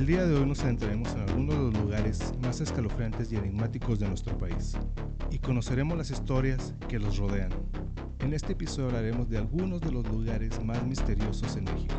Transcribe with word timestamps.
El 0.00 0.06
día 0.06 0.24
de 0.24 0.34
hoy 0.34 0.46
nos 0.46 0.64
adentraremos 0.64 1.12
en 1.12 1.28
algunos 1.28 1.56
de 1.56 1.62
los 1.62 1.74
lugares 1.74 2.32
más 2.40 2.62
escalofriantes 2.62 3.30
y 3.30 3.36
enigmáticos 3.36 3.98
de 3.98 4.08
nuestro 4.08 4.38
país 4.38 4.72
y 5.30 5.38
conoceremos 5.38 5.98
las 5.98 6.10
historias 6.10 6.72
que 6.88 6.98
los 6.98 7.18
rodean. 7.18 7.50
En 8.20 8.32
este 8.32 8.54
episodio 8.54 8.86
hablaremos 8.86 9.28
de 9.28 9.36
algunos 9.36 9.82
de 9.82 9.92
los 9.92 10.08
lugares 10.08 10.58
más 10.64 10.82
misteriosos 10.86 11.54
en 11.58 11.64
México. 11.64 11.96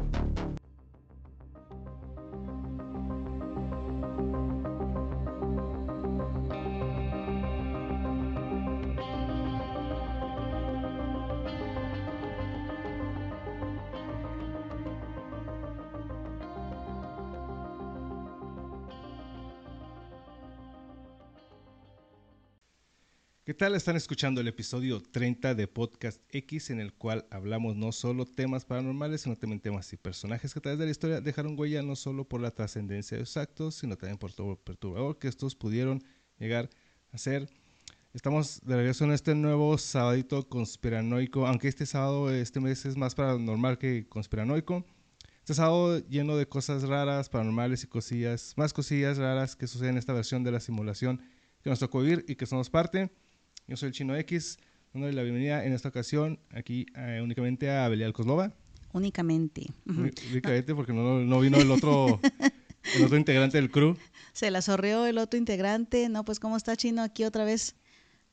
Tal? 23.62 23.76
Están 23.76 23.96
escuchando 23.96 24.42
el 24.42 24.48
episodio 24.48 25.04
30 25.04 25.54
de 25.54 25.68
Podcast 25.68 26.20
X 26.32 26.72
en 26.72 26.80
el 26.80 26.94
cual 26.94 27.28
hablamos 27.30 27.76
no 27.76 27.92
solo 27.92 28.26
temas 28.26 28.66
paranormales, 28.66 29.22
sino 29.22 29.38
también 29.38 29.60
temas 29.60 29.94
y 29.94 29.98
personajes 29.98 30.52
que 30.52 30.58
a 30.58 30.62
través 30.64 30.80
de 30.80 30.86
la 30.86 30.90
historia 30.90 31.22
dejaron 31.22 31.60
huella 31.60 31.84
no 31.84 31.96
solo 31.96 32.28
por 32.28 32.42
la 32.42 32.50
trascendencia 32.50 33.20
de 33.20 33.26
sus 33.28 33.38
actos, 33.38 33.76
sino 33.76 33.96
también 33.98 34.18
por 34.18 34.34
todo 34.34 34.48
lo 34.48 34.55
perturbador 34.55 35.20
que 35.20 35.28
estos 35.28 35.54
pudieron 35.54 36.04
llegar 36.40 36.72
a 37.12 37.20
ser. 37.20 37.48
Estamos 38.16 38.62
de 38.64 38.78
regreso 38.78 39.04
en 39.04 39.12
este 39.12 39.36
nuevo 39.36 39.78
sabadito 39.78 40.50
conspiranoico, 40.50 41.46
aunque 41.46 41.68
este 41.68 41.86
sábado, 41.86 42.34
este 42.34 42.60
mes 42.60 42.84
es 42.88 42.98
más 42.98 43.14
paranormal 43.14 43.78
que 43.78 44.08
conspiranoico. 44.10 44.84
Este 45.38 45.54
sábado 45.54 46.00
lleno 46.08 46.36
de 46.36 46.48
cosas 46.48 46.82
raras, 46.82 47.30
paranormales 47.30 47.84
y 47.84 47.88
cosillas, 47.88 48.55
más 48.58 48.74
cosillas 48.74 49.20
raras 49.20 49.55
que 49.55 49.68
suceden 49.68 49.91
en 49.91 49.98
esta 50.00 50.13
versión 50.13 50.44
de 50.44 50.52
la 50.52 50.60
simulación 50.60 51.22
que 51.62 51.70
nos 51.70 51.78
tocó 51.78 52.02
vivir 52.02 52.26
y 52.28 52.34
que 52.34 52.48
somos 52.48 52.72
parte. 52.72 53.12
Yo 53.67 53.77
soy 53.77 53.87
el 53.87 53.93
Chino 53.93 54.15
X, 54.15 54.57
dándole 54.93 55.13
la 55.13 55.23
bienvenida 55.23 55.65
en 55.65 55.73
esta 55.73 55.90
ocasión 55.90 56.40
aquí 56.51 56.85
eh, 56.95 57.20
únicamente 57.23 57.70
a 57.71 57.87
Belial 57.87 58.13
Coslova. 58.13 58.54
Únicamente. 58.93 59.67
Únicamente 59.85 60.76
porque 60.76 60.91
no, 60.91 61.20
no 61.20 61.40
vino 61.40 61.57
el 61.57 61.71
otro, 61.71 62.20
el 62.95 63.05
otro 63.05 63.17
integrante 63.17 63.57
del 63.57 63.71
crew. 63.71 63.95
Se 64.33 64.51
la 64.51 64.61
sorrió 64.61 65.05
el 65.05 65.17
otro 65.17 65.37
integrante. 65.37 66.09
No, 66.09 66.25
pues, 66.25 66.39
¿cómo 66.39 66.57
está 66.57 66.75
Chino? 66.75 67.01
Aquí 67.01 67.23
otra 67.23 67.45
vez. 67.45 67.75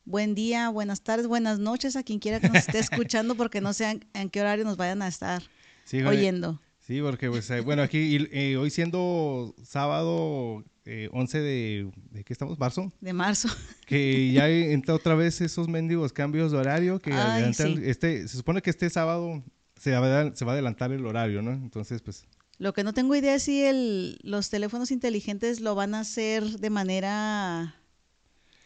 Buen 0.04 0.34
día, 0.34 0.70
buenas 0.70 1.02
tardes, 1.02 1.26
buenas 1.26 1.58
noches 1.58 1.94
a 1.94 2.02
quien 2.02 2.18
quiera 2.18 2.40
que 2.40 2.48
nos 2.48 2.56
esté 2.56 2.78
escuchando, 2.78 3.34
porque 3.34 3.60
no 3.60 3.74
sé 3.74 4.00
en, 4.14 4.30
qué 4.30 4.40
horario 4.40 4.64
nos 4.64 4.78
vayan 4.78 5.02
a 5.02 5.08
estar 5.08 5.42
Sí, 5.84 6.02
oyendo. 6.02 6.58
Sí, 6.78 7.02
porque 7.02 7.28
pues, 7.28 7.50
eh, 7.50 7.60
bueno, 7.60 7.82
aquí 7.82 8.16
y, 8.16 8.28
eh, 8.32 8.56
hoy 8.56 8.70
siendo 8.70 9.54
sábado 9.62 10.64
eh, 10.88 11.08
11 11.12 11.40
de, 11.40 11.90
¿de 12.10 12.24
qué 12.24 12.32
estamos? 12.32 12.58
Marzo, 12.58 12.92
De 13.00 13.12
marzo. 13.12 13.48
que 13.86 14.32
ya 14.32 14.48
entra 14.48 14.94
otra 14.94 15.14
vez 15.14 15.40
esos 15.40 15.68
mendigos 15.68 16.12
cambios 16.12 16.50
de 16.52 16.58
horario 16.58 16.98
que 16.98 17.12
Ay, 17.12 17.42
adelantan- 17.44 17.76
sí. 17.76 17.82
este, 17.84 18.26
se 18.26 18.36
supone 18.36 18.62
que 18.62 18.70
este 18.70 18.88
sábado 18.90 19.42
se 19.78 19.92
va, 19.92 20.20
a, 20.22 20.34
se 20.36 20.44
va 20.44 20.52
a 20.52 20.54
adelantar 20.54 20.90
el 20.92 21.04
horario, 21.06 21.42
¿no? 21.42 21.52
Entonces, 21.52 22.00
pues, 22.02 22.24
Lo 22.58 22.72
que 22.72 22.82
no 22.84 22.92
tengo 22.94 23.14
idea 23.14 23.34
es 23.36 23.42
si 23.44 23.62
el, 23.64 24.18
los 24.22 24.50
teléfonos 24.50 24.90
inteligentes 24.90 25.60
lo 25.60 25.74
van 25.74 25.94
a 25.94 26.00
hacer 26.00 26.42
de 26.44 26.70
manera 26.70 27.76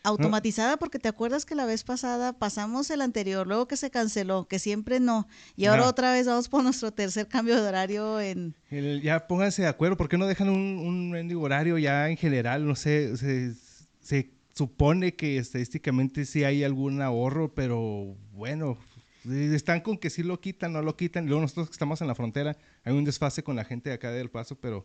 automatizada, 0.02 0.76
porque 0.78 0.98
te 0.98 1.08
acuerdas 1.08 1.44
que 1.46 1.54
la 1.54 1.66
vez 1.66 1.84
pasada 1.84 2.32
pasamos 2.32 2.90
el 2.90 3.00
anterior, 3.00 3.46
luego 3.46 3.66
que 3.68 3.76
se 3.76 3.90
canceló, 3.90 4.46
que 4.48 4.58
siempre 4.58 5.00
no, 5.00 5.26
y 5.56 5.66
ahora 5.66 5.86
otra 5.88 6.12
vez 6.12 6.26
vamos 6.26 6.48
por 6.48 6.62
nuestro 6.62 6.92
tercer 6.92 7.28
cambio 7.28 7.60
de 7.60 7.68
horario 7.68 8.20
en... 8.20 8.54
el- 8.70 9.00
ya 9.02 9.26
pónganse 9.26 9.62
de 9.62 9.68
acuerdo, 9.68 9.96
¿por 9.96 10.08
qué 10.08 10.18
no 10.18 10.26
dejan 10.26 10.48
un, 10.48 11.14
un 11.14 11.36
horario 11.44 11.78
ya 11.78 12.08
en 12.08 12.16
general? 12.16 12.66
No 12.66 12.74
sé, 12.74 13.16
se, 13.16 13.54
se 14.00 14.30
supone 14.54 15.14
que 15.14 15.38
estadísticamente 15.38 16.24
sí 16.26 16.44
hay 16.44 16.64
algún 16.64 17.00
ahorro, 17.00 17.54
pero 17.54 18.16
bueno, 18.32 18.78
eh, 19.28 19.52
están 19.54 19.80
con 19.80 19.96
que 19.98 20.10
sí 20.10 20.22
lo 20.22 20.40
quitan, 20.40 20.72
no 20.72 20.82
lo 20.82 20.96
quitan, 20.96 21.24
y 21.24 21.28
luego 21.28 21.42
nosotros 21.42 21.68
que 21.68 21.72
estamos 21.72 22.00
en 22.00 22.08
la 22.08 22.14
frontera, 22.14 22.56
hay 22.84 22.92
un 22.94 23.04
desfase 23.04 23.42
con 23.42 23.56
la 23.56 23.64
gente 23.64 23.90
de 23.90 23.94
acá 23.94 24.10
del 24.10 24.30
Paso, 24.30 24.56
pero 24.56 24.84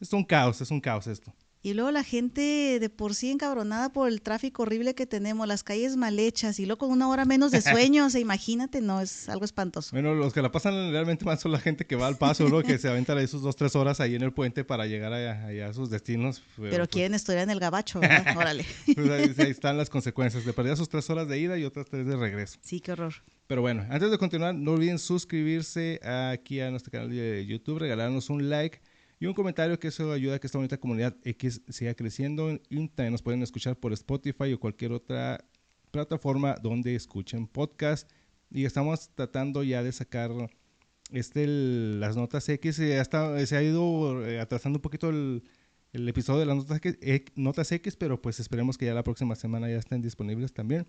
es 0.00 0.12
un 0.12 0.24
caos, 0.24 0.60
es 0.60 0.70
un 0.70 0.80
caos 0.80 1.06
esto. 1.06 1.32
Y 1.64 1.74
luego 1.74 1.92
la 1.92 2.02
gente 2.02 2.78
de 2.80 2.90
por 2.90 3.14
sí 3.14 3.30
encabronada 3.30 3.92
por 3.92 4.08
el 4.08 4.20
tráfico 4.20 4.62
horrible 4.64 4.96
que 4.96 5.06
tenemos, 5.06 5.46
las 5.46 5.62
calles 5.62 5.96
mal 5.96 6.18
hechas, 6.18 6.58
y 6.58 6.66
luego 6.66 6.80
con 6.80 6.90
una 6.90 7.08
hora 7.08 7.24
menos 7.24 7.52
de 7.52 7.60
sueño, 7.62 8.06
o 8.06 8.10
sea, 8.10 8.20
imagínate, 8.20 8.80
no, 8.80 9.00
es 9.00 9.28
algo 9.28 9.44
espantoso. 9.44 9.90
Bueno, 9.92 10.12
los 10.14 10.32
que 10.32 10.42
la 10.42 10.50
pasan 10.50 10.90
realmente 10.90 11.24
más 11.24 11.40
son 11.40 11.52
la 11.52 11.60
gente 11.60 11.86
que 11.86 11.94
va 11.94 12.08
al 12.08 12.18
paso, 12.18 12.48
¿no? 12.48 12.62
que 12.62 12.78
se 12.78 12.88
aventan 12.88 13.16
ahí 13.16 13.28
sus 13.28 13.42
dos, 13.42 13.54
tres 13.54 13.76
horas 13.76 14.00
ahí 14.00 14.16
en 14.16 14.22
el 14.22 14.32
puente 14.32 14.64
para 14.64 14.86
llegar 14.86 15.12
allá, 15.12 15.46
allá 15.46 15.68
a 15.68 15.72
sus 15.72 15.88
destinos. 15.88 16.42
Pero 16.56 16.78
pues, 16.78 16.88
quieren 16.88 17.14
estudiar 17.14 17.44
en 17.44 17.50
el 17.50 17.60
gabacho, 17.60 18.00
¿verdad? 18.00 18.36
Órale. 18.36 18.66
pues, 18.92 19.10
ahí, 19.10 19.32
ahí 19.38 19.50
están 19.50 19.78
las 19.78 19.88
consecuencias. 19.88 20.44
De 20.44 20.52
perder 20.52 20.76
sus 20.76 20.88
tres 20.88 21.08
horas 21.10 21.28
de 21.28 21.38
ida 21.38 21.56
y 21.58 21.64
otras 21.64 21.86
tres 21.86 22.06
de 22.06 22.16
regreso. 22.16 22.58
Sí, 22.60 22.80
qué 22.80 22.92
horror. 22.92 23.14
Pero 23.46 23.60
bueno, 23.60 23.86
antes 23.88 24.10
de 24.10 24.18
continuar, 24.18 24.54
no 24.54 24.72
olviden 24.72 24.98
suscribirse 24.98 26.00
aquí 26.02 26.60
a 26.60 26.70
nuestro 26.70 26.90
canal 26.90 27.10
de 27.10 27.46
YouTube, 27.46 27.78
regalarnos 27.78 28.30
un 28.30 28.48
like 28.48 28.80
y 29.22 29.26
un 29.26 29.34
comentario 29.34 29.78
que 29.78 29.88
eso 29.88 30.10
ayuda 30.12 30.34
a 30.36 30.38
que 30.40 30.46
esta 30.48 30.58
bonita 30.58 30.78
comunidad 30.78 31.16
X 31.22 31.60
siga 31.68 31.94
creciendo. 31.94 32.50
Y 32.68 32.88
también 32.88 33.12
nos 33.12 33.22
pueden 33.22 33.42
escuchar 33.42 33.76
por 33.76 33.92
Spotify 33.92 34.52
o 34.52 34.58
cualquier 34.58 34.90
otra 34.92 35.44
plataforma 35.92 36.56
donde 36.60 36.94
escuchen 36.94 37.46
podcast. 37.46 38.10
Y 38.50 38.64
estamos 38.64 39.10
tratando 39.14 39.62
ya 39.62 39.82
de 39.82 39.92
sacar 39.92 40.30
este, 41.10 41.44
el- 41.44 42.00
las 42.00 42.16
notas 42.16 42.48
X. 42.48 42.78
está- 42.80 43.46
se 43.46 43.56
ha 43.56 43.62
ido 43.62 44.26
eh, 44.26 44.40
atrasando 44.40 44.78
un 44.78 44.82
poquito 44.82 45.10
el, 45.10 45.44
el 45.92 46.08
episodio 46.08 46.40
de 46.40 46.46
las 46.46 46.56
notas 46.56 46.78
X, 46.78 46.98
eh, 47.00 47.24
notas 47.36 47.70
X, 47.70 47.96
pero 47.96 48.20
pues 48.20 48.40
esperemos 48.40 48.76
que 48.76 48.86
ya 48.86 48.94
la 48.94 49.04
próxima 49.04 49.34
semana 49.36 49.68
ya 49.70 49.76
estén 49.76 50.02
disponibles 50.02 50.52
también. 50.52 50.86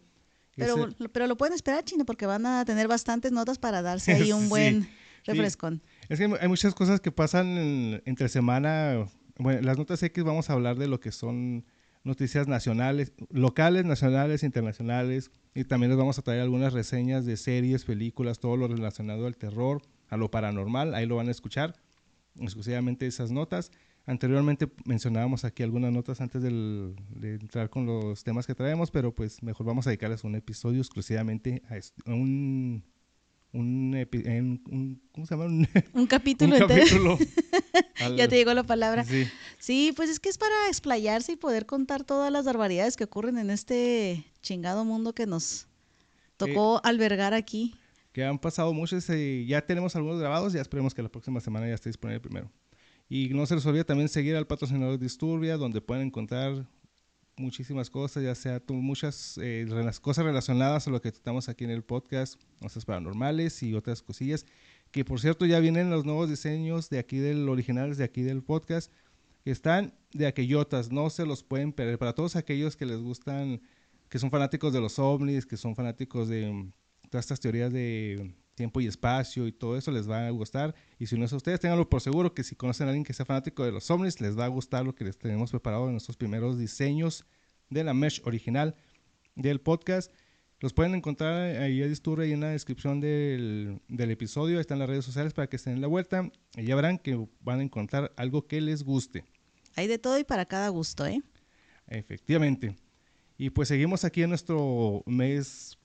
Pero, 0.56 0.88
Ese- 0.88 1.10
pero 1.10 1.28
lo 1.28 1.36
pueden 1.38 1.54
esperar, 1.54 1.84
Chino, 1.84 2.06
porque 2.06 2.26
van 2.26 2.46
a 2.46 2.66
tener 2.66 2.88
bastantes 2.88 3.32
notas 3.32 3.60
para 3.60 3.82
darse 3.82 4.14
ahí 4.32 4.32
un 4.34 4.44
Sí, 4.44 4.48
buen 4.50 4.84
sí. 4.84 4.90
Es 6.10 6.20
que 6.20 6.26
hay 6.40 6.48
muchas 6.48 6.74
cosas 6.76 7.00
que 7.00 7.12
pasan 7.12 7.58
en- 7.58 8.02
entre 8.06 8.30
semana. 8.30 9.06
Bueno, 9.38 9.62
las 9.62 9.78
notas 9.78 10.02
X 10.04 10.24
vamos 10.24 10.50
a 10.50 10.54
hablar 10.54 10.78
de 10.78 10.88
lo 10.88 11.00
que 11.00 11.12
son 11.12 11.66
noticias 12.04 12.48
nacionales, 12.48 13.14
locales, 13.30 13.86
nacionales, 13.86 14.44
internacionales. 14.44 15.32
Y 15.56 15.64
también 15.64 15.90
les 15.92 15.98
vamos 15.98 16.20
a 16.20 16.22
traer 16.22 16.42
algunas 16.42 16.74
reseñas 16.74 17.26
de 17.26 17.38
series, 17.38 17.86
películas, 17.86 18.40
todo 18.40 18.58
lo 18.58 18.68
relacionado 18.68 19.28
al 19.28 19.38
terror, 19.38 19.82
a 20.10 20.18
lo 20.18 20.30
paranormal. 20.30 20.94
Ahí 20.96 21.06
lo 21.06 21.16
van 21.16 21.28
a 21.30 21.32
escuchar 21.32 21.76
exclusivamente 22.40 23.06
esas 23.08 23.32
notas. 23.32 23.72
Anteriormente 24.06 24.68
mencionábamos 24.86 25.46
aquí 25.46 25.64
algunas 25.64 25.94
notas 25.94 26.20
antes 26.20 26.42
de 26.42 26.52
entrar 27.22 27.70
con 27.70 27.86
los 27.86 28.24
temas 28.26 28.46
que 28.46 28.54
traemos, 28.54 28.92
pero 28.92 29.16
pues 29.16 29.42
mejor 29.42 29.66
vamos 29.66 29.88
a 29.88 29.92
dedicarles 29.92 30.26
un 30.26 30.36
episodio 30.36 30.82
exclusivamente 30.82 31.62
a 31.70 32.12
un, 32.12 32.84
un, 33.54 33.94
en 33.96 34.62
un- 34.70 35.02
¿cómo 35.14 35.26
se 35.26 35.36
llama? 35.36 35.46
Un, 35.46 35.68
Un 35.94 36.08
capítulo 36.08 36.56
un 36.56 36.62
entero. 36.62 36.82
capítulo. 36.84 37.18
al- 38.02 38.16
Ya 38.18 38.28
te 38.28 38.36
llegó 38.36 38.54
la 38.54 38.64
palabra. 38.64 39.04
Sí. 39.06 39.26
Sí, 39.60 39.94
pues 39.96 40.10
es 40.10 40.20
que 40.20 40.30
es 40.30 40.38
para 40.38 40.54
explayarse 40.68 41.32
y 41.34 41.36
poder 41.36 41.66
contar 41.66 42.04
todas 42.04 42.32
las 42.32 42.46
barbaridades 42.46 42.98
que 42.98 43.04
ocurren 43.06 43.38
en 43.38 43.50
este 43.52 44.26
chingado 44.42 44.84
mundo 44.86 45.14
que 45.14 45.26
nos 45.28 45.68
tocó 46.38 46.82
albergar 46.84 47.34
aquí. 47.34 47.76
que 48.12 48.24
han 48.26 48.38
pasado 48.40 48.74
muchos, 48.74 49.10
eh, 49.10 49.46
ya 49.48 49.62
tenemos 49.66 49.96
algunos 49.96 50.20
grabados, 50.20 50.52
ya 50.54 50.62
esperemos 50.62 50.94
que 50.94 51.02
la 51.02 51.10
próxima 51.10 51.40
semana 51.40 51.68
ya 51.68 51.76
esté 51.76 51.90
disponible 51.90 52.20
primero. 52.20 52.52
Y 53.10 53.30
no 53.30 53.46
se 53.46 53.56
les 53.56 53.66
olvide 53.66 53.84
también 53.84 54.10
seguir 54.10 54.36
al 54.36 54.48
patrocinador 54.48 54.98
Disturbia, 55.00 55.58
donde 55.58 55.80
pueden 55.82 56.08
encontrar 56.08 56.66
muchísimas 57.38 57.90
cosas, 57.90 58.24
ya 58.24 58.36
sea 58.36 58.60
tu- 58.60 58.74
muchas 58.76 59.40
eh, 59.42 59.66
cosas 60.02 60.26
relacionadas 60.26 60.88
a 60.88 60.92
lo 60.92 61.02
que 61.02 61.12
tratamos 61.12 61.50
aquí 61.50 61.64
en 61.64 61.72
el 61.72 61.84
podcast, 61.84 62.42
cosas 62.60 62.86
paranormales 62.86 63.64
y 63.64 63.74
otras 63.74 64.02
cosillas, 64.02 64.46
que 64.92 65.04
por 65.04 65.20
cierto 65.20 65.46
ya 65.46 65.60
vienen 65.60 65.90
los 65.90 66.06
nuevos 66.06 66.30
diseños 66.30 66.90
de 66.90 67.00
aquí 67.00 67.18
del 67.18 67.50
originales 67.50 67.98
de 67.98 68.04
aquí 68.04 68.22
del 68.22 68.44
podcast, 68.44 68.92
que 69.44 69.52
están 69.52 69.94
de 70.14 70.28
aquellotas, 70.28 70.92
no 70.92 71.10
se 71.10 71.26
los 71.26 71.44
pueden 71.44 71.74
perder. 71.74 71.98
Para 71.98 72.14
todos 72.14 72.36
aquellos 72.36 72.76
que 72.78 72.86
les 72.86 73.00
gustan, 73.00 73.62
que 74.10 74.20
son 74.20 74.30
fanáticos 74.32 74.72
de 74.72 74.80
los 74.82 75.00
ovnis, 75.00 75.46
que 75.46 75.58
son 75.58 75.76
fanáticos 75.76 76.30
de 76.30 76.52
mm, 76.52 76.72
todas 77.10 77.26
estas 77.26 77.40
teorías 77.40 77.74
de 77.74 78.36
tiempo 78.56 78.82
y 78.82 78.88
espacio 78.88 79.48
y 79.48 79.52
todo 79.52 79.78
eso 79.78 79.92
les 79.92 80.10
va 80.10 80.28
a 80.28 80.30
gustar. 80.32 80.76
Y 81.00 81.08
si 81.08 81.18
no 81.18 81.26
es 81.26 81.34
a 81.34 81.38
ustedes, 81.38 81.60
ténganlo 81.60 81.90
por 81.90 82.02
seguro 82.02 82.34
que 82.34 82.44
si 82.44 82.56
conocen 82.56 82.88
a 82.88 82.92
alguien 82.92 83.04
que 83.04 83.14
sea 83.14 83.26
fanático 83.26 83.66
de 83.66 83.72
los 83.72 83.90
ovnis, 83.90 84.22
les 84.22 84.38
va 84.38 84.46
a 84.46 84.50
gustar 84.50 84.86
lo 84.86 84.96
que 84.96 85.04
les 85.04 85.18
tenemos 85.18 85.52
preparado 85.52 85.86
en 85.86 85.92
nuestros 85.92 86.18
primeros 86.18 86.58
diseños 86.58 87.26
de 87.70 87.84
la 87.84 87.94
mesh 87.94 88.22
original 88.26 88.76
del 89.36 89.60
podcast. 89.60 90.12
Los 90.60 90.72
pueden 90.72 90.96
encontrar 90.96 91.62
ahí 91.62 91.82
a 91.82 91.88
Disturbe 91.88 92.24
ahí 92.24 92.32
en 92.32 92.40
la 92.40 92.50
descripción 92.50 93.02
del, 93.02 93.82
del 93.90 94.12
episodio. 94.12 94.58
Ahí 94.58 94.62
están 94.62 94.80
las 94.80 94.88
redes 94.88 95.04
sociales 95.04 95.34
para 95.34 95.48
que 95.48 95.58
estén 95.58 95.74
en 95.74 95.82
la 95.82 95.88
vuelta. 95.88 96.32
Y 96.56 96.64
ya 96.64 96.76
verán 96.76 97.00
que 97.00 97.28
van 97.42 97.60
a 97.60 97.64
encontrar 97.64 98.14
algo 98.16 98.48
que 98.48 98.62
les 98.62 98.84
guste. 98.84 99.26
Hay 99.76 99.88
de 99.88 100.00
todo 100.00 100.18
y 100.18 100.24
para 100.24 100.46
cada 100.46 100.70
gusto, 100.70 101.06
¿eh? 101.06 101.22
Efectivamente. 101.88 102.76
Y 103.38 103.50
pues 103.50 103.68
seguimos 103.68 104.06
aquí 104.06 104.24
en 104.24 104.30
nuestro 104.30 105.04
mes 105.06 105.78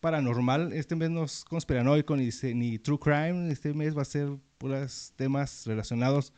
paranormal. 0.00 0.72
Este 0.72 0.96
mes 0.96 1.10
no 1.10 1.24
es 1.24 1.44
conspiranoico 1.44 2.16
ni, 2.16 2.30
ni 2.54 2.78
true 2.78 2.98
crime. 2.98 3.50
Este 3.50 3.72
mes 3.74 3.96
va 3.96 4.02
a 4.02 4.04
ser 4.04 4.28
puros 4.58 5.12
temas 5.16 5.66
relacionados 5.66 6.32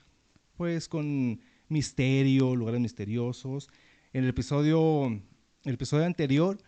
pues 0.57 0.89
con 0.89 1.41
misterio, 1.69 2.55
lugares 2.55 2.81
misteriosos. 2.81 3.69
En 4.12 4.25
el 4.25 4.31
episodio, 4.31 5.07
el 5.07 5.75
episodio 5.75 6.05
anterior, 6.05 6.59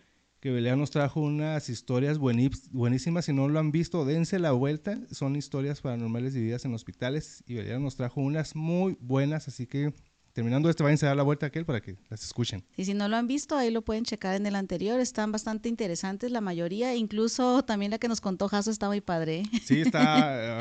que 0.41 0.51
Belea 0.51 0.77
nos 0.77 0.91
trajo 0.91 1.21
unas 1.21 1.69
historias 1.69 2.19
buenísimas. 2.19 3.27
Si 3.27 3.33
no 3.33 3.49
lo 3.49 3.61
han 3.61 3.71
visto, 3.71 4.05
dense 4.05 4.39
la 4.39 4.53
vuelta. 4.53 4.99
Son 5.11 5.37
historias 5.37 5.81
paranormales 5.81 6.35
vividas 6.35 6.65
en 6.65 6.75
hospitales. 6.75 7.45
Y 7.47 7.55
Belea 7.55 7.79
nos 7.79 7.97
trajo 7.97 8.21
unas 8.21 8.57
muy 8.57 8.97
buenas. 9.01 9.47
Así 9.47 9.67
que 9.67 9.93
terminando 10.33 10.71
este, 10.71 10.83
vayan 10.83 10.99
a 11.03 11.07
dar 11.07 11.17
la 11.17 11.23
vuelta 11.23 11.47
a 11.47 11.49
aquel 11.49 11.65
para 11.65 11.81
que 11.81 11.97
las 12.09 12.23
escuchen. 12.25 12.65
Y 12.77 12.85
si 12.85 12.95
no 12.95 13.09
lo 13.09 13.17
han 13.17 13.27
visto, 13.27 13.57
ahí 13.57 13.71
lo 13.71 13.83
pueden 13.83 14.05
checar 14.05 14.35
en 14.35 14.47
el 14.47 14.55
anterior. 14.55 15.01
Están 15.01 15.33
bastante 15.33 15.69
interesantes 15.69 16.31
la 16.31 16.41
mayoría. 16.41 16.95
Incluso 16.95 17.63
también 17.65 17.91
la 17.91 17.99
que 17.99 18.09
nos 18.09 18.21
contó 18.21 18.49
Jaso 18.49 18.71
está 18.71 18.89
muy 18.89 19.01
padre. 19.01 19.43
Sí, 19.65 19.81
está. 19.81 20.61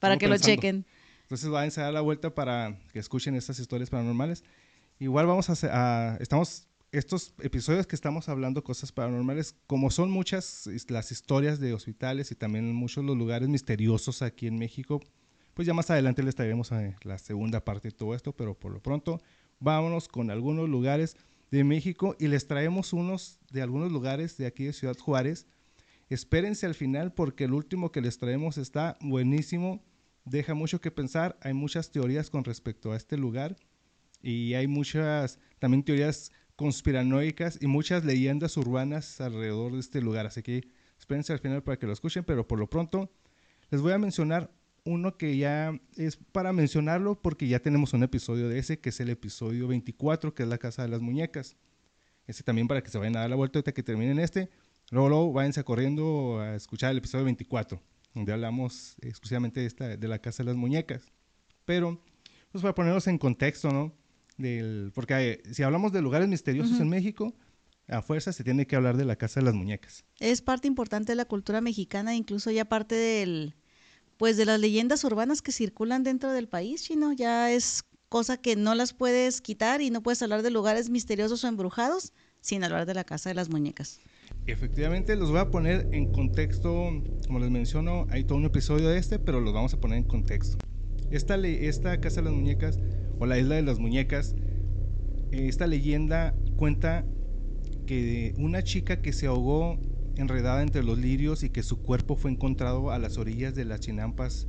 para 0.00 0.18
que 0.18 0.28
lo, 0.28 0.36
chequen. 0.38 0.86
Entonces 1.22 1.48
vayan 1.48 1.72
a 1.76 1.82
dar 1.82 1.92
la 1.92 2.00
vuelta 2.00 2.34
para 2.34 2.78
que 2.92 2.98
escuchen 2.98 3.34
estas 3.34 3.58
historias 3.58 3.90
paranormales. 3.90 4.44
Igual 4.98 5.26
vamos 5.26 5.48
a, 5.50 5.54
a 5.62 6.16
estamos 6.18 6.68
estos 6.92 7.32
episodios 7.40 7.86
que 7.86 7.96
estamos 7.96 8.28
hablando 8.28 8.62
cosas 8.62 8.92
paranormales, 8.92 9.56
como 9.66 9.90
son 9.90 10.10
muchas 10.10 10.68
las 10.88 11.10
historias 11.10 11.58
de 11.58 11.72
hospitales 11.72 12.30
y 12.30 12.34
también 12.34 12.74
muchos 12.74 13.02
los 13.02 13.16
lugares 13.16 13.48
misteriosos 13.48 14.20
aquí 14.20 14.46
en 14.46 14.58
México, 14.58 15.00
pues 15.54 15.66
ya 15.66 15.74
más 15.74 15.90
adelante 15.90 16.22
les 16.22 16.34
traeremos 16.34 16.72
eh, 16.72 16.96
la 17.02 17.18
segunda 17.18 17.64
parte 17.64 17.88
de 17.88 17.92
todo 17.92 18.14
esto, 18.14 18.32
pero 18.34 18.58
por 18.58 18.72
lo 18.72 18.80
pronto 18.80 19.20
vámonos 19.60 20.08
con 20.08 20.30
algunos 20.30 20.68
lugares 20.68 21.16
de 21.50 21.64
México 21.64 22.16
y 22.18 22.28
les 22.28 22.46
traemos 22.46 22.92
unos 22.92 23.38
de 23.50 23.62
algunos 23.62 23.92
lugares 23.92 24.36
de 24.36 24.46
aquí 24.46 24.64
de 24.64 24.72
Ciudad 24.72 24.96
Juárez. 24.96 25.46
Espérense 26.08 26.66
al 26.66 26.74
final 26.74 27.12
porque 27.12 27.44
el 27.44 27.52
último 27.52 27.92
que 27.92 28.00
les 28.00 28.18
traemos 28.18 28.58
está 28.58 28.96
buenísimo, 29.00 29.84
deja 30.24 30.54
mucho 30.54 30.80
que 30.80 30.90
pensar, 30.90 31.38
hay 31.42 31.52
muchas 31.54 31.90
teorías 31.90 32.30
con 32.30 32.44
respecto 32.44 32.92
a 32.92 32.96
este 32.96 33.16
lugar 33.16 33.56
y 34.22 34.54
hay 34.54 34.66
muchas 34.66 35.38
también 35.58 35.82
teorías 35.82 36.32
conspiranoicas 36.56 37.58
y 37.60 37.66
muchas 37.66 38.04
leyendas 38.04 38.56
urbanas 38.56 39.20
alrededor 39.20 39.72
de 39.72 39.80
este 39.80 40.00
lugar. 40.00 40.26
Así 40.26 40.42
que 40.42 40.62
espérense 40.98 41.32
al 41.32 41.38
final 41.38 41.62
para 41.62 41.78
que 41.78 41.86
lo 41.86 41.92
escuchen, 41.92 42.24
pero 42.24 42.46
por 42.46 42.58
lo 42.58 42.68
pronto 42.68 43.10
les 43.70 43.80
voy 43.80 43.92
a 43.92 43.98
mencionar 43.98 44.50
uno 44.84 45.16
que 45.16 45.36
ya 45.36 45.78
es 45.96 46.16
para 46.16 46.52
mencionarlo 46.52 47.20
porque 47.20 47.46
ya 47.46 47.60
tenemos 47.60 47.92
un 47.92 48.02
episodio 48.02 48.48
de 48.48 48.58
ese, 48.58 48.80
que 48.80 48.88
es 48.88 49.00
el 49.00 49.10
episodio 49.10 49.68
24, 49.68 50.34
que 50.34 50.42
es 50.42 50.48
la 50.48 50.58
Casa 50.58 50.82
de 50.82 50.88
las 50.88 51.00
Muñecas. 51.00 51.56
Ese 52.26 52.42
también 52.42 52.68
para 52.68 52.82
que 52.82 52.90
se 52.90 52.98
vayan 52.98 53.16
a 53.16 53.20
dar 53.20 53.30
la 53.30 53.36
vuelta 53.36 53.58
ahorita 53.58 53.72
que 53.72 53.82
terminen 53.82 54.18
este. 54.18 54.50
Luego, 54.90 55.08
luego 55.08 55.32
váyanse 55.32 55.64
corriendo 55.64 56.40
a 56.40 56.54
escuchar 56.54 56.90
el 56.92 56.98
episodio 56.98 57.24
24, 57.24 57.80
donde 58.14 58.32
hablamos 58.32 58.96
exclusivamente 59.00 59.60
de, 59.60 59.66
esta, 59.66 59.96
de 59.96 60.08
la 60.08 60.18
Casa 60.18 60.42
de 60.42 60.48
las 60.48 60.56
Muñecas. 60.56 61.06
Pero, 61.64 62.02
pues 62.50 62.62
para 62.62 62.74
ponernos 62.74 63.06
en 63.06 63.18
contexto, 63.18 63.70
¿no? 63.72 63.94
porque 64.94 65.14
eh, 65.30 65.42
si 65.52 65.62
hablamos 65.62 65.92
de 65.92 66.02
lugares 66.02 66.26
misteriosos 66.26 66.80
en 66.80 66.88
México, 66.88 67.32
a 67.86 68.02
fuerza 68.02 68.32
se 68.32 68.42
tiene 68.42 68.66
que 68.66 68.74
hablar 68.74 68.96
de 68.96 69.04
la 69.04 69.16
Casa 69.16 69.40
de 69.40 69.46
las 69.46 69.54
Muñecas. 69.54 70.04
Es 70.18 70.42
parte 70.42 70.66
importante 70.66 71.12
de 71.12 71.16
la 71.16 71.26
cultura 71.26 71.60
mexicana, 71.60 72.14
incluso 72.14 72.50
ya 72.50 72.64
parte 72.64 72.94
del, 72.94 73.54
pues 74.16 74.36
de 74.36 74.44
las 74.44 74.60
leyendas 74.60 75.04
urbanas 75.04 75.42
que 75.42 75.52
circulan 75.52 76.02
dentro 76.02 76.32
del 76.32 76.48
país, 76.48 76.82
chino, 76.84 77.12
ya 77.12 77.50
es 77.50 77.84
cosa 78.08 78.36
que 78.36 78.56
no 78.56 78.74
las 78.74 78.92
puedes 78.92 79.40
quitar 79.40 79.80
y 79.80 79.90
no 79.90 80.02
puedes 80.02 80.22
hablar 80.22 80.42
de 80.42 80.50
lugares 80.50 80.90
misteriosos 80.90 81.44
o 81.44 81.48
embrujados 81.48 82.12
sin 82.40 82.62
hablar 82.64 82.86
de 82.86 82.94
la 82.94 83.04
Casa 83.04 83.30
de 83.30 83.34
las 83.34 83.48
Muñecas. 83.48 84.00
Efectivamente, 84.46 85.16
los 85.16 85.30
voy 85.30 85.38
a 85.38 85.50
poner 85.50 85.88
en 85.92 86.12
contexto, 86.12 86.90
como 87.26 87.38
les 87.38 87.50
menciono, 87.50 88.06
hay 88.10 88.24
todo 88.24 88.38
un 88.38 88.44
episodio 88.44 88.88
de 88.88 88.98
este, 88.98 89.18
pero 89.18 89.40
los 89.40 89.54
vamos 89.54 89.72
a 89.72 89.80
poner 89.80 89.98
en 89.98 90.04
contexto. 90.04 90.58
Esta, 91.10 91.36
esta 91.36 92.00
Casa 92.00 92.16
de 92.16 92.24
las 92.24 92.34
Muñecas 92.34 92.78
o 93.18 93.26
la 93.26 93.38
isla 93.38 93.54
de 93.54 93.62
las 93.62 93.78
muñecas, 93.78 94.34
eh, 95.30 95.46
esta 95.46 95.66
leyenda 95.66 96.34
cuenta 96.56 97.06
que 97.86 98.34
una 98.36 98.62
chica 98.62 99.00
que 99.00 99.12
se 99.12 99.26
ahogó 99.26 99.78
enredada 100.16 100.62
entre 100.62 100.82
los 100.82 100.98
lirios 100.98 101.42
y 101.42 101.50
que 101.50 101.62
su 101.62 101.82
cuerpo 101.82 102.16
fue 102.16 102.30
encontrado 102.30 102.90
a 102.90 102.98
las 102.98 103.18
orillas 103.18 103.54
de 103.54 103.64
las 103.64 103.80
chinampas 103.80 104.46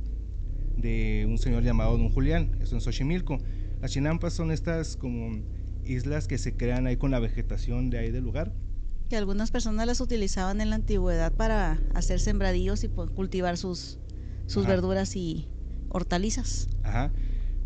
de 0.76 1.26
un 1.28 1.38
señor 1.38 1.62
llamado 1.62 1.96
Don 1.96 2.10
Julián, 2.10 2.56
eso 2.60 2.74
en 2.74 2.80
Xochimilco. 2.80 3.38
Las 3.80 3.92
chinampas 3.92 4.32
son 4.32 4.50
estas 4.50 4.96
como 4.96 5.42
islas 5.84 6.26
que 6.26 6.38
se 6.38 6.56
crean 6.56 6.86
ahí 6.86 6.96
con 6.96 7.10
la 7.10 7.18
vegetación 7.18 7.90
de 7.90 7.98
ahí 7.98 8.10
del 8.10 8.24
lugar. 8.24 8.52
Que 9.08 9.16
algunas 9.16 9.50
personas 9.50 9.86
las 9.86 10.00
utilizaban 10.00 10.60
en 10.60 10.70
la 10.70 10.76
antigüedad 10.76 11.32
para 11.32 11.80
hacer 11.94 12.20
sembradíos 12.20 12.84
y 12.84 12.88
cultivar 12.88 13.56
sus, 13.56 13.98
sus 14.46 14.66
verduras 14.66 15.14
y 15.16 15.48
hortalizas. 15.90 16.68
Ajá. 16.82 17.12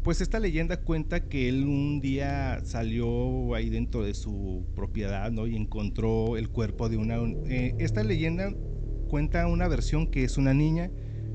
Pues 0.02 0.20
esta 0.20 0.38
leyenda 0.38 0.78
cuenta 0.78 1.28
que 1.28 1.48
él 1.48 1.64
un 1.64 2.00
día 2.00 2.60
salió 2.64 3.54
ahí 3.54 3.68
dentro 3.68 4.04
de 4.04 4.14
su 4.14 4.64
propiedad, 4.74 5.30
¿no? 5.30 5.46
Y 5.46 5.56
encontró 5.56 6.36
el 6.36 6.48
cuerpo 6.48 6.88
de 6.88 6.96
una... 6.96 7.16
Eh, 7.46 7.74
esta 7.78 8.04
leyenda 8.04 8.54
cuenta 9.08 9.46
una 9.46 9.66
versión 9.68 10.10
que 10.10 10.24
es 10.24 10.38
una 10.38 10.54
niña, 10.54 10.90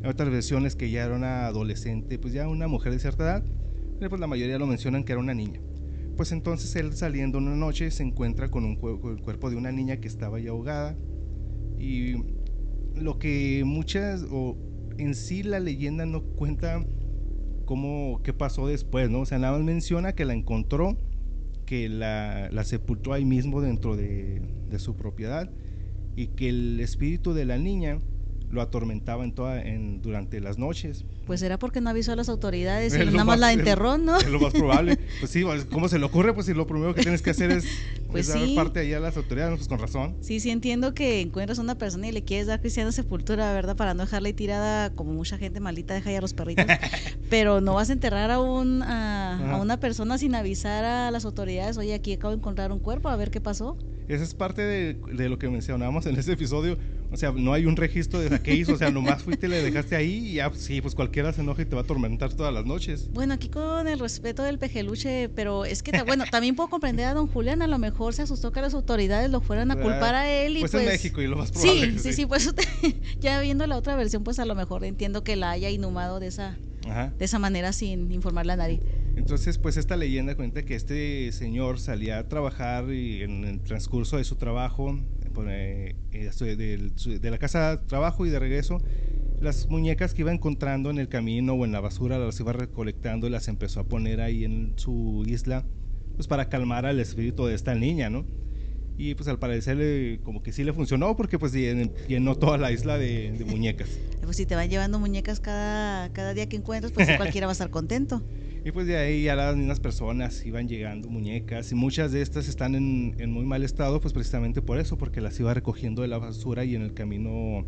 otras 0.05 0.29
versiones 0.29 0.75
que 0.75 0.89
ya 0.89 1.05
era 1.05 1.15
una 1.15 1.47
adolescente, 1.47 2.17
pues 2.17 2.33
ya 2.33 2.47
una 2.47 2.67
mujer 2.67 2.93
de 2.93 2.99
cierta 2.99 3.23
edad, 3.23 3.43
pero 3.99 4.09
pues 4.09 4.21
la 4.21 4.27
mayoría 4.27 4.57
lo 4.57 4.67
mencionan 4.67 5.03
que 5.03 5.11
era 5.11 5.19
una 5.19 5.33
niña. 5.33 5.59
Pues 6.15 6.31
entonces 6.31 6.75
él 6.75 6.93
saliendo 6.93 7.39
una 7.39 7.55
noche 7.55 7.89
se 7.91 8.03
encuentra 8.03 8.49
con, 8.49 8.63
un, 8.63 8.79
el 9.11 9.21
cuerpo 9.21 9.49
de 9.49 9.55
una 9.55 9.71
niña 9.71 9.97
que 9.97 10.07
estaba 10.07 10.39
ya 10.39 10.51
ahogada 10.51 10.95
y 11.77 12.15
lo 12.95 13.17
que 13.17 13.63
muchas, 13.65 14.23
o 14.29 14.55
en 14.97 15.15
sí 15.15 15.43
la 15.43 15.59
leyenda 15.59 16.05
no 16.05 16.23
cuenta 16.23 16.85
cómo, 17.65 18.21
qué 18.23 18.33
pasó 18.33 18.67
después, 18.67 19.09
¿no? 19.09 19.21
O 19.21 19.25
sea, 19.25 19.39
nada 19.39 19.53
más 19.53 19.63
menciona 19.63 20.13
que 20.13 20.25
la 20.25 20.33
encontró, 20.33 20.97
que 21.65 21.89
la, 21.89 22.49
sepultó 22.63 23.13
ahí 23.13 23.25
mismo 23.25 23.61
dentro 23.61 23.95
de, 23.95 24.41
de, 24.69 24.79
su 24.79 24.95
propiedad 24.95 25.49
y 26.15 26.27
que 26.27 26.49
el 26.49 26.79
espíritu 26.79 27.33
de 27.33 27.45
la 27.45 27.57
niña 27.57 27.99
lo 28.53 28.61
atormentaba 28.61 29.23
en 29.23 29.33
toda, 29.33 29.61
en, 29.61 30.01
durante 30.01 30.39
las 30.39 30.59
noches. 30.59 31.03
Pues 31.25 31.41
era 31.41 31.57
porque 31.57 31.81
no 31.81 31.89
avisó 31.89 32.11
a 32.11 32.15
las 32.15 32.29
autoridades 32.29 32.93
y 32.93 32.99
nada 32.99 33.23
más, 33.23 33.39
la 33.39 33.51
enterró, 33.51 33.97
¿no? 33.97 34.17
Es 34.17 34.29
lo 34.29 34.39
más 34.39 34.53
probable. 34.53 34.99
Pues 35.19 35.31
sí, 35.31 35.43
pues, 35.43 35.65
¿cómo 35.65 35.87
se 35.87 35.97
le 35.99 36.05
ocurre? 36.05 36.33
Pues 36.33 36.45
si 36.45 36.53
lo 36.53 36.67
primero 36.67 36.93
que 36.93 37.01
tienes 37.01 37.21
que 37.21 37.29
hacer 37.29 37.49
es 37.51 37.65
pues, 38.11 38.27
dar 38.27 38.41
parte 38.55 38.81
ahí 38.81 38.93
a 38.93 38.99
las 38.99 39.15
autoridades, 39.15 39.57
pues 39.57 39.67
con 39.67 39.79
razón. 39.79 40.15
Sí, 40.21 40.39
sí 40.39 40.49
entiendo 40.49 40.93
que 40.93 41.21
encuentras 41.21 41.59
a 41.59 41.61
una 41.61 41.77
persona 41.77 42.07
y 42.07 42.11
le 42.11 42.23
quieres 42.23 42.47
dar 42.47 42.59
cristiana 42.59 42.91
sepultura, 42.91 43.53
¿verdad? 43.53 43.75
Para 43.75 43.93
no 43.93 44.03
dejarla 44.03 44.31
tirada 44.33 44.89
como 44.91 45.13
mucha 45.13 45.37
gente 45.37 45.59
maldita 45.59 45.93
deja 45.93 46.09
ahí 46.09 46.15
a 46.15 46.21
los 46.21 46.33
perritos. 46.33 46.65
Pero 47.29 47.61
no 47.61 47.73
vas 47.73 47.89
a 47.89 47.93
enterrar 47.93 48.31
a, 48.31 48.39
un, 48.39 48.83
a, 48.83 49.53
a 49.53 49.61
una 49.61 49.79
persona 49.79 50.17
sin 50.17 50.35
avisar 50.35 50.83
a 50.83 51.09
las 51.09 51.25
autoridades, 51.25 51.77
oye, 51.77 51.93
aquí 51.93 52.13
acabo 52.13 52.31
de 52.31 52.37
encontrar 52.37 52.71
un 52.71 52.79
cuerpo, 52.79 53.09
a 53.09 53.15
ver 53.15 53.31
qué 53.31 53.41
pasó. 53.41 53.77
Esa 54.07 54.23
es 54.23 54.33
parte 54.33 54.61
de, 54.61 54.97
de 55.13 55.29
lo 55.29 55.39
que 55.39 55.49
mencionábamos 55.49 56.05
en 56.05 56.17
ese 56.17 56.33
episodio 56.33 56.77
o 57.13 57.17
sea, 57.17 57.31
no 57.31 57.53
hay 57.53 57.67
un 57.67 57.75
registro 57.75 58.19
de 58.19 58.29
la 58.31 58.41
que 58.41 58.55
hizo, 58.55 58.73
o 58.73 58.77
sea, 58.77 58.89
nomás 58.89 59.21
fuiste 59.21 59.45
y 59.45 59.49
le 59.49 59.61
dejaste 59.61 59.95
ahí 59.95 60.29
y 60.29 60.33
ya, 60.33 60.51
sí, 60.55 60.81
pues 60.81 60.95
cualquiera 60.95 61.31
se 61.31 61.41
enoja 61.41 61.61
y 61.61 61.65
te 61.65 61.75
va 61.75 61.81
a 61.81 61.83
atormentar 61.83 62.33
todas 62.33 62.51
las 62.51 62.65
noches. 62.65 63.07
Bueno, 63.13 63.35
aquí 63.35 63.49
con 63.49 63.87
el 63.87 63.99
respeto 63.99 64.41
del 64.41 64.57
pejeluche, 64.57 65.29
pero 65.29 65.63
es 65.63 65.83
que, 65.83 66.01
bueno, 66.01 66.25
también 66.31 66.55
puedo 66.55 66.69
comprender 66.69 67.05
a 67.05 67.13
don 67.13 67.27
Julián, 67.27 67.61
a 67.61 67.67
lo 67.67 67.77
mejor 67.77 68.15
se 68.15 68.23
asustó 68.23 68.51
que 68.51 68.61
las 68.61 68.73
autoridades 68.73 69.29
lo 69.29 69.41
fueran 69.41 69.69
a 69.69 69.75
culpar 69.75 70.15
a 70.15 70.27
él 70.27 70.57
y 70.57 70.61
pues... 70.61 70.71
pues 70.71 70.83
en 70.83 70.89
México 70.89 71.21
y 71.21 71.27
lo 71.27 71.37
más 71.37 71.51
probable. 71.51 71.91
Sí, 71.91 71.99
sí, 71.99 72.13
sí, 72.13 72.25
pues 72.25 72.51
ya 73.21 73.39
viendo 73.41 73.67
la 73.67 73.77
otra 73.77 73.95
versión, 73.95 74.23
pues 74.23 74.39
a 74.39 74.45
lo 74.45 74.55
mejor 74.55 74.83
entiendo 74.83 75.23
que 75.23 75.35
la 75.35 75.51
haya 75.51 75.69
inhumado 75.69 76.19
de 76.19 76.27
esa, 76.27 76.57
de 77.19 77.25
esa 77.25 77.37
manera 77.37 77.73
sin 77.73 78.11
informarle 78.11 78.53
a 78.53 78.57
nadie. 78.57 78.79
Entonces, 79.15 79.59
pues 79.59 79.77
esta 79.77 79.95
leyenda 79.95 80.35
cuenta 80.35 80.65
que 80.65 80.73
este 80.73 81.31
señor 81.31 81.79
salía 81.79 82.17
a 82.17 82.27
trabajar 82.27 82.91
y 82.91 83.21
en 83.21 83.43
el 83.43 83.59
transcurso 83.59 84.17
de 84.17 84.23
su 84.23 84.35
trabajo 84.35 84.99
de, 85.41 85.95
la 87.23 87.37
casa 87.37 87.77
de 87.77 87.85
trabajo 87.85 88.25
y 88.25 88.29
de 88.29 88.39
regreso, 88.39 88.81
las 89.41 89.67
muñecas 89.67 90.13
que 90.13 90.21
iba 90.21 90.31
encontrando 90.31 90.89
en 90.89 90.99
el 90.99 91.09
camino 91.09 91.53
o 91.53 91.65
en 91.65 91.71
la 91.71 91.81
basura 91.81 92.17
las 92.17 92.39
iba 92.39 92.53
recolectando 92.53 93.27
y 93.27 93.29
las 93.29 93.47
empezó 93.47 93.81
a 93.81 93.83
poner 93.85 94.21
ahí 94.21 94.45
en 94.45 94.73
su 94.77 95.23
isla, 95.27 95.65
pues 96.15 96.27
para 96.27 96.49
calmar 96.49 96.85
al 96.85 96.99
espíritu 96.99 97.45
de 97.45 97.55
esta 97.55 97.75
niña, 97.75 98.09
¿no? 98.09 98.25
Y 98.95 99.15
pues 99.15 99.27
al 99.27 99.39
parecer 99.39 100.19
como 100.21 100.43
que 100.43 100.51
sí 100.51 100.63
le 100.63 100.71
funcionó 100.71 101.15
porque 101.17 101.39
pues 101.39 101.51
llenó 101.51 102.35
toda 102.35 102.57
la 102.57 102.71
isla 102.71 102.97
de, 102.97 103.43
muñecas. 103.47 103.89
Pues 104.23 104.37
si 104.37 104.45
te 104.45 104.55
van 104.55 104.69
llevando 104.69 104.99
muñecas 104.99 105.41
cada, 105.41 106.13
cada 106.13 106.33
día 106.33 106.47
que 106.47 106.55
encuentras, 106.55 106.93
pues 106.93 107.17
cualquiera 107.17 107.45
va 107.45 107.51
a 107.51 107.53
estar 107.53 107.69
contento. 107.69 108.23
Y 108.65 108.71
pues 108.71 108.87
de 108.87 108.95
ahí 108.95 109.23
ya 109.23 109.35
las 109.35 109.57
mismas 109.57 109.81
personas 109.81 110.45
iban 110.45 110.69
llegando 110.69 111.09
muñecas 111.09 111.71
y 111.73 111.75
muchas 111.75 112.13
de 112.13 112.21
estas 112.21 112.47
están 112.47 112.75
en, 112.75 113.15
en, 113.19 113.31
muy 113.31 113.45
mal 113.45 113.61
estado 113.61 113.99
pues 113.99 114.13
precisamente 114.13 114.61
por 114.61 114.79
eso, 114.79 114.97
porque 114.97 115.19
las 115.19 115.37
iba 115.39 115.53
recogiendo 115.53 116.01
de 116.01 116.07
la 116.07 116.17
basura 116.17 116.63
y 116.63 116.75
en 116.75 116.81
el 116.81 116.93
camino 116.93 117.65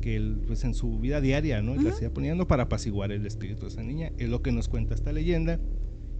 que 0.00 0.16
él 0.16 0.40
pues 0.46 0.64
en 0.64 0.72
su 0.72 0.98
vida 0.98 1.20
diaria, 1.20 1.60
¿no? 1.60 1.76
Las 1.76 2.00
iba 2.00 2.10
poniendo 2.10 2.48
para 2.48 2.64
apaciguar 2.64 3.12
el 3.12 3.26
espíritu 3.26 3.62
de 3.62 3.68
esa 3.68 3.82
niña. 3.82 4.12
Es 4.16 4.30
lo 4.30 4.40
que 4.40 4.50
nos 4.50 4.68
cuenta 4.68 4.94
esta 4.94 5.12
leyenda 5.12 5.60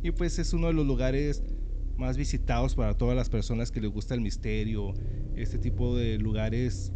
y 0.03 0.11
pues 0.11 0.39
es 0.39 0.53
uno 0.53 0.67
de 0.67 0.75
los 0.75 0.87
lugares 0.87 1.43
más 1.97 2.19
visitados 2.19 2.75
para 2.75 2.99
todas 2.99 3.17
las 3.17 3.31
personas 3.31 3.71
que 3.71 3.81
les 3.81 3.91
gusta 3.91 4.15
el 4.15 4.21
misterio, 4.21 4.93
este 5.35 5.59
tipo 5.59 5.97
de 5.97 6.19
lugares 6.19 6.93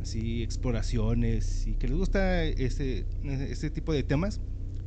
así 0.00 0.42
exploraciones 0.42 1.66
y 1.66 1.74
que 1.74 1.88
les 1.88 1.96
gusta 1.96 2.44
este, 2.44 3.06
este 3.24 3.70
tipo 3.70 3.92
de 3.92 4.02
temas 4.02 4.40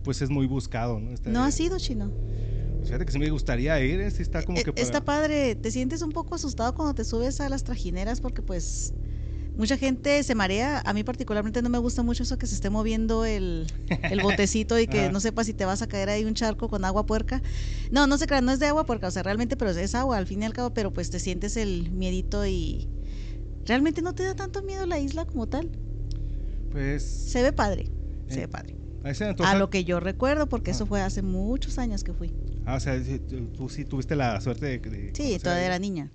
pues 0.06 0.22
es 0.22 0.30
muy 0.30 0.46
buscado. 0.46 1.00
¿No, 1.00 1.12
¿No 1.26 1.44
ha 1.44 1.52
sido 1.52 1.78
chino? 1.80 2.14
Fíjate 2.86 3.06
que 3.06 3.12
sí 3.12 3.20
me 3.20 3.30
gustaría 3.32 3.84
ir, 3.84 4.10
sí 4.12 4.22
está 4.22 4.44
como 4.44 4.60
Eh, 4.60 4.64
que 4.64 4.72
para... 4.72 4.84
Está 4.84 5.04
padre, 5.04 5.56
te 5.56 5.72
sientes 5.72 6.04
un 6.04 6.12
poco 6.12 6.36
asustado 6.36 6.76
cuando 6.76 6.94
te 6.94 7.04
subes 7.04 7.42
a 7.42 7.50
las 7.50 7.64
trajineras 7.64 8.22
porque 8.22 8.44
pues 8.44 8.94
mucha 9.58 9.76
gente 9.76 10.22
se 10.22 10.36
marea. 10.36 10.84
A 10.86 10.94
mí 10.94 11.04
particularmente 11.04 11.64
no 11.64 11.70
me 11.70 11.80
gusta 11.80 12.04
mucho 12.04 12.22
eso 12.22 12.38
que 12.38 12.46
se 12.46 12.54
esté 12.54 12.70
moviendo 12.70 13.26
el, 13.26 13.66
el 14.04 14.22
botecito 14.22 14.80
y 14.80 14.86
que 14.86 15.10
no 15.10 15.20
sepas 15.20 15.48
si 15.48 15.54
te 15.54 15.66
vas 15.66 15.82
a 15.82 15.88
caer 15.88 16.10
ahí 16.10 16.26
un 16.26 16.36
charco 16.36 16.70
con 16.70 16.86
agua 16.86 17.08
puerca. 17.08 17.42
No, 17.92 18.06
no 18.06 18.20
se 18.20 18.28
crean, 18.28 18.46
no 18.46 18.52
es 18.52 18.60
de 18.60 18.68
agua 18.68 18.86
puerca, 18.86 19.08
o 19.08 19.12
sea, 19.12 19.24
realmente, 19.24 19.58
pero 19.58 19.72
es 19.72 19.96
agua 19.96 20.18
al 20.18 20.28
fin 20.28 20.44
y 20.44 20.46
al 20.46 20.54
cabo, 20.54 20.74
pero 20.74 20.94
pues 20.94 21.10
te 21.10 21.20
sientes 21.20 21.58
el 21.58 21.92
miedito 21.92 22.46
y 22.46 22.88
realmente 23.66 24.04
no 24.04 24.14
te 24.14 24.24
da 24.24 24.36
tanto 24.36 24.62
miedo 24.62 24.86
la 24.86 25.00
isla 25.00 25.26
como 25.26 25.48
tal. 25.48 25.72
Pues... 26.72 27.04
Se 27.04 27.42
ve 27.42 27.52
padre, 27.52 27.90
se 28.28 28.42
ve 28.42 28.48
padre. 28.48 28.85
A 29.44 29.56
lo 29.56 29.70
que 29.70 29.84
yo 29.84 30.00
recuerdo, 30.00 30.48
porque 30.48 30.72
Ah. 30.72 30.74
eso 30.74 30.86
fue 30.88 31.02
hace 31.02 31.22
muchos 31.22 31.78
años 31.78 32.04
que 32.04 32.14
fui. 32.14 32.34
Ah, 32.66 32.76
o 32.76 32.80
sea, 32.80 33.00
tú, 33.30 33.48
tú 33.56 33.70
sí 33.70 33.86
tuviste 33.86 34.16
la 34.16 34.42
suerte 34.42 34.66
de... 34.66 34.80
de 34.80 35.12
Sí, 35.16 35.38
todavía 35.40 35.66
era 35.68 35.80
niña. 35.80 36.12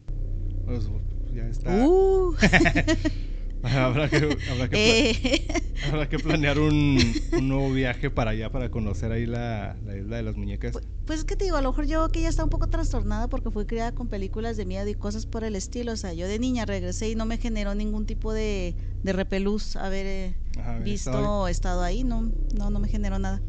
Pues, 0.64 0.88
ya 1.32 1.46
está. 1.46 1.70
Uh, 1.86 2.34
habrá, 3.62 4.08
que, 4.08 4.36
habrá, 4.50 4.68
que 4.68 5.10
eh, 5.10 5.46
habrá 5.86 6.08
que 6.08 6.18
planear 6.18 6.58
un, 6.58 6.98
un 7.32 7.48
nuevo 7.48 7.70
viaje 7.72 8.10
para 8.10 8.30
allá, 8.32 8.50
para 8.50 8.70
conocer 8.70 9.12
ahí 9.12 9.26
la, 9.26 9.76
la 9.84 9.96
isla 9.96 10.16
de 10.16 10.22
las 10.22 10.36
muñecas. 10.36 10.74
Pu- 10.74 10.82
Pues 11.06 11.20
es 11.20 11.24
que 11.24 11.36
te 11.36 11.44
digo, 11.44 11.56
a 11.56 11.62
lo 11.62 11.70
mejor 11.70 11.86
yo 11.86 12.08
que 12.08 12.22
ya 12.22 12.28
está 12.28 12.42
un 12.42 12.50
poco 12.50 12.68
trastornada 12.68 13.28
porque 13.28 13.50
fui 13.50 13.66
criada 13.66 13.92
con 13.92 14.08
películas 14.08 14.56
de 14.56 14.64
miedo 14.66 14.88
y 14.88 14.94
cosas 14.94 15.26
por 15.26 15.44
el 15.44 15.54
estilo. 15.56 15.92
O 15.92 15.96
sea, 15.96 16.12
yo 16.14 16.26
de 16.26 16.38
niña 16.38 16.64
regresé 16.66 17.10
y 17.10 17.14
no 17.14 17.26
me 17.26 17.36
generó 17.38 17.74
ningún 17.74 18.06
tipo 18.06 18.32
de, 18.32 18.74
de 19.02 19.12
repelús 19.12 19.76
haber 19.76 20.06
eh, 20.06 20.34
Ajá, 20.58 20.78
visto 20.78 21.48
estado 21.48 21.82
ahí. 21.82 22.04
No, 22.04 22.30
no, 22.56 22.70
no 22.70 22.80
me 22.80 22.88
generó 22.88 23.18
nada. 23.18 23.40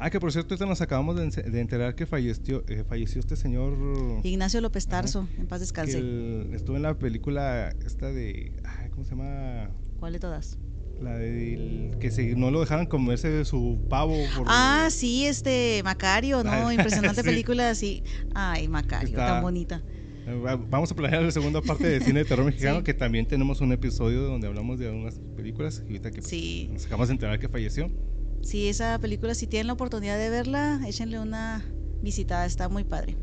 Ah, 0.00 0.10
que 0.10 0.20
por 0.20 0.30
cierto, 0.32 0.54
nos 0.64 0.80
acabamos 0.80 1.16
de, 1.16 1.28
de 1.42 1.60
enterar 1.60 1.94
que 1.96 2.06
falleció, 2.06 2.64
eh, 2.68 2.84
falleció 2.88 3.18
este 3.20 3.34
señor. 3.34 3.76
Ignacio 4.22 4.60
López 4.60 4.86
Ajá. 4.86 4.90
Tarso, 5.02 5.26
en 5.36 5.48
paz 5.48 5.58
descanse. 5.60 5.98
el- 5.98 6.50
estuvo 6.54 6.76
en 6.76 6.82
la 6.82 6.96
película 6.96 7.70
esta 7.84 8.06
de. 8.06 8.52
ay, 8.64 8.90
¿Cómo 8.90 9.04
se 9.04 9.10
llama? 9.10 9.70
¿Cuál 9.98 10.12
de 10.12 10.20
todas? 10.20 10.56
La 11.02 11.14
del. 11.16 11.96
Que 12.00 12.10
se, 12.12 12.34
no 12.36 12.50
lo 12.52 12.60
dejaran 12.60 12.86
comerse 12.86 13.44
su 13.44 13.80
pavo. 13.88 14.14
Por, 14.36 14.46
Ah, 14.48 14.86
sí, 14.90 15.26
este 15.26 15.80
Macario, 15.84 16.44
¿no? 16.44 16.70
Impresionante 16.72 17.22
sí. 17.22 17.28
película, 17.28 17.74
sí. 17.74 18.04
Ay, 18.34 18.68
Macario, 18.68 19.08
Está- 19.08 19.26
tan 19.26 19.42
bonita. 19.42 19.82
Va- 20.36 20.56
Vamos 20.56 20.90
a 20.92 20.94
planear 20.94 21.22
la 21.22 21.30
segunda 21.30 21.60
parte 21.62 21.86
de 21.88 22.00
cine 22.00 22.20
de 22.20 22.24
terror 22.24 22.44
mexicano, 22.46 22.78
Sí. 22.78 22.84
que 22.84 22.94
también 22.94 23.26
tenemos 23.26 23.60
un 23.60 23.72
episodio 23.72 24.22
donde 24.22 24.46
hablamos 24.46 24.78
de 24.78 24.88
algunas 24.88 25.18
películas. 25.36 25.82
Y 25.86 25.92
ahorita 25.92 26.10
que 26.10 26.22
Sí. 26.22 26.68
nos 26.72 26.86
acabamos 26.86 27.08
de 27.08 27.14
enterar 27.14 27.38
que 27.38 27.48
falleció. 27.48 27.90
Sí, 28.42 28.68
esa 28.68 28.98
película, 29.00 29.34
si 29.34 29.46
tienen 29.46 29.66
la 29.66 29.72
oportunidad 29.72 30.16
de 30.18 30.30
verla, 30.30 30.80
échenle 30.86 31.18
una 31.18 31.64
visitada, 32.02 32.46
está 32.46 32.68
muy 32.68 32.84
padre. 32.84 33.16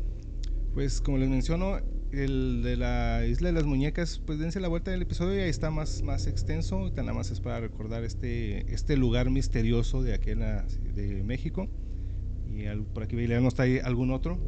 Pues 0.74 1.00
como 1.00 1.16
les 1.18 1.28
menciono, 1.30 1.78
el 2.12 2.62
de 2.62 2.76
la 2.76 3.24
Isla 3.26 3.48
de 3.48 3.54
las 3.54 3.64
Muñecas, 3.64 4.20
pues 4.26 4.38
dense 4.38 4.60
la 4.60 4.68
vuelta 4.68 4.90
del 4.90 5.02
episodio 5.02 5.36
y 5.38 5.40
ahí 5.42 5.48
está 5.50 5.70
más, 5.70 6.02
más 6.02 6.26
extenso. 6.26 6.90
Nada 6.94 7.12
más 7.14 7.30
es 7.30 7.40
para 7.40 7.60
recordar 7.60 8.04
este, 8.04 8.72
este 8.72 8.96
lugar 8.96 9.30
misterioso 9.30 10.02
de 10.02 10.18
la, 10.36 10.66
de 10.94 11.22
México. 11.24 11.68
Y 12.46 12.66
al- 12.66 12.84
por 12.84 13.02
aquí 13.02 13.16
no 13.16 13.48
está 13.48 13.64
ahí 13.64 13.78
algún 13.78 14.10
otro. 14.10 14.38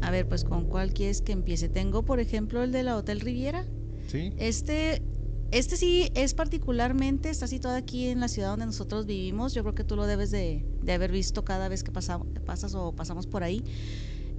A 0.00 0.10
ver, 0.10 0.28
pues 0.28 0.44
con 0.44 0.66
cuál 0.66 0.92
quieres 0.92 1.22
que 1.22 1.32
empiece. 1.32 1.68
Tengo, 1.68 2.04
por 2.04 2.20
ejemplo, 2.20 2.62
el 2.62 2.72
de 2.72 2.82
la 2.82 2.96
Hotel 2.96 3.20
Riviera. 3.20 3.66
¿Sí? 4.08 4.32
Este, 4.38 5.02
este 5.50 5.76
sí 5.76 6.10
es 6.14 6.34
particularmente, 6.34 7.30
está 7.30 7.46
situado 7.46 7.76
aquí 7.76 8.08
en 8.08 8.20
la 8.20 8.28
ciudad 8.28 8.50
donde 8.50 8.66
nosotros 8.66 9.06
vivimos. 9.06 9.54
Yo 9.54 9.62
creo 9.62 9.74
que 9.74 9.84
tú 9.84 9.96
lo 9.96 10.06
debes 10.06 10.30
de, 10.30 10.64
de 10.82 10.92
haber 10.92 11.10
visto 11.12 11.44
cada 11.44 11.68
vez 11.68 11.82
que 11.82 11.92
pasas 11.92 12.74
o 12.74 12.92
pasamos 12.92 13.26
por 13.26 13.42
ahí. 13.42 13.64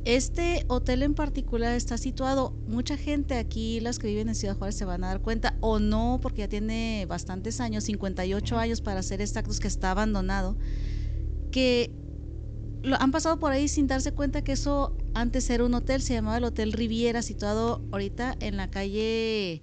Este 0.07 0.63
hotel 0.69 1.03
en 1.03 1.15
particular 1.15 1.73
está 1.73 1.97
situado, 1.97 2.51
mucha 2.65 2.95
gente 2.95 3.35
aquí, 3.35 3.81
las 3.81 3.99
que 3.99 4.07
viven 4.07 4.29
en 4.29 4.35
Ciudad 4.35 4.55
Juárez, 4.55 4.77
se 4.77 4.85
van 4.85 5.03
a 5.03 5.07
dar 5.07 5.21
cuenta, 5.21 5.57
o 5.59 5.79
no, 5.79 6.19
porque 6.21 6.43
ya 6.43 6.47
tiene 6.47 7.05
bastantes 7.09 7.59
años, 7.59 7.83
58 7.83 8.57
años 8.57 8.79
para 8.79 9.03
ser 9.03 9.19
exactos, 9.19 9.59
que 9.59 9.67
está 9.67 9.91
abandonado, 9.91 10.55
que 11.51 11.91
lo, 12.83 12.95
han 13.01 13.11
pasado 13.11 13.37
por 13.37 13.51
ahí 13.51 13.67
sin 13.67 13.87
darse 13.87 14.13
cuenta 14.13 14.45
que 14.45 14.53
eso 14.53 14.95
antes 15.19 15.50
era 15.50 15.63
un 15.65 15.74
hotel, 15.74 16.01
se 16.01 16.13
llamaba 16.13 16.38
el 16.38 16.43
Hotel 16.43 16.71
Riviera, 16.74 17.21
situado 17.21 17.81
ahorita 17.91 18.36
en 18.39 18.57
la 18.57 18.69
calle 18.69 19.62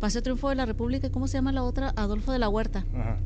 Paseo 0.00 0.22
Triunfo 0.22 0.48
de 0.48 0.54
la 0.56 0.66
República, 0.66 1.10
¿cómo 1.10 1.28
se 1.28 1.38
llama 1.38 1.52
la 1.52 1.62
otra? 1.62 1.92
Adolfo 1.96 2.32
de 2.32 2.38
la 2.38 2.48
Huerta. 2.48 2.86
Ajá. 2.94 3.18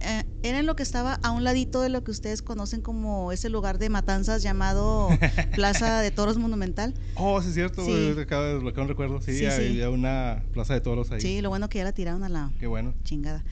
Eh, 0.00 0.22
era 0.42 0.58
en 0.58 0.66
lo 0.66 0.76
que 0.76 0.82
estaba 0.82 1.14
a 1.22 1.30
un 1.30 1.44
ladito 1.44 1.80
de 1.80 1.88
lo 1.88 2.04
que 2.04 2.10
ustedes 2.10 2.42
conocen 2.42 2.82
como 2.82 3.32
ese 3.32 3.48
lugar 3.48 3.78
de 3.78 3.88
matanzas 3.88 4.42
llamado 4.42 5.08
Plaza 5.54 6.00
de 6.00 6.10
Toros 6.10 6.36
Monumental. 6.36 6.94
Oh, 7.16 7.40
sí 7.40 7.48
es 7.48 7.54
cierto, 7.54 7.84
Sí. 7.84 8.14
acabo 8.20 8.42
de 8.44 8.54
desbloquear 8.54 8.82
un 8.82 8.88
recuerdo. 8.88 9.20
Sí, 9.22 9.32
Sí, 9.32 9.38
sí. 9.38 9.46
había 9.50 9.88
una 9.90 10.44
plaza 10.52 10.74
de 10.74 10.80
toros 10.82 11.10
ahí. 11.10 11.20
Sí, 11.22 11.40
lo 11.40 11.48
bueno 11.48 11.68
que 11.70 11.78
ya 11.78 11.84
la 11.84 11.92
tiraron 11.92 12.22
a 12.22 12.28
la 12.28 12.52
Qué 12.60 12.66
bueno. 12.66 12.92
chingada. 13.04 13.44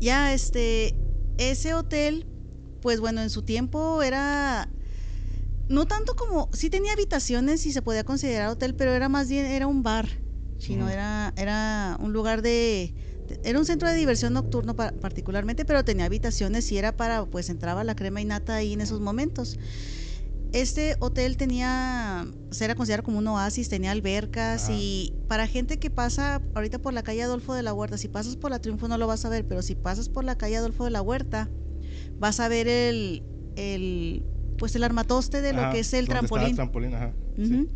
Ya, 0.00 0.32
este, 0.32 0.94
ese 1.38 1.74
hotel, 1.74 2.26
pues 2.80 3.00
bueno, 3.00 3.20
en 3.20 3.28
su 3.30 3.42
tiempo 3.42 4.02
era, 4.02 4.68
no 5.68 5.86
tanto 5.86 6.14
como, 6.14 6.48
sí 6.52 6.70
tenía 6.70 6.92
habitaciones 6.92 7.66
y 7.66 7.72
se 7.72 7.82
podía 7.82 8.04
considerar 8.04 8.48
hotel, 8.48 8.74
pero 8.74 8.92
era 8.92 9.08
más 9.08 9.28
bien, 9.28 9.46
era 9.46 9.66
un 9.66 9.82
bar, 9.82 10.22
chino, 10.58 10.88
era, 10.88 11.32
era 11.36 11.96
un 12.00 12.12
lugar 12.12 12.42
de, 12.42 12.94
era 13.42 13.58
un 13.58 13.66
centro 13.66 13.88
de 13.88 13.94
diversión 13.96 14.32
nocturno 14.34 14.74
pa- 14.76 14.92
particularmente, 15.00 15.64
pero 15.64 15.84
tenía 15.84 16.06
habitaciones 16.06 16.70
y 16.72 16.78
era 16.78 16.92
para, 16.96 17.26
pues 17.26 17.48
entraba 17.50 17.84
la 17.84 17.94
crema 17.94 18.20
y 18.20 18.24
nata 18.24 18.56
ahí 18.56 18.72
en 18.74 18.80
esos 18.82 19.00
momentos. 19.00 19.56
Este 20.52 20.96
hotel 21.00 21.36
tenía, 21.36 22.26
se 22.52 22.64
era 22.64 22.76
considerado 22.76 23.02
como 23.02 23.18
un 23.18 23.26
oasis, 23.26 23.68
tenía 23.68 23.90
albercas 23.90 24.68
y 24.70 25.16
para 25.26 25.48
gente 25.48 25.78
que 25.80 25.90
pasa 25.90 26.46
ahorita 26.54 26.78
por 26.78 26.92
la 26.92 27.02
calle 27.02 27.22
Adolfo 27.24 27.54
de 27.54 27.64
la 27.64 27.74
Huerta, 27.74 27.98
si 27.98 28.06
pasas 28.08 28.36
por 28.36 28.52
la 28.52 28.60
Triunfo 28.60 28.86
no 28.86 28.96
lo 28.96 29.08
vas 29.08 29.24
a 29.24 29.28
ver, 29.30 29.46
pero 29.48 29.62
si 29.62 29.74
pasas 29.74 30.08
por 30.08 30.22
la 30.24 30.36
calle 30.36 30.56
Adolfo 30.56 30.84
de 30.84 30.90
la 30.90 31.02
Huerta, 31.02 31.52
vas 32.18 32.40
a 32.40 32.48
ver 32.48 32.68
el, 32.68 33.26
el 33.56 34.26
pues 34.58 34.74
el 34.76 34.84
armatoste 34.84 35.40
de 35.42 35.52
lo 35.52 35.70
que 35.70 35.80
es 35.80 35.92
el 35.94 36.08
trampolín. 36.08 36.48
el 36.48 36.54
trampolín, 36.54 36.94
ajá. 36.94 37.12
sí. 37.36 37.42
Ujú. 37.54 37.68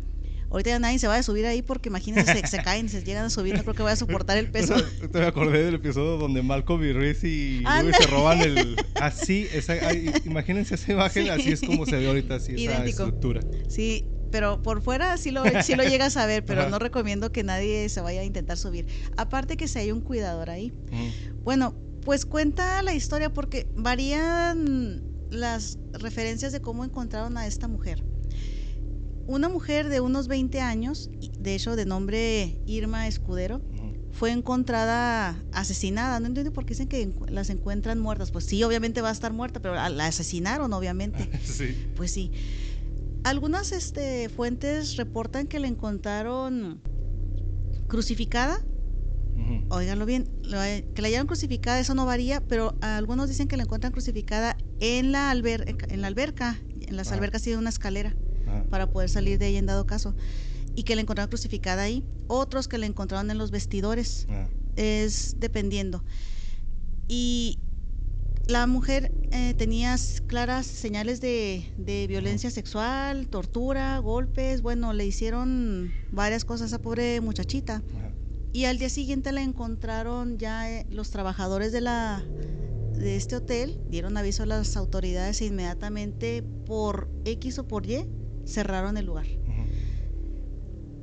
Ahorita 0.51 0.71
ya 0.71 0.79
nadie 0.79 0.97
se 0.97 1.07
va 1.07 1.15
a 1.15 1.21
subir 1.21 1.45
ahí 1.45 1.61
porque 1.61 1.89
imagínense, 1.89 2.33
se, 2.33 2.47
se 2.47 2.63
caen, 2.63 2.89
se 2.89 3.03
llegan 3.03 3.25
a 3.25 3.29
subir, 3.29 3.55
no 3.55 3.61
creo 3.61 3.75
que 3.75 3.83
vaya 3.83 3.93
a 3.93 3.97
soportar 3.97 4.35
el 4.39 4.49
peso. 4.49 4.73
Te 5.11 5.19
me 5.19 5.27
acordé 5.27 5.63
del 5.63 5.75
episodio 5.75 6.17
donde 6.17 6.41
Malcolm 6.41 6.83
y 6.83 6.91
Reese 6.91 7.27
y 7.27 7.61
Ándale. 7.65 7.93
se 7.95 8.07
roban 8.07 8.41
el. 8.41 8.75
Así, 8.95 9.47
esa, 9.53 9.73
ay, 9.73 10.11
imagínense 10.25 10.73
esa 10.73 10.91
imagen, 10.91 11.25
Sí. 11.25 11.29
así 11.29 11.51
es 11.51 11.61
como 11.61 11.85
se 11.85 11.97
ve 11.97 12.07
ahorita, 12.07 12.35
así 12.35 12.53
esa 12.53 12.61
Idéntico. 12.61 13.03
estructura. 13.03 13.41
Sí, 13.67 14.05
pero 14.31 14.63
por 14.63 14.81
fuera 14.81 15.17
sí 15.17 15.29
lo, 15.29 15.43
sí 15.61 15.75
lo 15.75 15.83
llegas 15.83 16.17
a 16.17 16.25
ver, 16.25 16.43
pero 16.43 16.61
Ajá. 16.61 16.69
no 16.71 16.79
recomiendo 16.79 17.31
que 17.31 17.43
nadie 17.43 17.87
se 17.89 18.01
vaya 18.01 18.21
a 18.21 18.23
intentar 18.23 18.57
subir. 18.57 18.87
Aparte 19.17 19.55
que 19.55 19.67
si 19.67 19.77
hay 19.77 19.91
un 19.91 20.01
cuidador 20.01 20.49
ahí. 20.49 20.73
Bueno, 21.43 21.75
pues 22.03 22.25
cuenta 22.25 22.81
la 22.81 22.93
historia 22.95 23.29
porque 23.31 23.67
varían 23.75 25.03
las 25.29 25.77
referencias 25.93 26.51
de 26.51 26.61
cómo 26.61 26.83
encontraron 26.83 27.37
a 27.37 27.47
esta 27.47 27.67
mujer. 27.67 28.03
Una 29.27 29.47
mujer 29.47 29.89
de 29.89 30.01
unos 30.01 30.27
20 30.27 30.59
años, 30.59 31.09
de 31.37 31.53
hecho 31.53 31.75
de 31.75 31.85
nombre 31.85 32.59
Irma 32.65 33.07
Escudero, 33.07 33.61
fue 34.11 34.31
encontrada 34.31 35.41
asesinada. 35.51 36.19
No 36.19 36.27
entiendo 36.27 36.51
por 36.51 36.65
qué 36.65 36.69
dicen 36.73 36.87
que 36.87 37.13
las 37.29 37.49
encuentran 37.49 37.99
muertas. 37.99 38.31
Pues 38.31 38.45
sí, 38.45 38.63
obviamente 38.63 39.01
va 39.01 39.09
a 39.09 39.11
estar 39.11 39.31
muerta, 39.31 39.61
pero 39.61 39.75
la 39.75 40.05
asesinaron, 40.05 40.73
obviamente. 40.73 41.29
Sí. 41.43 41.75
Pues 41.95 42.11
sí. 42.11 42.31
Algunas 43.23 43.71
este, 43.71 44.29
fuentes 44.29 44.95
reportan 44.97 45.47
que 45.47 45.59
la 45.59 45.67
encontraron 45.67 46.81
crucificada. 47.87 48.65
Ujú. 49.35 49.65
Óiganlo 49.69 50.05
bien, 50.05 50.25
que 50.41 51.01
la 51.01 51.07
hayan 51.07 51.27
crucificada, 51.27 51.79
eso 51.79 51.95
no 51.95 52.05
varía, 52.05 52.41
pero 52.41 52.75
algunos 52.81 53.29
dicen 53.29 53.47
que 53.47 53.57
la 53.57 53.63
encuentran 53.63 53.91
crucificada 53.91 54.57
en 54.79 55.11
la, 55.11 55.33
alber- 55.33 55.85
en 55.91 56.01
la 56.01 56.07
alberca. 56.07 56.59
En 56.81 56.95
las 56.95 57.07
Ajá. 57.07 57.15
albercas 57.17 57.41
tiene 57.43 57.59
una 57.59 57.69
escalera 57.69 58.15
Ajá. 58.47 58.63
para 58.69 58.89
poder 58.91 59.09
salir 59.09 59.37
de 59.39 59.45
ahí 59.45 59.57
en 59.57 59.65
dado 59.65 59.85
caso. 59.85 60.15
Y 60.75 60.83
que 60.83 60.95
la 60.95 61.01
encontraron 61.01 61.29
crucificada 61.29 61.83
ahí. 61.83 62.03
Otros 62.27 62.67
que 62.67 62.77
la 62.77 62.85
encontraron 62.85 63.29
en 63.31 63.37
los 63.37 63.51
vestidores 63.51 64.25
Ajá. 64.29 64.49
es 64.75 65.35
dependiendo. 65.39 66.03
Y 67.07 67.59
la 68.47 68.65
mujer 68.67 69.11
eh, 69.31 69.53
tenía 69.55 69.95
claras 70.27 70.65
señales 70.65 71.21
de, 71.21 71.71
de 71.77 72.07
violencia 72.07 72.49
sexual, 72.49 73.27
tortura, 73.27 73.97
golpes, 73.99 74.61
bueno, 74.61 74.93
le 74.93 75.05
hicieron 75.05 75.91
varias 76.11 76.45
cosas 76.45 76.63
a 76.63 76.75
esa 76.75 76.81
pobre 76.81 77.21
muchachita. 77.21 77.83
Y 78.53 78.65
al 78.65 78.79
día 78.79 78.89
siguiente 78.89 79.31
la 79.31 79.43
encontraron 79.43 80.39
ya 80.39 80.71
eh, 80.71 80.87
los 80.89 81.11
trabajadores 81.11 81.71
de 81.71 81.81
la 81.81 82.23
de 82.99 83.15
este 83.15 83.37
hotel, 83.37 83.81
dieron 83.89 84.17
aviso 84.17 84.43
a 84.43 84.45
las 84.45 84.75
autoridades 84.77 85.41
e 85.41 85.45
inmediatamente 85.45 86.43
por 86.65 87.09
X 87.25 87.59
o 87.59 87.67
por 87.67 87.85
Y 87.85 88.05
cerraron 88.45 88.97
el 88.97 89.05
lugar. 89.05 89.25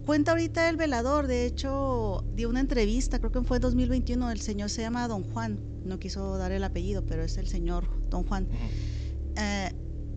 Cuenta 0.05 0.33
ahorita 0.33 0.69
el 0.69 0.77
velador, 0.77 1.27
de 1.27 1.47
hecho, 1.47 2.25
dio 2.35 2.49
una 2.49 2.61
entrevista, 2.61 3.19
creo 3.19 3.33
que 3.33 3.43
fue 3.43 3.57
en 3.57 3.63
2021, 3.63 4.31
el 4.31 4.41
señor 4.41 4.71
se 4.71 4.83
llama 4.83 5.09
Don 5.09 5.25
Juan, 5.25 5.59
no 5.85 5.99
quiso 5.99 6.37
dar 6.39 6.53
el 6.53 6.63
apellido, 6.63 7.05
pero 7.05 7.25
es 7.25 7.39
el 7.39 7.49
señor 7.49 7.89
Don 8.09 8.23
Juan. 8.25 8.47
Eh, 9.37 9.73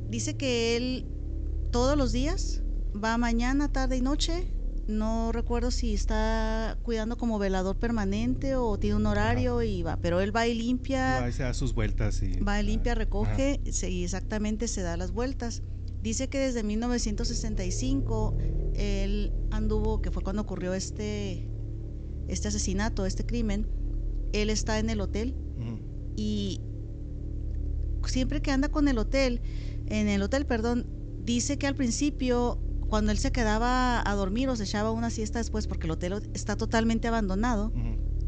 dice 0.09 0.38
que 0.38 0.77
él 0.77 1.07
todos 1.71 1.98
los 1.98 2.12
días, 2.12 2.62
va 2.93 3.17
mañana, 3.17 3.71
tarde 3.71 3.98
y 3.98 4.01
noche. 4.01 4.51
No 4.89 5.31
recuerdo 5.31 5.69
si 5.69 5.93
está 5.93 6.75
cuidando 6.81 7.15
como 7.15 7.38
velador 7.38 7.77
permanente 7.77 8.55
o 8.55 8.79
tiene 8.79 8.96
un 8.96 9.05
horario 9.05 9.62
y 9.62 9.84
va, 9.84 9.98
pero 9.98 10.19
él 10.19 10.36
va 10.36 10.48
y 10.48 10.55
limpia. 10.55 11.19
Va 11.22 11.29
y 11.29 11.31
se 11.31 11.43
da 11.43 11.53
sus 11.53 11.75
vueltas 11.75 12.24
y... 12.24 12.39
Va 12.39 12.60
y 12.60 12.63
limpia, 12.65 12.96
recoge 12.96 13.62
se- 13.72 13.91
y 13.91 14.03
exactamente 14.03 14.67
se 14.67 14.81
da 14.81 14.98
las 14.98 15.12
vueltas. 15.12 15.62
Dice 16.01 16.27
que 16.27 16.39
desde 16.39 16.63
1965 16.63 18.36
él 18.74 19.31
anduvo, 19.51 20.01
que 20.01 20.10
fue 20.10 20.24
cuando 20.24 20.41
ocurrió 20.41 20.74
este, 20.74 21.48
este 22.27 22.48
asesinato, 22.48 23.05
este 23.05 23.24
crimen, 23.27 23.67
él 24.34 24.50
está 24.50 24.79
en 24.79 24.89
el 24.89 25.01
hotel 25.01 25.36
y 26.15 26.62
siempre 28.05 28.41
que 28.41 28.50
anda 28.50 28.69
con 28.69 28.88
el 28.88 28.98
hotel, 28.98 29.41
en 29.86 30.08
el 30.08 30.24
hotel, 30.24 30.48
perdón, 30.48 30.88
dice 31.24 31.60
que 31.60 31.67
al 31.67 31.75
principio 31.75 32.60
cuando 32.89 33.12
él 33.12 33.17
se 33.17 33.31
quedaba 33.31 34.01
a 34.03 34.15
dormir 34.15 34.50
o 34.50 34.55
se 34.55 34.63
echaba 34.63 34.91
una 34.91 35.10
siesta 35.10 35.39
después 35.39 35.67
porque 35.67 35.88
el 35.88 35.91
hotel 35.91 36.29
está 36.34 36.55
totalmente 36.58 37.08
abandonado, 37.08 37.72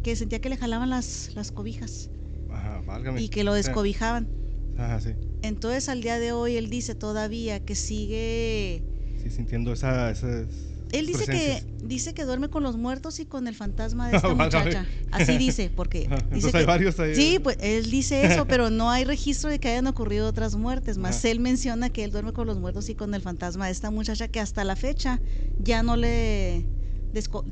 que 0.03 0.15
sentía 0.15 0.39
que 0.39 0.50
le 0.50 0.58
jalaban 0.58 0.89
las, 0.89 1.32
las 1.36 1.51
cobijas 1.51 2.10
Ajá, 2.50 2.82
válgame. 2.86 3.22
y 3.22 3.30
que 3.30 3.44
lo 3.44 3.53
descobijaban. 3.53 4.30
Ajá, 4.77 5.01
sí. 5.01 5.12
Entonces 5.41 5.89
al 5.89 6.01
día 6.01 6.20
de 6.20 6.32
hoy 6.32 6.56
él 6.56 6.70
dice 6.70 6.96
todavía 6.96 7.60
que 7.60 7.75
sigue... 7.75 8.84
Sí, 9.22 9.30
sintiendo 9.30 9.74
esa, 9.74 10.10
esas 10.10 10.48
Él 10.91 11.07
dice 11.07 11.25
presencias. 11.25 11.63
que 11.63 11.88
dice 11.88 12.13
que 12.13 12.24
duerme 12.25 12.50
con 12.50 12.63
los 12.63 12.77
muertos 12.77 13.19
y 13.19 13.25
con 13.25 13.48
el 13.48 13.55
fantasma 13.55 14.10
de 14.10 14.15
esta 14.17 14.27
Válgame. 14.33 14.65
muchacha. 14.65 14.88
Así 15.12 15.38
dice, 15.38 15.69
porque 15.75 16.00
dice 16.01 16.15
Entonces 16.15 16.55
hay 16.55 16.62
que- 16.62 16.65
varios 16.67 17.00
ahí. 17.00 17.15
Sí, 17.15 17.39
pues 17.41 17.57
él 17.60 17.89
dice 17.89 18.25
eso, 18.25 18.45
pero 18.48 18.69
no 18.69 18.89
hay 18.91 19.03
registro 19.05 19.50
de 19.50 19.60
que 19.60 19.69
hayan 19.69 19.88
ocurrido 19.88 20.27
otras 20.27 20.55
muertes. 20.55 20.98
Más 20.98 21.24
él 21.25 21.39
menciona 21.39 21.89
que 21.89 22.03
él 22.03 22.12
duerme 22.12 22.33
con 22.33 22.48
los 22.48 22.60
muertos 22.60 22.89
y 22.89 22.95
con 22.95 23.13
el 23.13 23.21
fantasma 23.21 23.65
de 23.67 23.71
esta 23.71 23.91
muchacha 23.91 24.27
que 24.27 24.39
hasta 24.39 24.63
la 24.63 24.75
fecha 24.75 25.21
ya 25.57 25.83
no 25.83 25.95
le 25.95 26.65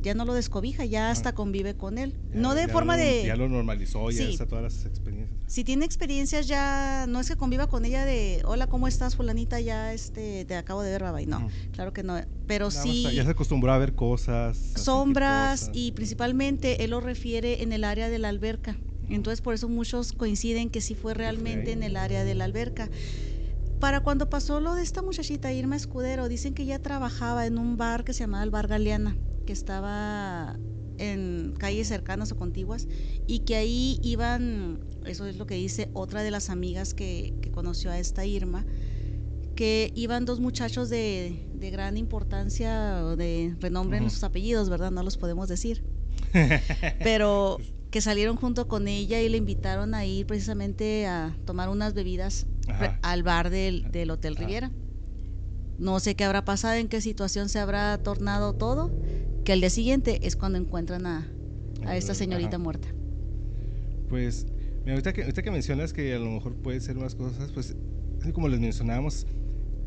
ya 0.02 0.14
no 0.14 0.26
lo 0.26 0.34
descobija, 0.34 0.86
ya 0.86 1.12
hasta 1.12 1.34
convive 1.34 1.76
con 1.76 1.98
él. 1.98 2.16
Ya- 2.32 2.40
no 2.40 2.56
de 2.56 2.68
forma 2.68 2.96
lo- 2.96 3.04
de 3.04 3.24
Ya 3.26 3.36
lo 3.36 3.50
normalizó, 3.50 4.10
ya 4.12 4.18
Sí. 4.26 4.32
está 4.32 4.46
todas 4.48 4.64
las 4.64 4.86
experiencias. 4.86 5.38
si 5.48 5.64
tiene 5.64 5.86
experiencias 5.86 6.48
ya 6.48 7.06
no 7.08 7.20
es 7.20 7.28
que 7.28 7.36
conviva 7.36 7.68
con 7.68 7.84
ella 7.86 8.06
de 8.06 8.42
hola 8.46 8.68
cómo 8.68 8.88
estás 8.88 9.16
fulanita 9.16 9.60
ya 9.60 9.94
este 9.94 10.46
te 10.46 10.56
acabo 10.56 10.82
de 10.82 10.92
ver 10.92 11.04
bye 11.12 11.26
no 11.26 11.40
Ujú. 11.40 11.50
claro 11.72 11.92
que 11.92 12.04
no 12.04 12.22
pero 12.46 12.70
Nada 12.70 12.82
sí 12.84 13.04
Ya 13.14 13.24
se 13.26 13.32
acostumbró 13.32 13.72
a 13.74 13.78
ver 13.78 13.94
cosas. 13.96 14.58
sombras 14.76 15.62
cosas. 15.62 15.76
y 15.76 15.92
principalmente 15.92 16.84
él 16.84 16.92
lo 16.92 17.02
refiere 17.02 17.62
en 17.64 17.74
el 17.74 17.84
área 17.84 18.10
de 18.10 18.20
la 18.20 18.30
alberca. 18.30 18.78
Entonces 19.10 19.42
por 19.42 19.54
eso 19.56 19.68
muchos 19.70 20.14
coinciden 20.14 20.70
que 20.70 20.82
sí 20.82 20.94
fue 20.96 21.14
realmente 21.14 21.72
en 21.72 21.84
el 21.84 21.98
área 21.98 22.24
de 22.24 22.36
la 22.36 22.46
alberca. 22.46 22.90
Para 23.80 24.02
cuando 24.02 24.30
pasó 24.30 24.60
lo 24.60 24.76
de 24.76 24.84
esta 24.84 25.02
muchachita 25.02 25.52
Irma 25.54 25.76
Escudero, 25.78 26.28
dicen 26.28 26.54
que 26.54 26.64
ella 26.64 26.80
trabajaba 26.80 27.46
en 27.46 27.58
un 27.58 27.78
bar 27.78 28.04
que 28.04 28.14
se 28.14 28.20
llamaba 28.20 28.44
el 28.44 28.50
Bar 28.52 28.68
Galeana, 28.68 29.18
que 29.50 29.54
estaba 29.54 30.60
en 31.00 31.56
calles 31.58 31.88
cercanas 31.88 32.32
o 32.32 32.36
contiguas, 32.36 32.88
y 33.26 33.40
que 33.40 33.56
ahí 33.56 34.00
iban, 34.04 34.80
eso 35.08 35.26
es 35.26 35.38
lo 35.38 35.48
que 35.48 35.56
dice 35.56 35.90
otra 35.94 36.22
de 36.22 36.30
las 36.30 36.52
amigas 36.52 36.94
que, 36.94 37.34
que 37.42 37.50
conoció 37.50 37.90
a 37.90 37.98
esta 37.98 38.28
Irma, 38.28 38.64
que 39.56 39.92
iban 39.96 40.26
dos 40.26 40.40
muchachos 40.40 40.88
de, 40.92 41.48
de 41.56 41.72
gran 41.72 41.98
importancia 41.98 43.04
o 43.06 43.16
de 43.16 43.56
renombre 43.60 43.98
en 43.98 44.12
sus 44.12 44.24
apellidos, 44.24 44.70
¿verdad? 44.70 44.92
No 44.92 45.02
los 45.02 45.18
podemos 45.18 45.50
decir. 45.50 45.84
Pero 47.04 47.58
que 47.90 48.02
salieron 48.02 48.36
junto 48.36 48.68
con 48.68 48.88
ella 48.88 49.20
y 49.20 49.30
le 49.30 49.38
invitaron 49.38 49.96
a 49.96 50.06
ir 50.06 50.28
precisamente 50.28 51.08
a 51.08 51.36
tomar 51.46 51.70
unas 51.70 51.96
bebidas 51.96 52.46
Ajá. 52.68 53.00
al 53.02 53.24
bar 53.24 53.50
del, 53.50 53.92
del 53.92 54.12
Hotel 54.12 54.36
Ah. 54.38 54.40
Riviera. 54.42 54.72
No 55.80 56.00
sé 56.02 56.14
qué 56.16 56.24
habrá 56.26 56.46
pasado, 56.46 56.76
en 56.76 56.88
qué 56.88 57.02
situación 57.02 57.50
se 57.50 57.58
habrá 57.58 57.98
tornado 57.98 58.54
todo, 58.54 58.92
que 59.44 59.54
al 59.54 59.62
día 59.62 59.70
siguiente 59.70 60.20
es 60.26 60.36
cuando 60.36 60.58
encuentran 60.58 61.06
a, 61.06 61.32
a 61.86 61.98
esta 61.98 62.14
Ajá. 62.14 62.20
señorita 62.20 62.58
muerta. 62.58 62.88
Pues, 64.10 64.48
mira, 64.82 64.94
ahorita 64.94 65.14
que, 65.14 65.22
ahorita 65.22 65.42
que 65.42 65.52
mencionas 65.52 65.94
que 65.94 66.14
a 66.14 66.20
lo 66.20 66.32
mejor 66.32 66.56
puede 66.56 66.80
ser 66.82 66.98
unas 66.98 67.16
cosas, 67.16 67.52
pues, 67.52 67.76
como 68.34 68.48
les 68.48 68.60
mencionábamos, 68.60 69.26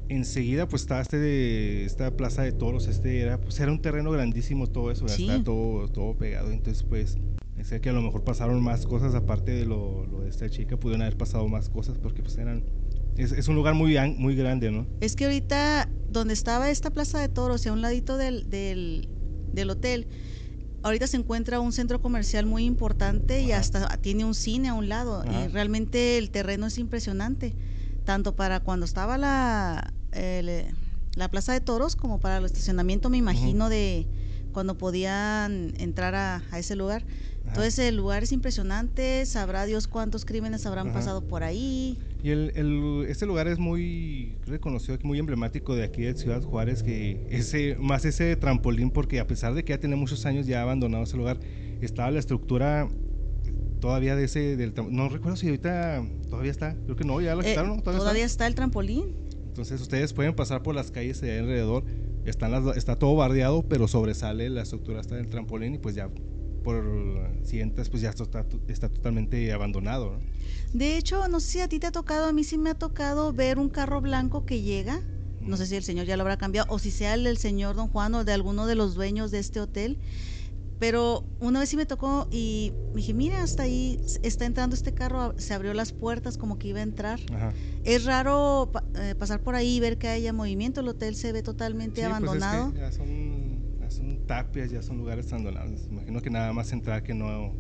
enseguida 0.08 0.68
pues 0.68 0.82
estaba 0.82 1.00
este 1.00 1.18
de 1.18 1.84
esta 1.84 2.16
plaza 2.16 2.42
de 2.42 2.52
toros, 2.52 2.86
este 2.86 3.20
era, 3.20 3.40
pues 3.40 3.58
era 3.60 3.72
un 3.72 3.80
terreno 3.80 4.10
grandísimo 4.10 4.66
todo 4.66 4.90
eso. 4.90 5.08
Sí. 5.08 5.22
estaba 5.24 5.44
todo, 5.44 5.88
todo 5.88 6.16
pegado, 6.16 6.50
entonces 6.50 6.82
pues, 6.82 7.18
sé 7.62 7.80
que 7.80 7.90
a 7.90 7.92
lo 7.92 8.02
mejor 8.02 8.24
pasaron 8.24 8.62
más 8.62 8.86
cosas 8.86 9.14
aparte 9.14 9.52
de 9.52 9.66
lo, 9.66 10.06
lo 10.06 10.20
de 10.20 10.28
esta 10.28 10.48
chica, 10.50 10.76
pudieron 10.76 11.02
haber 11.02 11.16
pasado 11.16 11.48
más 11.48 11.68
cosas 11.68 11.98
porque 11.98 12.22
pues 12.22 12.36
eran, 12.38 12.64
es, 13.16 13.32
es 13.32 13.48
un 13.48 13.54
lugar 13.54 13.74
muy, 13.74 13.96
muy 14.16 14.34
grande, 14.34 14.70
¿no? 14.70 14.86
Es 15.00 15.16
que 15.16 15.24
ahorita, 15.24 15.88
donde 16.10 16.34
estaba 16.34 16.70
esta 16.70 16.90
plaza 16.90 17.20
de 17.20 17.28
toros 17.28 17.64
y 17.66 17.68
a 17.68 17.72
un 17.72 17.80
ladito 17.80 18.16
del, 18.16 18.50
del, 18.50 19.08
del 19.52 19.70
hotel, 19.70 20.08
ahorita 20.82 21.06
se 21.06 21.16
encuentra 21.16 21.60
un 21.60 21.72
centro 21.72 22.00
comercial 22.00 22.46
muy 22.46 22.64
importante 22.64 23.40
y 23.40 23.52
hasta 23.52 23.96
tiene 23.98 24.24
un 24.24 24.34
cine 24.34 24.68
a 24.68 24.74
un 24.74 24.88
lado. 24.88 25.24
Y 25.30 25.48
realmente 25.48 26.18
el 26.18 26.30
terreno 26.30 26.66
es 26.66 26.78
impresionante, 26.78 27.56
tanto 28.04 28.34
para 28.34 28.60
cuando 28.60 28.84
estaba 28.84 29.16
la, 29.18 29.94
eh, 30.12 30.72
la 31.14 31.30
plaza 31.30 31.52
de 31.52 31.60
toros 31.60 31.96
como 31.96 32.18
para 32.18 32.38
el 32.38 32.44
estacionamiento, 32.44 33.10
me 33.10 33.18
imagino, 33.18 33.68
de 33.68 34.08
cuando 34.52 34.76
podían 34.76 35.72
entrar 35.78 36.14
a, 36.14 36.44
a 36.50 36.58
ese 36.58 36.76
lugar. 36.76 37.04
Entonces 37.44 37.78
el 37.80 37.96
lugar 37.96 38.22
es 38.22 38.32
impresionante, 38.32 39.26
sabrá 39.26 39.66
Dios 39.66 39.86
cuántos 39.86 40.24
crímenes 40.24 40.64
habrán 40.64 40.88
Ajá. 40.88 40.94
pasado 40.94 41.20
por 41.26 41.42
ahí. 41.42 41.98
Y 42.22 42.30
el, 42.30 42.52
el- 42.54 43.06
este 43.08 43.26
lugar 43.26 43.48
es 43.48 43.58
muy 43.58 44.36
reconocido, 44.46 44.96
muy 45.02 45.18
emblemático 45.18 45.74
de 45.74 45.82
aquí 45.82 46.02
de 46.02 46.14
Ciudad 46.14 46.42
Juárez, 46.42 46.82
que 46.82 47.26
ese, 47.30 47.76
más 47.80 48.04
ese 48.04 48.36
trampolín, 48.36 48.90
porque 48.90 49.18
a 49.18 49.26
pesar 49.26 49.54
de 49.54 49.64
que 49.64 49.72
ya 49.72 49.80
tiene 49.80 49.96
muchos 49.96 50.24
años 50.24 50.46
ya 50.46 50.62
abandonado 50.62 51.02
ese 51.04 51.16
lugar, 51.16 51.40
estaba 51.80 52.10
la 52.12 52.20
estructura 52.20 52.88
todavía 53.80 54.14
de 54.14 54.24
ese, 54.24 54.56
del, 54.56 54.72
no 54.90 55.08
recuerdo 55.08 55.36
si 55.36 55.46
ahorita 55.48 56.06
todavía 56.30 56.52
está, 56.52 56.76
creo 56.84 56.94
que 56.94 57.04
no, 57.04 57.20
ya 57.20 57.34
lo 57.34 57.42
Eh, 57.42 57.46
quitaron, 57.50 57.78
¿no? 57.78 57.82
todavía, 57.82 58.24
está? 58.24 58.44
está 58.44 58.46
el 58.46 58.54
trampolín. 58.54 59.16
Entonces 59.48 59.80
ustedes 59.80 60.12
pueden 60.12 60.34
pasar 60.34 60.62
por 60.62 60.74
las 60.76 60.92
calles 60.92 61.20
de 61.20 61.32
ahí 61.32 61.38
alrededor, 61.40 61.84
están 62.24 62.52
las- 62.52 62.76
está 62.76 62.96
todo 62.96 63.16
bardeado, 63.16 63.64
pero 63.68 63.88
sobresale 63.88 64.48
la 64.48 64.62
estructura 64.62 65.00
hasta 65.00 65.16
del 65.16 65.28
trampolín 65.28 65.74
y 65.74 65.78
pues 65.78 65.96
ya 65.96 66.08
por 66.62 67.30
si 67.44 67.60
entras 67.60 67.88
pues 67.88 68.02
ya 68.02 68.10
está, 68.10 68.46
está 68.68 68.88
totalmente 68.88 69.52
abandonado, 69.52 70.12
¿no? 70.12 70.20
De 70.72 70.96
hecho, 70.96 71.28
no 71.28 71.40
sé 71.40 71.48
si 71.48 71.60
a 71.60 71.68
ti 71.68 71.78
te 71.78 71.86
ha 71.88 71.92
tocado, 71.92 72.26
a 72.26 72.32
mí 72.32 72.44
sí 72.44 72.56
me 72.58 72.70
ha 72.70 72.74
tocado 72.74 73.32
ver 73.32 73.58
un 73.58 73.68
carro 73.68 74.00
blanco 74.00 74.44
que 74.44 74.62
llega. 74.62 75.00
No 75.40 75.56
sé 75.56 75.66
si 75.66 75.74
el 75.74 75.82
señor 75.82 76.06
ya 76.06 76.16
lo 76.16 76.22
habrá 76.22 76.36
cambiado 76.36 76.66
o 76.70 76.78
si 76.78 76.92
sea 76.92 77.14
el 77.14 77.24
del 77.24 77.36
señor 77.36 77.74
Don 77.74 77.88
Juan 77.88 78.14
o 78.14 78.24
de 78.24 78.32
alguno 78.32 78.66
de 78.66 78.76
los 78.76 78.94
dueños 78.94 79.30
de 79.32 79.40
este 79.40 79.60
hotel. 79.60 79.98
Pero 80.78 81.24
una 81.38 81.60
vez 81.60 81.68
sí 81.68 81.76
me 81.76 81.86
tocó 81.86 82.26
y 82.30 82.72
me 82.92 82.98
dije, 82.98 83.14
mira, 83.14 83.42
hasta 83.42 83.62
ahí 83.64 84.00
está 84.22 84.46
entrando 84.46 84.74
este 84.74 84.92
carro, 84.92 85.32
se 85.38 85.54
abrió 85.54 85.74
las 85.74 85.92
puertas 85.92 86.36
como 86.36 86.58
que 86.58 86.68
iba 86.68 86.80
a 86.80 86.82
entrar. 86.82 87.20
Ajá. 87.32 87.54
Es 87.84 88.04
raro 88.04 88.70
pa- 88.72 88.84
eh, 88.94 89.14
pasar 89.16 89.40
por 89.42 89.54
ahí 89.54 89.76
y 89.76 89.80
ver 89.80 89.96
que 89.98 90.08
haya 90.08 90.32
movimiento, 90.32 90.80
el 90.80 90.88
hotel 90.88 91.14
se 91.16 91.32
ve 91.32 91.42
totalmente 91.42 92.00
Sí, 92.02 92.06
pues 92.06 92.18
es 92.18 92.20
que 92.20 92.26
abandonado. 92.26 92.72
ya, 92.76 92.90
son, 92.92 93.41
son 93.94 94.26
tapias, 94.26 94.70
ya 94.70 94.82
son 94.82 94.98
lugares 94.98 95.32
abandonados. 95.32 95.86
Imagino 95.90 96.20
que 96.20 96.30
nada 96.30 96.52
más 96.52 96.72
entrar 96.72 97.02
que 97.02 97.14
no. 97.14 97.54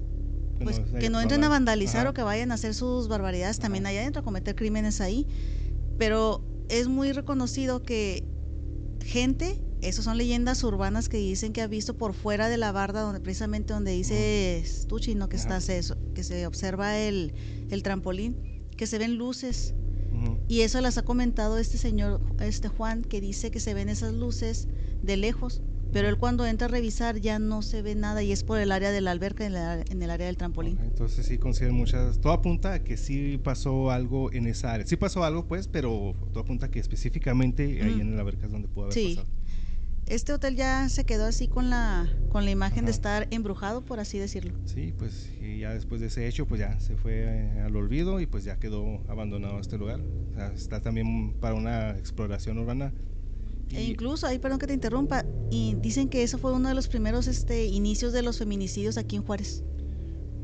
pues 0.62 0.76
se 0.76 0.98
que 0.98 1.10
no 1.10 1.20
entren 1.20 1.44
a 1.44 1.48
vandalizar 1.48 2.02
Ajá. 2.02 2.10
o 2.10 2.14
que 2.14 2.22
vayan 2.22 2.50
a 2.50 2.54
hacer 2.54 2.74
sus 2.74 3.08
barbaridades 3.08 3.58
también 3.58 3.86
allá 3.86 4.00
adentro, 4.00 4.20
a 4.20 4.24
cometer 4.24 4.54
crímenes 4.54 5.00
ahí. 5.00 5.26
Pero 5.98 6.44
es 6.68 6.88
muy 6.88 7.12
reconocido 7.12 7.82
que 7.82 8.24
gente, 9.04 9.60
esas 9.80 10.04
son 10.04 10.16
leyendas 10.16 10.62
urbanas 10.64 11.08
que 11.08 11.16
dicen 11.16 11.52
que 11.52 11.60
ha 11.60 11.66
visto 11.66 11.96
por 11.96 12.14
fuera 12.14 12.48
de 12.48 12.56
la 12.56 12.72
barda, 12.72 13.02
donde 13.02 13.20
precisamente 13.20 13.72
donde 13.72 13.92
dice 13.92 14.64
tú 14.88 14.98
chino 15.00 15.28
que 15.28 15.36
estás 15.36 15.68
eso, 15.68 15.96
que 16.14 16.22
se 16.22 16.46
observa 16.46 16.98
el, 16.98 17.34
el 17.70 17.82
trampolín, 17.82 18.36
que 18.76 18.86
se 18.86 18.98
ven 18.98 19.16
luces. 19.16 19.74
Y 20.46 20.60
eso 20.60 20.80
las 20.80 20.98
ha 20.98 21.02
comentado 21.02 21.58
este 21.58 21.78
señor, 21.78 22.20
este 22.40 22.68
Juan, 22.68 23.02
que 23.02 23.20
dice 23.20 23.50
que 23.50 23.60
se 23.60 23.74
ven 23.74 23.88
esas 23.88 24.12
luces 24.12 24.68
de 25.02 25.16
lejos. 25.16 25.62
Pero 25.92 26.08
él 26.08 26.16
cuando 26.16 26.46
entra 26.46 26.66
a 26.66 26.70
revisar 26.70 27.18
ya 27.20 27.38
no 27.38 27.60
se 27.62 27.82
ve 27.82 27.94
nada 27.94 28.22
y 28.22 28.32
es 28.32 28.44
por 28.44 28.58
el 28.58 28.72
área 28.72 28.90
de 28.90 29.00
la 29.00 29.10
alberca 29.10 29.44
en, 29.44 29.52
la- 29.52 29.80
en 29.82 30.02
el 30.02 30.10
área 30.10 30.26
del 30.26 30.36
trampolín. 30.36 30.78
Ok, 30.78 30.84
Entonces 30.84 31.26
sí 31.26 31.38
consideran 31.38 31.76
muchas. 31.76 32.18
Todo 32.20 32.32
apunta 32.32 32.72
a 32.74 32.78
que 32.84 32.96
sí 32.96 33.38
pasó 33.42 33.90
algo 33.90 34.32
en 34.32 34.46
esa 34.46 34.72
área. 34.72 34.86
Sí 34.86 34.96
pasó 34.96 35.22
algo, 35.24 35.46
pues, 35.46 35.68
pero 35.68 36.14
todo 36.32 36.42
apunta 36.42 36.66
a 36.66 36.70
que 36.70 36.80
específicamente 36.80 37.82
ahí 37.82 37.96
Mm. 37.96 38.00
en 38.00 38.16
la 38.16 38.22
alberca 38.22 38.46
es 38.46 38.52
donde 38.52 38.68
pudo 38.68 38.84
haber 38.84 38.94
Sí. 38.94 39.16
pasado. 39.16 39.32
Este 40.06 40.32
hotel 40.32 40.56
ya 40.56 40.88
se 40.88 41.04
quedó 41.04 41.26
así 41.26 41.46
con 41.46 41.70
la 41.70 42.08
con 42.28 42.44
la 42.44 42.50
imagen 42.50 42.86
de 42.86 42.90
estar 42.90 43.28
embrujado, 43.30 43.84
por 43.84 44.00
así 44.00 44.18
decirlo. 44.18 44.52
Sí, 44.64 44.92
pues 44.98 45.30
y 45.40 45.60
ya 45.60 45.72
después 45.74 46.00
de 46.00 46.08
ese 46.08 46.26
hecho, 46.26 46.46
pues 46.46 46.58
ya 46.60 46.80
se 46.80 46.96
fue 46.96 47.22
eh, 47.24 47.60
al 47.60 47.76
olvido 47.76 48.20
y 48.20 48.26
pues 48.26 48.42
ya 48.44 48.58
quedó 48.58 49.02
abandonado 49.08 49.60
este 49.60 49.78
lugar. 49.78 50.00
O 50.30 50.34
sea, 50.34 50.52
está 50.52 50.80
también 50.80 51.34
para 51.40 51.54
una 51.54 51.90
exploración 51.90 52.58
urbana. 52.58 52.92
E 53.74 53.84
incluso, 53.84 54.26
ahí 54.26 54.38
perdón 54.38 54.58
que 54.58 54.66
te 54.66 54.74
interrumpa, 54.74 55.24
y 55.50 55.74
dicen 55.80 56.08
que 56.08 56.22
eso 56.22 56.38
fue 56.38 56.52
uno 56.52 56.68
de 56.68 56.74
los 56.74 56.88
primeros 56.88 57.26
este 57.26 57.66
inicios 57.66 58.12
de 58.12 58.22
los 58.22 58.38
feminicidios 58.38 58.98
aquí 58.98 59.16
en 59.16 59.22
Juárez. 59.22 59.64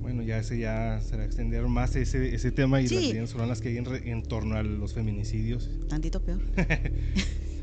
Bueno, 0.00 0.22
ya 0.22 0.38
ese 0.38 0.58
ya 0.58 1.00
será 1.02 1.24
extender 1.24 1.66
más 1.68 1.94
ese, 1.94 2.34
ese 2.34 2.50
tema 2.50 2.80
y 2.80 2.88
Sí. 2.88 2.94
las 2.94 3.04
leyendas 3.04 3.34
urbanas 3.34 3.60
que 3.60 3.68
hay 3.68 3.76
en, 3.76 3.86
en 4.08 4.22
torno 4.22 4.56
a 4.56 4.62
los 4.62 4.94
feminicidios. 4.94 5.68
Tantito 5.88 6.20
peor. 6.22 6.40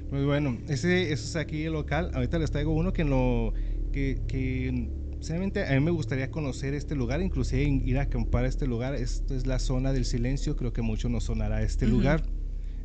Pues 0.07 0.23
bueno, 0.23 0.59
ese, 0.69 1.11
eso 1.11 1.25
es 1.25 1.35
aquí 1.35 1.63
el 1.63 1.73
local. 1.73 2.11
Ahorita 2.13 2.37
les 2.37 2.51
traigo 2.51 2.71
uno 2.73 2.93
que 2.93 3.01
en 3.01 3.09
lo 3.09 3.53
que, 3.91 4.21
que 4.27 4.87
sinceramente 5.13 5.65
a 5.65 5.71
mí 5.73 5.79
me 5.79 5.89
gustaría 5.89 6.29
conocer 6.29 6.75
este 6.75 6.93
lugar, 6.93 7.23
inclusive 7.23 7.63
ir 7.63 7.97
a 7.97 8.03
acampar 8.03 8.45
a 8.45 8.47
este 8.47 8.67
lugar. 8.67 8.93
Esto 8.93 9.33
es 9.33 9.47
la 9.47 9.57
zona 9.57 9.93
del 9.93 10.05
silencio, 10.05 10.55
creo 10.55 10.73
que 10.73 10.83
mucho 10.83 11.09
nos 11.09 11.23
sonará 11.23 11.63
este 11.63 11.87
lugar. 11.87 12.23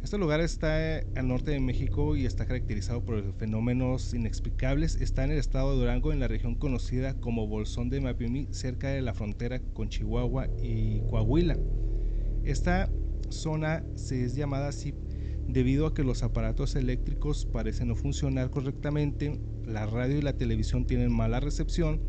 Este 0.03 0.17
lugar 0.17 0.41
está 0.41 0.99
al 1.15 1.29
norte 1.29 1.51
de 1.51 1.61
México 1.61 2.17
y 2.17 2.25
está 2.25 2.47
caracterizado 2.47 3.05
por 3.05 3.35
fenómenos 3.35 4.15
inexplicables. 4.15 4.97
Está 4.97 5.25
en 5.25 5.33
el 5.33 5.39
estado 5.39 5.73
de 5.73 5.81
Durango, 5.81 6.13
en 6.13 6.21
la 6.21 6.27
región 6.27 6.55
conocida 6.55 7.15
como 7.21 7.47
Bolsón 7.47 7.91
de 7.91 8.01
Mapimí, 8.01 8.49
cerca 8.51 8.89
de 8.89 9.03
la 9.03 9.13
frontera 9.13 9.61
con 9.75 9.91
Chihuahua 9.91 10.49
y 10.63 11.01
Coahuila. 11.11 11.59
Esta 12.45 12.91
zona 13.29 13.85
se 13.95 14.25
es 14.25 14.35
llamada 14.35 14.69
así 14.69 14.95
debido 15.47 15.87
a 15.87 15.95
que 15.95 16.03
los 16.03 16.23
aparatos 16.23 16.77
eléctricos 16.77 17.45
parecen 17.45 17.89
no 17.89 17.95
funcionar 17.95 18.51
correctamente, 18.51 19.39
la 19.67 19.87
radio 19.87 20.19
y 20.19 20.23
la 20.23 20.37
televisión 20.37 20.87
tienen 20.87 21.13
mala 21.13 21.41
recepción 21.41 22.01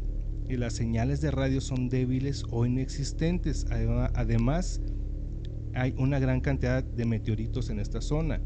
y 0.47 0.57
las 0.57 0.73
señales 0.73 1.21
de 1.21 1.31
radio 1.31 1.59
son 1.59 1.89
débiles 1.89 2.45
o 2.51 2.65
inexistentes. 2.65 3.65
Además, 3.69 4.81
hay 5.73 5.93
una 5.97 6.19
gran 6.19 6.41
cantidad 6.41 6.83
de 6.83 7.05
meteoritos 7.05 7.69
en 7.69 7.79
esta 7.79 8.01
zona, 8.01 8.41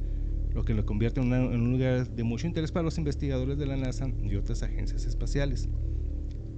lo 0.54 0.64
que 0.64 0.74
lo 0.74 0.86
convierte 0.86 1.22
en, 1.22 1.32
un 1.34 1.72
lugar 1.72 2.10
de 2.10 2.24
mucho 2.24 2.48
interés 2.48 2.72
para 2.72 2.84
los 2.84 2.98
investigadores 2.98 3.58
de 3.58 3.66
la 3.66 3.76
NASA 3.76 4.08
y 4.24 4.36
otras 4.36 4.64
agencias 4.64 5.06
espaciales. 5.06 5.70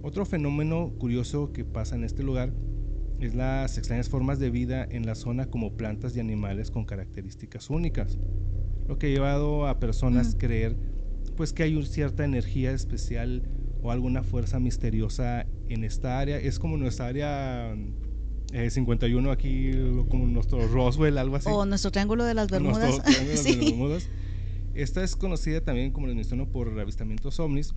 Otro 0.04 0.26
fenómeno 0.26 0.94
curioso 1.00 1.52
que 1.52 1.66
pasa 1.66 1.96
en 1.96 2.04
este 2.04 2.24
lugar 2.24 2.54
es 3.20 3.34
las 3.34 3.78
extrañas 3.78 4.10
formas 4.10 4.40
de 4.40 4.52
vida 4.52 4.88
en 4.90 5.06
la 5.06 5.16
zona 5.16 5.48
como 5.48 5.76
plantas 5.76 6.16
y 6.16 6.20
animales 6.20 6.70
con 6.70 6.86
características 6.86 7.70
únicas, 7.70 8.18
lo 8.88 9.00
que 9.00 9.08
ha 9.08 9.10
llevado 9.10 9.68
a 9.68 9.80
personas 9.80 10.36
a 10.36 10.38
creer 10.38 10.76
pues 11.36 11.54
que 11.54 11.64
hay 11.64 11.76
una 11.76 11.86
cierta 11.86 12.26
energía 12.26 12.72
especial 12.72 13.44
o 13.82 13.92
alguna 13.92 14.24
fuerza 14.24 14.60
misteriosa 14.60 15.46
en 15.70 15.84
esta 15.84 16.20
área. 16.20 16.38
Es 16.38 16.60
como 16.60 16.78
nuestra 16.78 17.08
área 17.08 17.76
51 18.52 19.30
eh, 19.30 19.32
aquí, 19.32 19.72
como 20.10 20.26
nuestro 20.28 20.68
Roswell, 20.68 21.18
algo 21.18 21.36
así. 21.36 21.50
O 21.52 21.66
nuestro 21.66 21.92
Triángulo 21.92 22.24
de 22.24 22.34
las 22.34 22.48
Bermudas. 22.52 24.10
Esta 24.74 25.04
es 25.04 25.16
conocida 25.16 25.62
también, 25.62 25.92
como 25.92 26.08
les 26.08 26.16
menciono, 26.16 26.48
por 26.50 26.80
avistamientos 26.80 27.40
ovnis. 27.40 27.74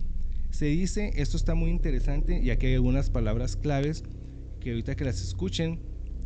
Se 0.51 0.65
dice, 0.65 1.11
esto 1.15 1.37
está 1.37 1.55
muy 1.55 1.71
interesante 1.71 2.39
y 2.41 2.51
aquí 2.51 2.67
hay 2.67 2.73
algunas 2.75 3.09
palabras 3.09 3.55
claves 3.55 4.03
que 4.59 4.71
ahorita 4.71 4.95
que 4.95 5.05
las 5.05 5.21
escuchen, 5.21 5.79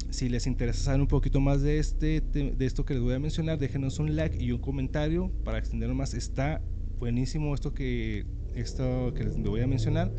si 0.09 0.29
les 0.29 0.47
interesa 0.47 0.83
saber 0.83 1.01
un 1.01 1.07
poquito 1.07 1.39
más 1.39 1.61
de, 1.61 1.79
este, 1.79 2.21
de 2.21 2.65
esto 2.65 2.85
que 2.85 2.95
les 2.95 3.03
voy 3.03 3.13
a 3.13 3.19
mencionar, 3.19 3.57
déjenos 3.57 3.99
un 3.99 4.15
like 4.15 4.43
y 4.43 4.51
un 4.51 4.59
comentario 4.59 5.31
para 5.43 5.59
extenderlo 5.59 5.95
más. 5.95 6.13
Está 6.13 6.61
buenísimo 6.99 7.53
esto 7.53 7.73
que, 7.73 8.25
esto 8.53 9.13
que 9.13 9.23
les 9.23 9.37
voy 9.41 9.61
a 9.61 9.67
mencionar. 9.67 10.11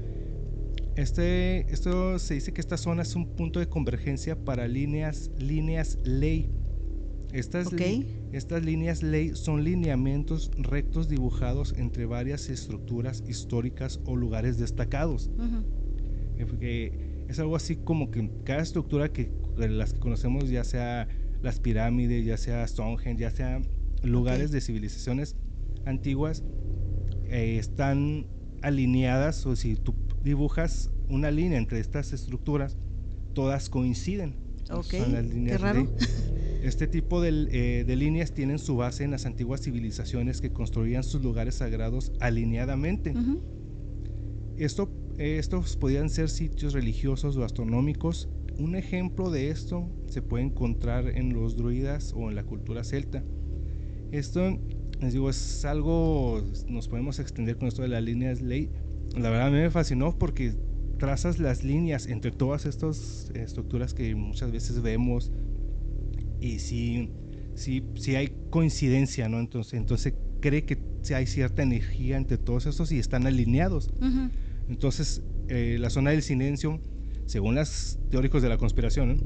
Este, 0.97 1.71
esto 1.73 2.19
se 2.19 2.35
dice 2.35 2.53
que 2.53 2.61
esta 2.61 2.79
zona 2.79 3.03
es 3.03 3.15
un 3.15 3.37
punto 3.37 3.61
de 3.61 3.69
convergencia 3.69 4.45
para 4.45 4.67
líneas, 4.67 5.31
líneas 5.39 5.99
ley. 6.05 6.51
Estas, 7.33 7.69
estas 8.33 8.65
líneas 8.65 9.03
ley 9.03 9.33
son 9.35 9.63
lineamientos 9.63 10.51
rectos 10.57 11.09
dibujados 11.09 11.75
entre 11.77 12.07
varias 12.07 12.49
estructuras 12.49 13.23
históricas 13.29 14.01
o 14.07 14.17
lugares 14.17 14.59
destacados. 14.59 15.31
Uh 15.39 15.77
es 17.29 17.41
algo 17.41 17.57
así 17.57 17.77
como 17.77 18.11
que 18.11 18.31
cada 18.45 18.63
estructura 18.63 19.13
que 19.13 19.31
las 19.57 19.95
que 19.95 20.01
conocemos, 20.01 20.49
ya 20.49 20.65
sea 20.65 21.09
las 21.43 21.61
pirámides, 21.61 22.25
ya 22.25 22.37
sea 22.37 22.67
Stonehenge, 22.67 23.21
ya 23.21 23.31
sea 23.31 23.63
lugares 24.03 24.51
de 24.53 24.61
civilizaciones 24.61 25.35
antiguas, 25.87 26.45
eh, 27.25 27.57
están 27.59 28.27
alineadas 28.63 29.45
o 29.47 29.57
si 29.57 29.77
tú 29.77 29.95
dibujas 30.27 30.91
una 31.09 31.31
línea 31.31 31.57
entre 31.57 31.81
estas 31.81 32.13
estructuras, 32.13 32.77
todas 33.33 33.71
coinciden. 33.71 34.35
Ok, 34.71 34.89
qué 34.91 35.59
raro. 35.59 35.89
Este 36.63 36.89
tipo 36.89 37.21
de, 37.21 37.47
eh, 37.53 37.85
de, 37.85 37.97
líneas 37.97 38.33
tienen 38.33 38.59
su 38.59 38.77
base 38.77 39.05
en 39.05 39.13
las 39.13 39.25
antiguas 39.25 39.61
civilizaciones 39.61 40.41
que 40.41 40.53
construían 40.53 41.05
sus 41.05 41.23
lugares 41.23 41.55
sagrados 41.55 42.13
alineadamente. 42.19 43.15
Esto 44.57 44.91
estos 45.19 45.77
podían 45.77 46.11
ser 46.11 46.29
sitios 46.29 46.75
religiosos 46.75 47.37
o 47.37 47.45
astronómicos. 47.45 48.29
Un 48.59 48.75
ejemplo 48.75 49.31
de 49.31 49.51
esto 49.51 49.89
se 50.07 50.23
puede 50.23 50.45
encontrar 50.45 51.09
en 51.09 51.33
los 51.33 51.57
druidas 51.57 52.13
o 52.15 52.29
en 52.29 52.35
la 52.35 52.45
cultura 52.45 52.85
celta. 52.85 53.23
Esto, 54.13 54.59
les 55.01 55.13
digo, 55.13 55.31
es 55.31 55.65
algo, 55.65 56.43
nos 56.69 56.89
podemos 56.89 57.19
extender 57.19 57.57
con 57.57 57.69
esto 57.69 57.83
de 57.83 57.89
las 57.89 58.03
líneas 58.03 58.41
ley. 58.41 58.71
La 59.17 59.31
verdad 59.31 59.49
a 59.49 59.51
mí 59.51 59.57
me 59.57 59.71
fascinó 59.71 60.19
porque 60.19 60.55
trazas 60.99 61.39
las 61.39 61.65
líneas 61.65 62.07
entre 62.07 62.31
todas 62.31 62.67
estas 62.67 63.31
estructuras 63.35 63.95
que 63.95 64.15
muchas 64.15 64.53
veces 64.53 64.83
vemos 64.83 65.33
y 66.41 66.59
si 66.59 67.11
sí, 67.55 67.83
sí 67.95 68.15
hay 68.15 68.33
coincidencia, 68.51 69.29
¿no? 69.29 69.41
Entonces, 69.41 69.75
entonces 69.75 70.15
cree 70.41 70.65
que 70.65 70.79
hay 71.15 71.27
cierta 71.27 71.63
energía 71.63 72.19
entre 72.19 72.37
todos 72.37 72.67
estos 72.67 72.93
y 72.93 72.99
están 72.99 73.27
alineados. 73.27 73.91
Entonces, 74.69 75.23
eh, 75.49 75.79
la 75.81 75.89
zona 75.89 76.11
del 76.11 76.23
silencio, 76.23 76.81
según 77.25 77.55
los 77.55 77.99
teóricos 78.11 78.43
de 78.43 78.51
la 78.51 78.59
conspiración, 78.59 79.23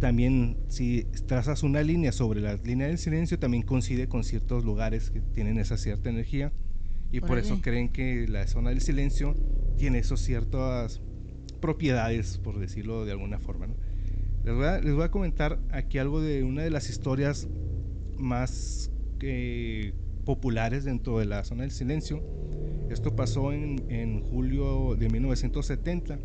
también 0.00 0.56
si 0.68 1.04
trazas 1.26 1.62
una 1.62 1.82
línea 1.82 2.12
sobre 2.12 2.40
la 2.40 2.54
línea 2.56 2.86
del 2.86 2.98
silencio, 2.98 3.38
también 3.38 3.64
coincide 3.64 4.08
con 4.08 4.24
ciertos 4.24 4.64
lugares 4.64 5.10
que 5.10 5.20
tienen 5.20 5.58
esa 5.58 5.76
cierta 5.76 6.08
energía 6.08 6.52
y 7.12 7.20
por 7.20 7.38
eso 7.38 7.60
creen 7.60 7.88
que 7.88 8.26
la 8.28 8.46
zona 8.46 8.70
del 8.70 8.80
silencio 8.80 9.34
tiene 9.76 9.98
esas 9.98 10.20
ciertas 10.20 11.00
propiedades, 11.60 12.38
por 12.38 12.58
decirlo 12.58 13.04
de 13.04 13.12
alguna 13.12 13.38
forma. 13.38 13.68
Les, 14.44 14.54
voy 14.94 15.04
a, 15.04 15.10
comentar 15.10 15.58
aquí 15.70 15.98
algo 15.98 16.20
de 16.20 16.44
una 16.44 16.62
de 16.62 16.70
las 16.70 16.88
historias 16.88 17.48
más 18.16 18.90
eh, 19.20 19.92
populares 20.24 20.84
dentro 20.84 21.18
de 21.18 21.24
la 21.24 21.42
zona 21.44 21.62
del 21.62 21.72
silencio 21.72 22.22
esto 22.90 23.16
pasó 23.16 23.52
en, 23.52 24.20
julio 24.22 24.94
de 24.94 25.08
1970, 25.08 26.20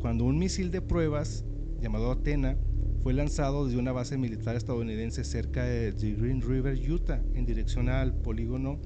cuando 0.00 0.24
un 0.24 0.38
misil 0.38 0.70
de 0.70 0.80
pruebas 0.80 1.44
llamado 1.80 2.10
Athena 2.10 2.56
fue 3.02 3.12
lanzado 3.12 3.66
desde 3.66 3.78
una 3.78 3.92
base 3.92 4.16
militar 4.16 4.56
estadounidense 4.56 5.22
cerca 5.22 5.64
de, 5.64 5.92
Green 5.92 6.40
River, 6.40 6.78
Utah, 6.90 7.22
en 7.34 7.44
dirección 7.44 7.90
al 7.90 8.14
polígono 8.14 8.80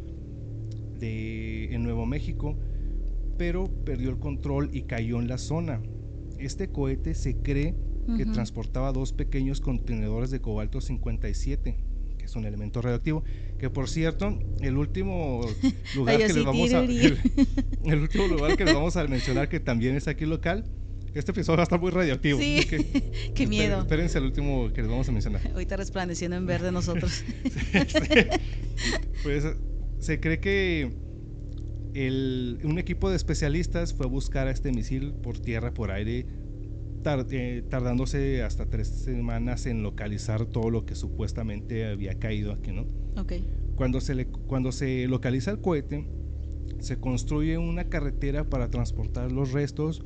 de, 1.00 1.74
en 1.74 1.82
Nuevo 1.82 2.06
México, 2.06 2.56
pero 3.38 3.68
perdió 3.84 4.10
el 4.10 4.18
control 4.18 4.70
y 4.72 4.82
cayó 4.82 5.18
en 5.18 5.28
la 5.28 5.38
zona. 5.38 5.80
Este 6.38 6.68
cohete 6.68 7.14
se 7.14 7.36
cree 7.36 7.74
que 8.16 8.26
transportaba 8.26 8.92
dos 8.92 9.12
pequeños 9.12 9.60
contenedores 9.60 10.30
de 10.30 10.40
cobalto 10.40 10.80
57 10.80 11.90
es 12.30 12.36
un 12.36 12.46
elemento 12.46 12.80
radioactivo, 12.80 13.24
que 13.58 13.70
por 13.70 13.88
cierto, 13.88 14.38
el 14.60 14.76
último 14.76 15.40
lugar 15.94 16.18
que 16.18 16.32
les 16.32 16.44
vamos 16.44 16.72
a 16.72 16.80
el, 16.84 18.00
último 18.00 18.26
lugar 18.28 18.56
que 18.56 18.64
les 18.64 18.74
vamos 18.74 18.96
a 18.96 19.06
mencionar 19.06 19.48
que 19.48 19.60
también 19.60 19.96
es 19.96 20.08
aquí 20.08 20.26
local, 20.26 20.64
este 21.14 21.32
episodio 21.32 21.56
va 21.56 21.62
a 21.62 21.64
estar 21.64 21.80
muy 21.80 21.90
radioactivo. 21.90 22.38
Sí, 22.38 22.66
qué 23.34 23.46
miedo. 23.46 23.80
Espérense 23.80 24.18
el 24.18 24.24
último 24.24 24.72
que 24.72 24.82
les 24.82 24.90
vamos 24.90 25.08
a 25.08 25.12
mencionar. 25.12 25.42
Ahorita 25.52 25.76
resplandeciendo 25.76 26.36
en 26.36 26.46
verde 26.46 26.70
nosotros. 26.70 27.24
Pues 29.24 29.44
se 30.00 30.18
cree 30.18 30.40
que 30.40 30.90
el, 31.94 32.58
un 32.64 32.78
equipo 32.78 33.10
de 33.10 33.16
especialistas 33.16 33.94
fue 33.94 34.06
a 34.06 34.08
buscar 34.08 34.48
a 34.48 34.50
este 34.50 34.72
misil 34.72 35.12
por 35.14 35.38
tierra, 35.38 35.72
por 35.72 35.90
aire, 35.90 36.26
eh, 37.30 37.62
tardándose 37.68 38.42
hasta 38.42 38.66
tres 38.66 38.88
semanas 38.88 39.66
en 39.66 39.82
localizar 39.82 40.46
todo 40.46 40.70
lo 40.70 40.84
que 40.84 40.94
supuestamente 40.94 41.86
había 41.86 42.18
caído 42.18 42.52
aquí, 42.52 42.72
¿no? 42.72 42.86
Okay. 43.20 43.48
Cuando 43.76 44.00
se, 44.00 44.14
le, 44.14 44.26
cuando 44.26 44.72
se 44.72 45.06
localiza 45.06 45.50
el 45.50 45.60
cohete, 45.60 46.08
se 46.78 46.98
construye 46.98 47.58
una 47.58 47.84
carretera 47.84 48.48
para 48.48 48.70
transportar 48.70 49.32
los 49.32 49.52
restos 49.52 50.04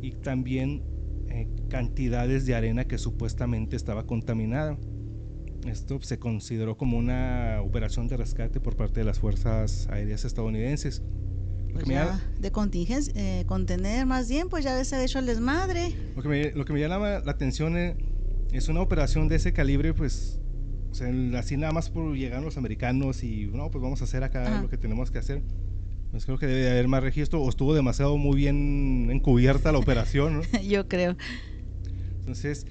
y 0.00 0.12
también 0.12 0.82
eh, 1.28 1.48
cantidades 1.68 2.46
de 2.46 2.54
arena 2.54 2.86
que 2.86 2.98
supuestamente 2.98 3.76
estaba 3.76 4.06
contaminada. 4.06 4.78
Esto 5.66 6.00
se 6.02 6.18
consideró 6.18 6.76
como 6.76 6.96
una 6.96 7.60
operación 7.62 8.08
de 8.08 8.16
rescate 8.16 8.60
por 8.60 8.76
parte 8.76 9.00
de 9.00 9.04
las 9.04 9.18
fuerzas 9.18 9.88
aéreas 9.90 10.24
estadounidenses. 10.24 11.02
Pues 11.72 11.86
de 12.38 12.50
contingencia, 12.50 13.12
eh, 13.16 13.44
contener 13.46 14.06
más 14.06 14.28
bien, 14.28 14.48
pues 14.48 14.64
ya 14.64 14.82
se 14.84 14.96
ha 14.96 15.04
hecho 15.04 15.18
el 15.18 15.26
desmadre. 15.26 15.94
Lo 16.16 16.22
que 16.22 16.28
me, 16.28 16.50
lo 16.52 16.64
que 16.64 16.72
me 16.72 16.80
llama 16.80 17.20
la 17.20 17.30
atención 17.30 17.76
eh, 17.76 17.96
es, 18.52 18.68
una 18.68 18.80
operación 18.80 19.28
de 19.28 19.36
ese 19.36 19.52
calibre, 19.52 19.94
pues, 19.94 20.40
así 21.36 21.56
nada 21.56 21.72
más 21.72 21.90
por 21.90 22.14
llegar 22.14 22.42
los 22.42 22.56
americanos 22.56 23.22
y, 23.22 23.46
no, 23.46 23.70
pues 23.70 23.82
vamos 23.82 24.00
a 24.00 24.04
hacer 24.04 24.24
acá 24.24 24.60
lo 24.60 24.68
que 24.68 24.78
tenemos 24.78 25.10
que 25.10 25.18
hacer. 25.18 25.42
Pues 26.10 26.26
creo 26.26 26.38
que 26.38 26.46
debe 26.46 26.70
haber 26.70 26.88
más 26.88 27.04
registro 27.04 27.40
o 27.40 27.48
estuvo 27.48 27.72
demasiado 27.72 28.16
muy 28.16 28.36
bien 28.36 29.08
encubierta 29.10 29.70
la 29.70 29.78
operación, 29.78 30.42
Yo 30.68 30.88
creo. 30.88 31.16
Entonces, 32.18 32.66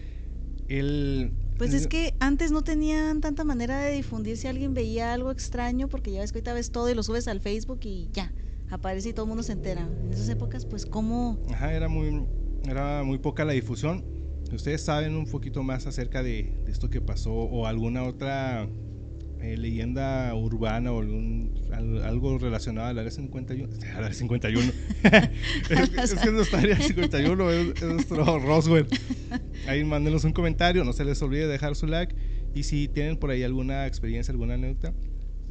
el, 0.67 1.32
Pues 1.60 1.74
es 1.74 1.88
que 1.88 2.15
antes 2.22 2.52
no 2.52 2.62
tenían 2.62 3.19
tanta 3.19 3.43
manera 3.43 3.80
de 3.80 3.91
difundir 3.91 4.38
si 4.38 4.48
alguien 4.48 4.74
veía 4.74 5.12
algo 5.12 5.30
extraño, 5.30 5.89
porque 5.89 6.10
ya 6.10 6.22
ves 6.22 6.32
que 6.32 6.38
ahorita 6.38 6.54
ves 6.54 6.72
todo 6.72 6.89
y 6.89 6.95
lo 6.95 7.04
subes 7.04 7.28
al 7.28 7.41
Facebook 7.41 7.82
y 7.84 8.08
ya, 8.13 8.34
aparece 8.69 9.10
y 9.10 9.13
todo 9.13 9.26
el 9.26 9.28
mundo 9.28 9.43
se 9.43 9.52
entera. 9.52 9.82
En 10.06 10.13
esas 10.13 10.30
épocas, 10.30 10.65
pues, 10.65 10.86
¿cómo? 10.86 11.38
Ajá, 11.52 11.74
era 11.74 11.89
muy, 11.89 12.26
era 12.63 13.04
muy 13.04 13.17
poca 13.17 13.43
la 13.43 13.52
difusión. 13.52 14.06
¿Ustedes 14.54 14.82
saben 14.82 15.17
un 15.17 15.26
poquito 15.26 15.62
más 15.62 15.86
acerca 15.86 16.24
de, 16.24 16.58
de 16.63 16.72
esto 16.72 16.89
que 16.89 17.02
pasó 17.02 17.34
o 17.34 17.67
alguna 17.67 18.04
otra 18.04 18.69
eh, 19.41 19.56
leyenda 19.58 20.34
urbana 20.36 20.91
o 20.91 20.99
algún, 20.99 21.54
al- 21.71 22.04
algo 22.04 22.38
relacionado 22.38 22.88
al 22.88 22.99
área 22.99 23.12
51? 23.12 23.67
Al 23.95 24.04
área 24.04 24.13
51. 24.13 24.71
es, 25.69 25.93
es 26.13 26.13
que 26.15 26.32
no 26.32 26.41
está 26.41 26.60
área 26.60 26.75
51, 26.80 27.52
es, 27.52 27.67
es 27.75 27.84
nuestro 27.84 28.39
Roswell. 28.39 28.88
Ahí 29.67 29.84
mándenos 29.84 30.23
un 30.23 30.34
comentario, 30.34 30.84
no 30.84 30.93
se 30.93 31.06
les 31.06 31.21
olvide 31.21 31.47
dejar 31.47 31.75
su 31.75 31.88
like. 31.88 32.15
Y 32.54 32.63
si 32.63 32.88
tienen 32.88 33.17
por 33.17 33.30
ahí 33.30 33.43
alguna 33.43 33.86
experiencia, 33.88 34.32
alguna 34.32 34.56
anécdota. 34.56 34.93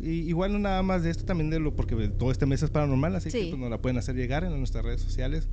Y, 0.00 0.10
igual 0.28 0.52
no 0.52 0.58
nada 0.58 0.82
más 0.82 1.02
de 1.02 1.10
esto, 1.10 1.24
también 1.24 1.48
de 1.50 1.58
lo, 1.60 1.74
porque 1.74 1.94
todo 2.08 2.30
este 2.30 2.44
mes 2.46 2.62
es 2.62 2.70
paranormal, 2.70 3.14
así 3.16 3.30
que 3.30 3.40
Sí. 3.40 3.46
pues, 3.50 3.60
nos 3.60 3.70
la 3.70 3.78
pueden 3.80 3.98
hacer 3.98 4.14
llegar 4.16 4.44
en 4.44 4.56
nuestras 4.58 4.84
redes 4.84 5.00
sociales. 5.00 5.48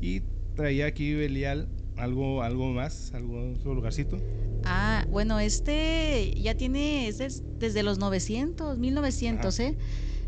Y 0.00 0.22
traía 0.56 0.86
aquí 0.86 1.14
Belial 1.14 1.68
algo, 1.96 2.42
algo 2.42 2.68
más, 2.72 3.12
algún 3.14 3.54
otro 3.58 3.74
lugarcito. 3.74 4.18
Ah, 4.64 5.04
bueno, 5.10 5.38
este 5.40 6.32
ya 6.36 6.54
tiene, 6.54 7.08
es 7.08 7.18
des- 7.18 7.42
desde 7.58 7.82
los 7.82 7.98
900, 7.98 8.78
1900, 8.78 9.60
Ajá. 9.60 9.68
¿eh? 9.70 9.76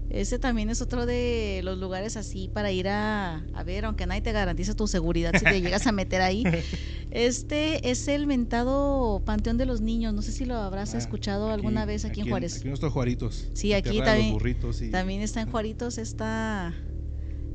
Ese 0.09 0.39
también 0.39 0.71
es 0.71 0.81
otro 0.83 1.05
de 1.05 1.63
los 1.65 1.79
lugares 1.79 2.17
así 2.17 2.49
para 2.53 2.71
ir 2.71 2.87
a, 2.87 3.45
a 3.53 3.65
ver, 3.65 3.85
aunque 3.87 4.07
nadie 4.07 4.21
te 4.21 4.31
garantiza 4.31 4.75
tu 4.75 4.87
seguridad 4.87 5.33
si 5.37 5.45
te 5.45 5.61
llegas 5.61 5.87
a 5.89 5.93
meter 5.93 6.23
ahí. 6.23 6.45
Este 7.11 7.91
es 7.91 8.07
el 8.09 8.27
mentado 8.27 9.23
Panteón 9.25 9.57
de 9.59 9.65
los 9.67 9.81
Niños, 9.81 10.13
no 10.15 10.23
sé 10.23 10.33
si 10.33 10.45
lo 10.45 10.57
habrás 10.57 10.95
Ah, 10.95 10.99
escuchado 10.99 11.51
alguna 11.51 11.87
vez 11.87 12.05
aquí, 12.05 12.21
en 12.21 12.29
Juárez. 12.29 12.57
Aquí 12.59 12.69
nuestros 12.69 12.93
Juaritos. 12.93 13.49
Sí, 13.55 13.73
aquí 13.73 13.97
los 13.99 14.05
también- 14.07 14.33
burritos 14.33 14.83
y- 14.83 14.91
También 14.91 15.23
está 15.23 15.41
en 15.41 15.47
Juaritos 15.51 15.99
esta 15.99 16.75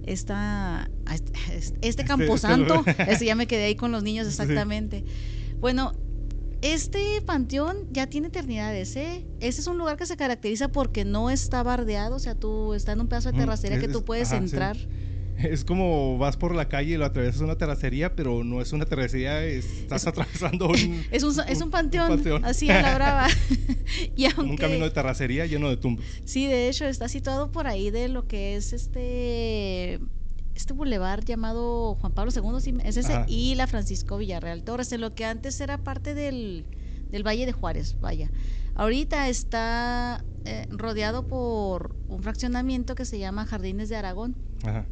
esta 0.03 0.91
este, 1.81 2.03
camposanto, 2.05 2.85
este 3.05 3.25
ya 3.25 3.35
me 3.35 3.47
quedé 3.47 3.65
ahí 3.65 3.75
con 3.75 3.91
los 3.91 4.03
niños 4.03 4.27
Sí. 4.27 4.27
exactamente. 4.27 5.05
Bueno, 5.61 5.93
este 6.61 6.99
panteón 7.25 7.75
ya 7.89 8.07
tiene 8.07 8.27
eternidades, 8.29 8.95
¿eh? 8.97 9.27
Este 9.39 9.61
es 9.61 9.67
un 9.67 9.77
lugar 9.79 9.97
que 9.97 10.05
se 10.07 10.17
caracteriza 10.17 10.69
porque 10.69 11.05
no 11.05 11.29
está 11.31 11.63
bardeado, 11.63 12.17
o 12.17 12.19
sea, 12.19 12.35
tú 12.35 12.73
está 12.75 12.93
en 12.93 13.01
un 13.01 13.07
pedazo 13.09 13.29
de 13.29 13.33
Ujú, 13.33 13.43
terracería 13.43 13.77
que 13.79 13.89
tú 13.89 14.05
puedes 14.05 14.31
ajá, 14.31 14.41
sí. 14.47 14.71
Es 15.43 15.63
como 15.65 16.17
vas 16.17 16.37
por 16.37 16.55
la 16.55 16.67
calle 16.67 16.93
y 16.93 16.97
lo 16.97 17.05
atravesas 17.05 17.41
una 17.41 17.55
terracería, 17.55 18.15
pero 18.15 18.43
no 18.43 18.61
es 18.61 18.71
una 18.73 18.85
terracería, 18.85 19.43
es- 19.45 19.65
estás 19.81 20.05
atravesando 20.07 20.67
un, 20.69 20.75
Es 21.11 21.23
un, 21.23 21.35
es 21.47 21.57
un 21.57 21.63
un 21.63 21.71
panteón, 21.71 22.45
así 22.45 22.69
a 22.69 22.81
la 22.81 22.95
brava. 22.95 23.27
y 24.15 24.25
un 24.25 24.33
aunque, 24.37 24.57
camino 24.57 24.85
de 24.85 24.91
terracería 24.91 25.45
lleno 25.45 25.69
de 25.69 25.77
tumbas. 25.77 26.05
Sí, 26.25 26.47
de 26.47 26.69
hecho 26.69 26.85
está 26.85 27.07
situado 27.07 27.51
por 27.51 27.67
ahí 27.67 27.89
de 27.91 28.07
lo 28.09 28.27
que 28.27 28.55
es 28.55 28.73
este 28.73 29.99
este 30.53 30.73
bulevar 30.73 31.23
llamado 31.23 31.95
Juan 31.95 32.11
Pablo 32.13 32.31
II, 32.35 32.77
es 32.83 32.97
ese, 32.97 33.13
Ajá. 33.13 33.25
y 33.27 33.55
la 33.55 33.67
Francisco 33.67 34.17
Villarreal 34.17 34.63
Torres, 34.63 34.91
en 34.91 35.01
lo 35.01 35.15
que 35.15 35.23
antes 35.25 35.59
era 35.61 35.77
parte 35.77 36.13
del, 36.13 36.65
del 37.09 37.25
Valle 37.25 37.45
de 37.45 37.53
Juárez, 37.53 37.95
vaya. 38.01 38.29
Ahorita 38.75 39.29
está 39.29 40.23
eh, 40.45 40.65
rodeado 40.69 41.25
por 41.27 41.95
un 42.09 42.21
fraccionamiento 42.21 42.95
que 42.95 43.05
se 43.05 43.17
llama 43.17 43.45
Jardines 43.45 43.87
de 43.89 43.95
Aragón. 43.95 44.35
Ajá. 44.63 44.85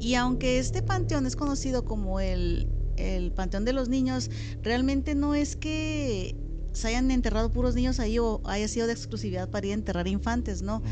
Y 0.00 0.14
aunque 0.14 0.58
este 0.58 0.82
panteón 0.82 1.26
es 1.26 1.36
conocido 1.36 1.84
como 1.84 2.20
el, 2.20 2.68
el 2.96 3.32
Panteón 3.32 3.64
de 3.64 3.72
los 3.72 3.88
Niños, 3.88 4.30
realmente 4.62 5.14
no 5.14 5.34
es 5.34 5.56
que 5.56 6.36
se 6.72 6.88
hayan 6.88 7.10
enterrado 7.10 7.50
puros 7.50 7.74
niños 7.74 7.98
ahí 7.98 8.18
o 8.18 8.40
haya 8.44 8.68
sido 8.68 8.86
de 8.86 8.92
exclusividad 8.92 9.50
para 9.50 9.66
ir 9.66 9.72
a 9.72 9.74
enterrar 9.74 10.06
infantes, 10.06 10.62
¿no? 10.62 10.82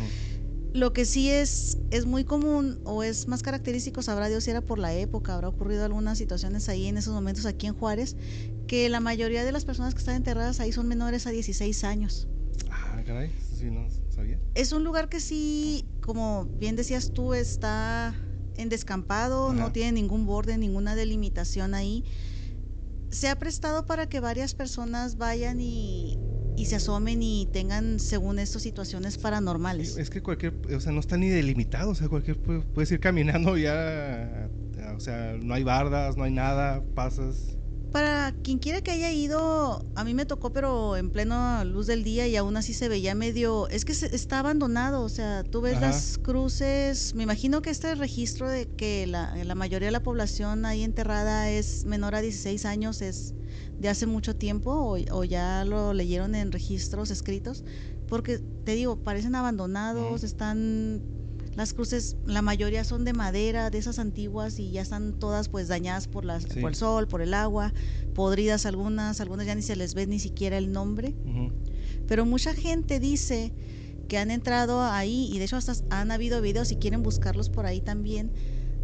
Lo 0.72 0.92
que 0.92 1.06
sí 1.06 1.30
es, 1.30 1.78
es 1.90 2.06
muy 2.06 2.24
común 2.24 2.80
o 2.84 3.02
es 3.02 3.28
más 3.28 3.42
característico, 3.42 4.02
sabrá 4.02 4.28
Dios 4.28 4.44
si 4.44 4.50
era 4.50 4.60
por 4.60 4.78
la 4.78 4.92
época, 4.94 5.34
habrá 5.34 5.48
ocurrido 5.48 5.84
algunas 5.84 6.18
situaciones 6.18 6.68
ahí 6.68 6.86
en 6.86 6.98
esos 6.98 7.14
momentos 7.14 7.46
aquí 7.46 7.66
en 7.66 7.74
Juárez, 7.74 8.16
que 8.66 8.88
la 8.88 9.00
mayoría 9.00 9.44
de 9.44 9.52
las 9.52 9.64
personas 9.64 9.94
que 9.94 10.00
están 10.00 10.16
enterradas 10.16 10.60
ahí 10.60 10.72
son 10.72 10.88
menores 10.88 11.26
a 11.26 11.30
16 11.30 11.84
años. 11.84 12.28
Ah, 12.70 13.00
caray, 13.06 13.30
eso 13.38 13.56
sí 13.56 13.70
no 13.70 13.86
sabía. 14.10 14.38
Es 14.54 14.72
un 14.72 14.84
lugar 14.84 15.08
que 15.08 15.20
sí, 15.20 15.86
como 16.00 16.46
bien 16.58 16.76
decías 16.76 17.12
tú, 17.12 17.32
está 17.32 18.14
en 18.58 18.68
descampado, 18.68 19.52
no 19.52 19.72
tiene 19.72 19.92
ningún 19.92 20.26
borde, 20.26 20.58
ninguna 20.58 20.94
delimitación 20.94 21.74
ahí. 21.74 22.04
Se 23.10 23.28
ha 23.28 23.36
prestado 23.38 23.86
para 23.86 24.08
que 24.08 24.20
varias 24.20 24.54
personas 24.54 25.16
vayan 25.16 25.60
y, 25.60 26.18
y 26.56 26.66
se 26.66 26.76
asomen 26.76 27.22
y 27.22 27.46
tengan, 27.52 28.00
según 28.00 28.38
esto, 28.38 28.58
situaciones 28.58 29.16
paranormales. 29.18 29.96
Es 29.96 30.10
que 30.10 30.22
cualquier, 30.22 30.54
o 30.74 30.80
sea, 30.80 30.92
no 30.92 31.00
está 31.00 31.16
ni 31.16 31.28
delimitado, 31.28 31.90
o 31.90 31.94
sea, 31.94 32.08
cualquier 32.08 32.42
pu- 32.42 32.64
puedes 32.74 32.90
ir 32.90 33.00
caminando 33.00 33.56
ya, 33.56 34.50
o 34.94 35.00
sea, 35.00 35.34
no 35.40 35.54
hay 35.54 35.62
bardas, 35.62 36.16
no 36.16 36.24
hay 36.24 36.32
nada, 36.32 36.82
pasas. 36.94 37.55
Para 37.90 38.32
quien 38.42 38.58
quiera 38.58 38.82
que 38.82 38.90
haya 38.90 39.10
ido, 39.10 39.86
a 39.94 40.04
mí 40.04 40.12
me 40.12 40.26
tocó, 40.26 40.52
pero 40.52 40.96
en 40.96 41.10
plena 41.10 41.64
luz 41.64 41.86
del 41.86 42.04
día 42.04 42.26
y 42.26 42.36
aún 42.36 42.56
así 42.58 42.74
se 42.74 42.88
veía 42.88 43.14
medio. 43.14 43.68
Es 43.70 43.84
que 43.86 43.94
se- 43.94 44.14
está 44.14 44.40
abandonado, 44.40 45.02
o 45.02 45.08
sea, 45.08 45.44
tú 45.44 45.62
ves 45.62 45.76
Ajá. 45.76 45.86
las 45.86 46.18
cruces. 46.18 47.14
Me 47.14 47.22
imagino 47.22 47.62
que 47.62 47.70
este 47.70 47.94
registro 47.94 48.50
de 48.50 48.66
que 48.68 49.06
la, 49.06 49.34
la 49.44 49.54
mayoría 49.54 49.86
de 49.88 49.92
la 49.92 50.02
población 50.02 50.66
ahí 50.66 50.82
enterrada 50.82 51.48
es 51.50 51.86
menor 51.86 52.14
a 52.14 52.20
16 52.20 52.64
años 52.66 53.00
es 53.00 53.34
de 53.78 53.88
hace 53.88 54.04
mucho 54.06 54.34
tiempo 54.34 54.72
o, 54.72 54.98
o 55.12 55.24
ya 55.24 55.64
lo 55.64 55.94
leyeron 55.94 56.34
en 56.34 56.52
registros 56.52 57.10
escritos. 57.10 57.64
Porque 58.04 58.40
te 58.64 58.74
digo, 58.74 58.96
parecen 59.02 59.34
abandonados, 59.36 60.22
están. 60.22 61.02
Las 61.56 61.72
cruces, 61.72 62.16
la 62.26 62.42
mayoría 62.42 62.84
son 62.84 63.04
de 63.06 63.14
madera, 63.14 63.70
de 63.70 63.78
esas 63.78 63.98
antiguas, 63.98 64.58
y 64.58 64.70
ya 64.72 64.82
están 64.82 65.14
todas 65.14 65.48
pues 65.48 65.68
dañadas 65.68 66.06
por, 66.06 66.24
las, 66.26 66.42
Sí. 66.44 66.60
por 66.60 66.70
el 66.70 66.76
sol, 66.76 67.08
por 67.08 67.22
el 67.22 67.32
agua, 67.32 67.72
podridas 68.14 68.66
algunas, 68.66 69.20
algunas 69.22 69.46
ya 69.46 69.54
ni 69.54 69.62
se 69.62 69.74
les 69.74 69.94
ve 69.94 70.06
ni 70.06 70.18
siquiera 70.18 70.58
el 70.58 70.70
nombre. 70.72 71.14
Pero 72.06 72.26
mucha 72.26 72.52
gente 72.54 73.00
dice 73.00 73.52
que 74.08 74.18
han 74.18 74.30
entrado 74.30 74.82
ahí, 74.82 75.30
y 75.32 75.38
de 75.38 75.46
hecho 75.46 75.56
hasta 75.56 75.72
han 75.90 76.10
habido 76.10 76.40
videos, 76.42 76.68
si 76.68 76.76
quieren 76.76 77.02
buscarlos 77.02 77.48
por 77.48 77.64
ahí 77.66 77.80
también, 77.80 78.30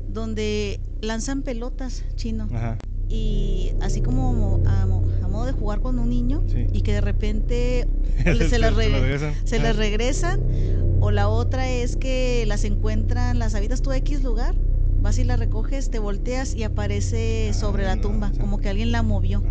donde 0.09 0.81
lanzan 1.01 1.43
pelotas 1.43 2.05
chino. 2.17 2.49
Ajá. 2.53 2.79
Y 3.09 3.73
así 3.83 4.01
como 4.01 4.63
a, 4.67 4.83
a 4.83 4.87
modo 5.29 5.45
de 5.45 5.53
jugar 5.53 5.81
con 5.83 5.99
un 5.99 6.09
niño, 6.09 6.43
Sí. 6.49 6.67
y 6.73 6.81
que 6.81 6.93
de 6.95 7.01
repente 7.03 7.87
se, 8.25 8.59
las 8.59 8.75
se 9.45 9.59
las 9.59 9.77
regresan. 9.77 10.41
O 11.05 11.11
la 11.11 11.29
otra 11.29 11.69
es 11.69 11.97
que 11.97 12.45
las 12.47 12.63
encuentran, 12.65 13.39
las 13.41 13.57
habitas 13.57 13.83
tú 13.83 13.91
a 13.91 13.97
X 13.97 14.23
lugar, 14.23 14.55
vas 15.01 15.19
y 15.19 15.25
las 15.25 15.39
recoges, 15.39 15.91
te 15.91 15.99
volteas 15.99 16.55
y 16.55 16.63
aparece 16.63 17.49
Ah, 17.51 17.55
sobre 17.55 17.83
la 17.83 17.97
no, 17.97 18.03
tumba, 18.03 18.29
o 18.29 18.31
sea. 18.35 18.41
como 18.41 18.59
que 18.59 18.69
alguien 18.69 18.93
la 18.93 19.03
movió. 19.03 19.43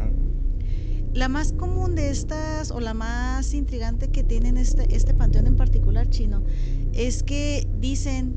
La 1.14 1.28
más 1.28 1.52
común 1.52 1.94
de 1.96 2.10
estas, 2.10 2.72
o 2.72 2.80
la 2.80 2.94
más 2.94 3.54
intrigante 3.54 4.08
que 4.08 4.24
tienen 4.24 4.56
este, 4.56 4.96
este 4.96 5.14
panteón 5.14 5.46
en 5.46 5.58
particular 5.58 6.10
chino, 6.10 6.42
es 6.94 7.22
que 7.22 7.68
dicen 7.82 8.34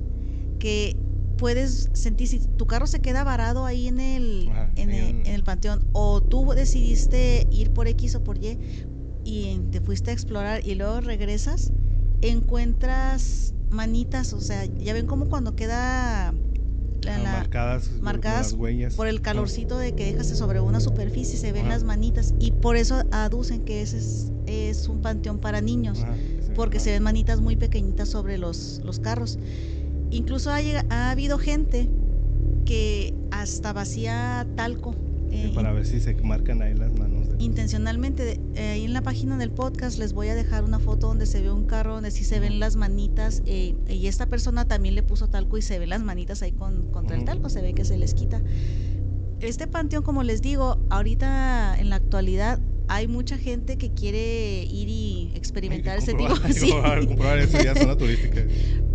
que 0.58 0.96
puedes 1.38 1.90
sentir, 1.92 2.26
si 2.26 2.40
tu 2.40 2.66
carro 2.66 2.88
se 2.88 2.98
queda 3.00 3.22
varado 3.22 3.64
ahí 3.64 3.86
en 3.86 4.00
el, 4.00 4.50
en, 4.74 4.90
el, 4.90 5.04
en 5.20 5.26
el 5.34 5.44
panteón, 5.44 5.86
o 5.92 6.20
tú 6.20 6.50
decidiste 6.52 7.46
ir 7.52 7.70
por 7.70 7.86
X 7.86 8.16
o 8.16 8.24
por 8.24 8.38
Y 8.38 8.58
y 9.24 9.60
te 9.70 9.80
fuiste 9.80 10.10
a 10.10 10.14
explorar 10.14 10.66
y 10.66 10.74
luego 10.74 11.00
regresas, 11.00 11.72
encuentras 12.30 13.54
manitas, 13.70 14.32
o 14.32 14.40
sea, 14.40 14.64
ya 14.66 14.92
ven 14.92 15.06
como 15.06 15.26
cuando 15.26 15.54
queda 15.56 16.32
la- 17.02 17.14
Ah, 17.16 17.18
la- 17.18 17.32
marcadas, 17.32 17.90
marcadas 18.00 18.52
las 18.52 18.60
huellas. 18.60 18.94
por 18.94 19.06
el 19.08 19.20
calorcito 19.20 19.76
de 19.78 19.92
que 19.92 20.06
dejas 20.06 20.26
sobre 20.28 20.60
una 20.60 20.80
superficie 20.80 21.38
se 21.38 21.52
ven 21.52 21.68
las 21.68 21.84
manitas 21.84 22.32
y 22.38 22.52
por 22.52 22.76
eso 22.76 23.02
aducen 23.10 23.60
que 23.60 23.82
ese 23.82 23.98
es, 23.98 24.32
es 24.46 24.88
un 24.88 25.00
panteón 25.02 25.38
para 25.38 25.60
niños 25.60 25.98
porque 26.54 26.80
se 26.80 26.92
ven 26.92 27.02
manitas 27.02 27.40
muy 27.40 27.56
pequeñitas 27.56 28.08
sobre 28.08 28.38
los, 28.38 28.80
los 28.84 29.00
carros 29.00 29.38
incluso 30.10 30.50
ha, 30.50 30.58
ha 30.88 31.10
habido 31.10 31.38
gente 31.38 31.88
que 32.64 33.12
hasta 33.30 33.72
vacía 33.74 34.46
talco 34.56 34.94
Sí, 35.30 35.36
eh, 35.48 35.52
para 35.54 35.72
ver 35.72 35.84
si 35.84 36.00
se 36.00 36.14
marcan 36.22 36.62
ahí 36.62 36.74
las 36.74 36.92
manos. 36.94 37.13
De- 37.38 37.44
intencionalmente 37.44 38.24
de- 38.24 38.40
eh, 38.54 38.68
ahí 38.72 38.84
en 38.84 38.92
la 38.92 39.02
página 39.02 39.36
del 39.38 39.50
podcast 39.50 39.98
les 39.98 40.12
voy 40.12 40.28
a 40.28 40.34
dejar 40.34 40.64
una 40.64 40.78
foto 40.78 41.08
donde 41.08 41.26
se 41.26 41.40
ve 41.42 41.50
un 41.50 41.64
carro 41.66 41.94
donde 41.94 42.10
sí 42.10 42.24
se 42.24 42.40
ven 42.40 42.60
las 42.60 42.76
manitas 42.76 43.42
eh, 43.46 43.74
y 43.88 44.06
esta 44.06 44.26
persona 44.26 44.66
también 44.66 44.94
le 44.94 45.02
puso 45.02 45.28
talco 45.28 45.58
y 45.58 45.62
se 45.62 45.78
ven 45.78 45.90
las 45.90 46.02
manitas 46.02 46.42
ahí 46.42 46.52
con, 46.52 46.90
contra 46.90 47.16
el 47.16 47.24
talco 47.24 47.48
se 47.48 47.62
ve 47.62 47.74
que 47.74 47.84
se 47.84 47.98
les 47.98 48.14
quita 48.14 48.42
este 49.40 49.66
panteón 49.66 50.02
como 50.02 50.22
les 50.22 50.40
digo 50.42 50.78
ahorita 50.90 51.76
en 51.78 51.90
la 51.90 51.96
actualidad 51.96 52.60
hay 52.88 53.08
mucha 53.08 53.38
gente 53.38 53.78
que 53.78 53.92
quiere 53.94 54.64
ir 54.64 54.88
y 54.88 55.32
experimentar 55.34 55.98
ese 55.98 56.12
tipo 56.14 56.28
comprobar, 56.34 56.52
sí. 56.52 56.70
zona 57.80 57.96
turística. 57.96 58.42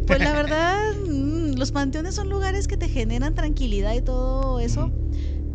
pues 0.06 0.20
la 0.20 0.34
verdad 0.34 0.78
mm, 1.08 1.54
los 1.58 1.72
panteones 1.72 2.14
son 2.16 2.30
lugares 2.30 2.68
que 2.68 2.78
te 2.78 2.88
generan 2.88 3.34
tranquilidad 3.34 3.96
y 3.96 4.02
todo 4.02 4.60
eso. 4.60 4.92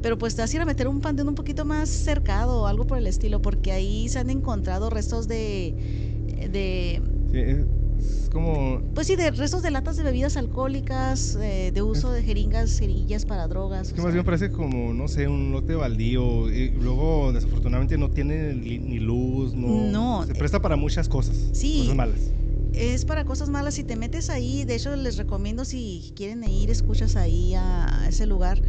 Pero 0.05 0.19
pues 0.19 0.37
te 0.37 0.43
vas 0.43 0.53
a 0.53 0.57
ir 0.57 0.61
a 0.61 0.67
meter 0.67 0.87
un 0.87 1.01
panteón 1.01 1.29
un 1.29 1.35
poquito 1.35 1.64
más 1.64 1.88
cercado 1.88 2.61
o 2.61 2.67
algo 2.67 2.87
por 2.87 2.99
el 2.99 3.07
estilo, 3.07 3.40
porque 3.40 3.73
ahí 3.73 4.07
se 4.11 4.19
han 4.19 4.29
encontrado 4.29 4.90
restos 4.90 5.29
de... 5.29 5.75
de 6.53 7.01
Sí, 7.33 7.38
es 7.38 8.29
como... 8.31 8.83
pues 8.95 9.07
sí, 9.07 9.17
de 9.17 9.31
restos 9.31 9.62
de 9.62 9.71
latas 9.71 9.97
de 9.97 10.03
bebidas 10.03 10.37
alcohólicas, 10.37 11.38
eh, 11.40 11.71
de 11.73 11.81
uso 11.81 12.12
de 12.12 12.23
jeringas, 12.23 12.77
cerillas 12.77 13.25
para 13.25 13.49
drogas. 13.49 13.87
Es 13.87 13.95
que 13.95 14.03
más 14.03 14.09
sea, 14.09 14.12
bien 14.12 14.27
parece 14.27 14.51
como, 14.51 14.93
no 14.93 15.09
sé, 15.09 15.27
un 15.27 15.53
lote 15.53 15.75
baldío. 15.75 16.53
Y 16.53 16.73
luego, 16.73 17.33
desafortunadamente, 17.33 17.97
no 17.97 18.11
tiene 18.11 18.53
ni, 18.53 18.77
ni 18.77 18.99
luz, 18.99 19.55
no... 19.55 19.90
No. 19.90 20.27
Se 20.27 20.35
presta 20.35 20.61
para 20.61 20.77
muchas 20.77 21.09
cosas. 21.09 21.35
Sí. 21.55 21.79
Cosas 21.79 21.97
malas. 21.97 22.21
Es 22.75 23.05
para 23.05 23.25
cosas 23.25 23.49
malas. 23.49 23.75
Si 23.75 23.85
te 23.85 23.97
metes 23.97 24.31
ahí, 24.31 24.65
de 24.65 24.75
hecho 24.75 24.95
les 24.97 25.17
recomiendo 25.17 25.65
si 25.65 26.13
quieren 26.17 26.45
ir, 26.45 26.71
escuchas 26.71 27.17
ahí 27.17 27.55
a 27.55 28.07
ese 28.09 28.27
lugar, 28.27 28.61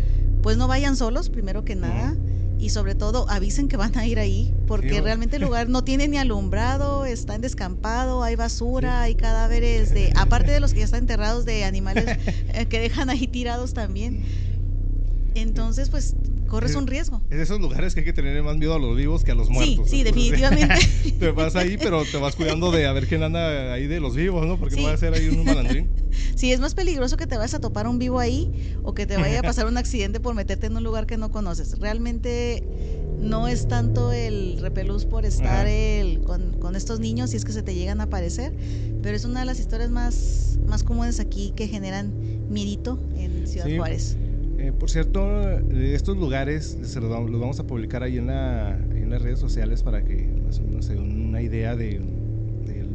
pues 0.42 0.58
no 0.58 0.68
vayan 0.68 0.96
solos, 0.96 1.30
primero 1.30 1.66
que 1.66 1.76
nada. 1.76 2.16
Y 2.58 2.70
sobre 2.70 2.96
todo 2.96 3.30
avisen 3.30 3.68
que 3.68 3.76
van 3.78 3.98
a 3.98 4.06
ir 4.08 4.18
ahí, 4.18 4.54
porque 4.66 4.90
Sí, 4.90 5.02
realmente 5.02 5.36
el 5.36 5.42
lugar 5.44 5.68
no 5.68 5.84
tiene 5.84 6.08
ni 6.08 6.18
alumbrado, 6.18 7.06
está 7.06 7.36
en 7.36 7.42
descampado, 7.42 8.24
hay 8.24 8.36
basura, 8.36 9.02
hay 9.02 9.16
cadáveres 9.16 9.94
de, 9.94 10.14
aparte 10.16 10.52
de 10.52 10.60
los 10.60 10.72
que 10.74 10.80
ya 10.80 10.86
están 10.86 11.02
enterrados 11.02 11.46
de 11.46 11.66
animales 11.66 12.06
eh, 12.54 12.66
que 12.68 12.80
dejan 12.80 13.10
ahí 13.10 13.28
tirados 13.28 13.74
también. 13.74 14.24
Entonces, 15.34 15.90
pues 15.90 16.16
corres 16.48 16.72
Sí. 16.72 16.78
un 16.78 16.88
riesgo. 16.88 17.22
Es 17.30 17.38
de 17.38 17.44
esos 17.44 17.60
lugares 17.60 17.94
que 17.94 18.02
hay 18.02 18.06
que 18.06 18.14
tener 18.14 18.42
más 18.44 18.58
miedo 18.58 18.74
a 18.76 18.80
los 18.80 18.96
vivos 18.96 19.24
que 19.24 19.32
a 19.32 19.36
los 19.36 19.48
Sí, 19.48 19.54
muertos. 19.54 19.90
sí, 19.90 20.02
Entonces, 20.02 20.04
definitivamente. 20.32 21.12
te 21.20 21.32
vas 21.32 21.56
ahí, 21.56 21.78
pero 21.78 22.04
te 22.06 22.18
vas 22.18 22.36
cuidando 22.36 22.72
de 22.72 22.86
a 22.86 22.94
ver 22.94 23.08
quién 23.08 23.24
anda 23.24 23.74
ahí 23.74 23.88
de 23.88 24.00
los 24.00 24.16
vivos, 24.16 24.46
¿no? 24.46 24.58
Porque 24.60 24.76
Sí. 24.76 24.82
no 24.82 24.88
va 24.88 24.94
a 24.94 24.98
ser 24.98 25.14
ahí 25.14 25.28
un 25.30 25.44
malandrín. 25.44 25.90
Sí, 26.36 26.52
es 26.52 26.60
más 26.60 26.74
peligroso 26.76 27.18
que 27.18 27.28
te 27.28 27.36
vayas 27.38 27.54
a 27.56 27.60
topar 27.60 27.88
un 27.88 27.98
vivo 28.00 28.20
ahí 28.20 28.78
o 28.84 28.94
que 28.94 29.06
te 29.06 29.18
vaya 29.18 29.40
a 29.40 29.42
pasar 29.42 29.68
un 29.68 29.78
accidente 29.78 30.20
por 30.20 30.34
meterte 30.34 30.68
en 30.68 30.76
un 30.78 30.84
lugar 30.84 31.06
que 31.06 31.18
no 31.18 31.30
conoces. 31.32 31.78
Realmente 31.80 32.64
no 33.20 33.48
es 33.48 33.68
tanto 33.68 34.12
el 34.14 34.58
repelús 34.62 35.06
por 35.06 35.26
estar 35.26 35.68
el, 35.68 36.22
con, 36.24 36.54
con 36.60 36.76
estos 36.76 37.00
niños 37.00 37.30
si 37.32 37.38
es 37.38 37.46
que 37.46 37.52
se 37.54 37.64
te 37.64 37.74
llegan 37.76 38.00
a 38.02 38.06
aparecer, 38.06 38.54
pero 39.02 39.16
es 39.16 39.24
una 39.26 39.42
de 39.42 39.46
las 39.46 39.60
historias 39.60 39.90
más, 39.92 40.58
más 40.68 40.84
comunes 40.84 41.20
aquí 41.20 41.54
que 41.56 41.68
generan 41.68 42.14
mirito 42.50 43.00
en 43.18 43.48
Ciudad 43.48 43.66
Sí. 43.68 43.78
Juárez. 43.78 44.18
Eh, 44.76 44.80
por 44.80 44.90
cierto, 44.90 45.50
estos 45.72 46.18
lugares 46.18 46.78
se 46.82 47.00
los 47.00 47.10
vamos, 47.10 47.60
a 47.60 47.68
publicar 47.68 48.04
ahí 48.04 48.18
en, 48.18 48.28
la, 48.28 48.78
las 49.08 49.22
redes 49.22 49.40
sociales 49.40 49.84
para 49.84 50.04
que 50.04 50.28
más 50.46 50.60
o 50.60 50.64
menos 50.64 50.86
se 50.86 50.96
den 50.96 51.30
una 51.30 51.42
idea 51.42 51.76
de, 51.76 52.02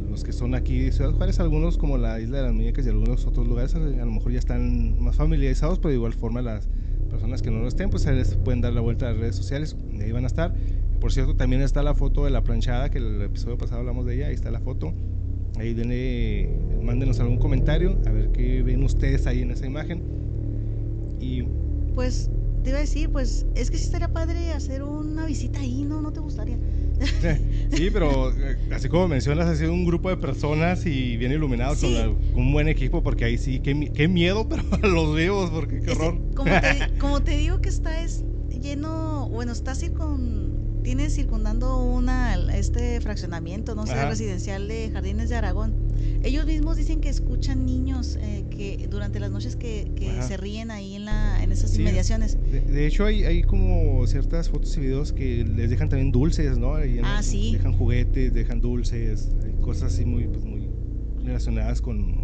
los 0.09 0.23
que 0.23 0.33
son 0.33 0.55
aquí 0.55 0.79
de 0.79 0.91
Ciudad 0.91 1.11
Juárez. 1.11 1.39
Algunos, 1.39 1.77
como 1.77 1.97
la 1.97 2.19
Isla 2.19 2.37
de 2.37 2.43
las 2.43 2.53
Muñecas 2.53 2.85
y 2.85 2.89
algunos 2.89 3.25
otros 3.25 3.47
lugares, 3.47 3.73
a 3.75 3.79
lo 3.79 4.11
mejor 4.11 4.31
ya 4.31 4.39
están 4.39 5.01
más 5.01 5.15
familiarizados, 5.15 5.79
pero 5.79 5.89
de 5.89 5.95
igual 5.95 6.13
forma 6.13 6.41
las 6.41 6.67
personas 7.09 7.41
que 7.41 7.49
no 7.49 7.59
lo 7.59 7.67
estén, 7.67 7.89
pues 7.89 8.05
ahí 8.07 8.15
les 8.15 8.35
pueden 8.35 8.61
dar 8.61 8.73
la 8.73 8.81
vuelta 8.81 9.07
a 9.07 9.11
las 9.11 9.19
redes 9.19 9.35
sociales, 9.35 9.75
de 9.91 10.05
ahí 10.05 10.11
van 10.11 10.25
a 10.25 10.27
estar. 10.27 10.53
Por 10.99 11.11
cierto, 11.11 11.35
también 11.35 11.61
está 11.61 11.81
la 11.81 11.95
foto 11.95 12.25
de 12.25 12.31
la 12.31 12.43
planchada, 12.43 12.91
que 12.91 12.99
el 12.99 13.21
episodio 13.21 13.57
pasado 13.57 13.79
hablamos 13.79 14.05
de 14.05 14.15
ella, 14.15 14.27
ahí 14.27 14.35
está 14.35 14.51
la 14.51 14.59
foto. 14.59 14.93
Ahí 15.57 15.73
denle, 15.73 16.49
mándenos 16.81 17.19
algún 17.19 17.37
comentario, 17.37 17.97
a 18.05 18.11
ver 18.11 18.31
qué 18.31 18.61
ven 18.63 18.83
ustedes 18.83 19.27
ahí 19.27 19.41
en 19.41 19.51
esa 19.51 19.65
imagen. 19.65 20.01
Y 21.19 21.43
Pues 21.95 22.29
te 22.63 22.69
iba 22.69 22.77
a 22.77 22.81
decir, 22.81 23.11
pues 23.11 23.45
es 23.55 23.69
que 23.71 23.77
sí 23.77 23.85
estaría 23.85 24.07
padre 24.07 24.51
hacer 24.53 24.83
una 24.83 25.25
visita 25.25 25.59
ahí, 25.59 25.83
¿no? 25.83 26.01
¿No 26.01 26.11
te 26.11 26.19
gustaría? 26.19 26.57
Sí, 27.71 27.89
pero 27.91 28.31
eh, 28.31 28.57
así 28.71 28.89
como 28.89 29.07
mencionas, 29.07 29.47
ha 29.47 29.55
sido 29.55 29.73
un 29.73 29.85
grupo 29.85 30.09
de 30.09 30.17
personas 30.17 30.85
y 30.85 31.17
bien 31.17 31.31
iluminados 31.31 31.79
con, 31.79 31.89
Sí. 31.89 31.95
la- 31.95 32.05
con 32.33 32.43
un 32.43 32.53
buen 32.53 32.67
equipo, 32.67 33.01
porque 33.01 33.25
ahí 33.25 33.37
sí, 33.37 33.59
qué, 33.61 33.91
qué 33.93 34.07
miedo, 34.07 34.47
pero 34.49 34.63
a 34.71 34.87
los 34.87 35.15
vivos, 35.15 35.49
porque 35.49 35.79
qué 35.81 35.91
Ese- 35.91 35.99
horror. 35.99 36.21
como, 36.35 36.51
te, 36.59 36.91
como 36.99 37.21
te 37.23 37.37
digo 37.37 37.59
que 37.61 37.69
está 37.69 38.03
es 38.03 38.23
lleno, 38.49 39.29
bueno, 39.31 39.51
está 39.53 39.73
circun, 39.75 40.81
tiene 40.83 41.09
circundando 41.09 41.77
una 41.83 42.35
este 42.55 42.99
fraccionamiento, 43.01 43.73
no 43.75 43.85
sé, 43.87 43.93
Ajá. 43.93 44.09
residencial 44.09 44.67
de 44.67 44.89
Jardines 44.91 45.29
de 45.29 45.35
Aragón. 45.35 45.73
Ellos 46.23 46.45
mismos 46.45 46.77
dicen 46.77 47.01
que 47.01 47.09
escuchan 47.09 47.65
niños 47.65 48.17
eh, 48.21 48.45
que 48.49 48.87
durante 48.89 49.19
las 49.19 49.31
noches 49.31 49.55
que, 49.55 49.91
se 50.27 50.37
ríen 50.37 50.71
ahí 50.71 50.95
en 50.95 51.05
la 51.05 51.43
en 51.43 51.51
esas 51.51 51.71
Sí. 51.71 51.81
inmediaciones. 51.81 52.37
De, 52.51 52.61
de 52.61 52.87
hecho, 52.87 53.05
hay, 53.05 53.23
hay 53.23 53.43
como 53.43 54.05
ciertas 54.07 54.49
fotos 54.49 54.75
y 54.77 54.81
videos 54.81 55.13
que 55.13 55.43
les 55.43 55.69
dejan 55.69 55.89
también 55.89 56.11
dulces, 56.11 56.57
¿no? 56.57 56.75
Ah, 57.03 57.23
sí. 57.23 57.53
Dejan 57.53 57.73
juguetes, 57.73 58.33
dejan 58.33 58.61
dulces, 58.61 59.29
hay 59.43 59.53
cosas 59.61 59.93
así 59.93 60.05
muy, 60.05 60.27
pues, 60.27 60.43
muy 60.43 60.69
relacionadas 61.23 61.81
con, 61.81 62.20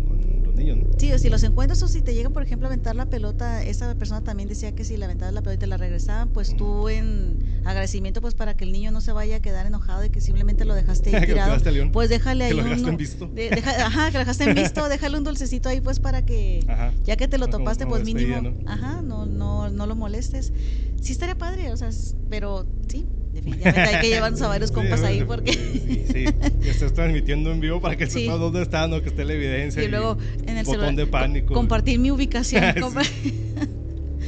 niños, 0.58 0.78
¿no? 0.78 0.86
Sí, 0.98 1.12
o 1.14 1.20
si 1.20 1.30
los 1.30 1.44
encuentras 1.44 1.82
o 1.84 1.88
si 1.88 2.02
te 2.02 2.14
llega, 2.14 2.30
por 2.30 2.44
ejemplo, 2.44 2.68
a 2.68 2.70
aventar 2.70 2.96
la 2.96 3.06
pelota, 3.06 3.64
esa 3.64 3.94
persona 3.96 4.22
también 4.22 4.50
decía 4.50 4.72
que 4.74 4.84
si 4.84 4.98
le 4.98 5.06
aventabas 5.06 5.34
la 5.34 5.42
pelota 5.42 5.56
y 5.56 5.60
te 5.60 5.68
la 5.68 5.78
regresaban, 5.78 6.30
pues 6.30 6.56
tú 6.56 6.90
en 6.90 7.38
agradecimiento 7.64 8.22
pues 8.22 8.34
para 8.34 8.56
que 8.56 8.64
el 8.66 8.72
niño 8.72 8.92
no 8.92 9.02
se 9.02 9.12
vaya 9.12 9.38
a 9.38 9.40
quedar 9.40 9.66
enojado 9.66 10.04
y 10.04 10.10
que 10.10 10.22
simplemente 10.22 10.66
lo 10.66 10.74
dejaste 10.76 11.10
ahí 11.16 11.26
tirado, 11.26 11.58
pues 11.92 12.10
déjale 12.10 12.46
ahí 12.46 12.50
Que 12.52 12.56
lo 12.56 12.64
un- 12.64 12.70
dejaste 12.70 12.90
en 12.90 12.98
visto. 12.98 13.28
de- 13.28 13.50
deja- 13.50 13.86
ajá, 13.86 14.08
que 14.08 14.14
lo 14.14 14.20
dejaste 14.20 14.44
en 14.46 14.56
visto, 14.56 14.90
déjale 14.90 15.18
un 15.18 15.24
dulcecito 15.24 15.70
ahí 15.70 15.82
pues 15.82 16.00
para 16.00 16.24
que 16.26 16.64
Ajá. 16.68 16.94
ya 17.06 17.16
que 17.18 17.28
te 17.28 17.38
lo 17.38 17.48
topaste 17.48 17.86
pues 17.86 18.04
mínimo, 18.04 18.56
ajá, 18.66 19.02
no 19.02 19.26
no 19.26 19.70
no 19.70 19.88
lo 19.88 19.96
molestes. 19.96 20.54
Sí 21.00 21.14
estaría 21.14 21.36
padre, 21.36 21.72
o 21.72 21.78
sea, 21.78 21.90
pero 22.30 22.66
sí, 22.88 23.06
definitivamente 23.38 23.80
hay 23.96 24.02
que 24.02 24.10
llevarnos 24.10 24.42
a 24.42 24.48
varios 24.48 24.70
Sí, 24.70 24.76
compas 24.76 25.04
ahí 25.04 25.20
sí, 25.20 25.26
porque 25.26 25.54
Sí, 25.54 26.04
sí. 26.08 26.26
Que 26.62 26.70
estés 26.70 26.94
transmitiendo 26.94 27.52
en 27.52 27.60
vivo 27.60 27.80
para 27.82 27.96
que 27.96 28.08
Sí. 28.08 28.24
sepas 28.26 28.40
dónde 28.40 28.62
está, 28.62 28.88
¿no? 28.88 29.02
Que 29.02 29.10
esté 29.10 29.26
la 29.26 29.34
evidencia. 29.34 29.84
y 29.84 29.88
luego 29.88 30.18
en 30.46 30.58
el 30.58 30.66
botón 30.66 30.74
celular 30.82 30.96
de 30.96 31.06
co- 31.06 31.12
pánico. 31.12 31.54
compartir 31.54 32.00
mi 32.00 32.12
ubicación, 32.12 32.64
compa- 32.76 33.06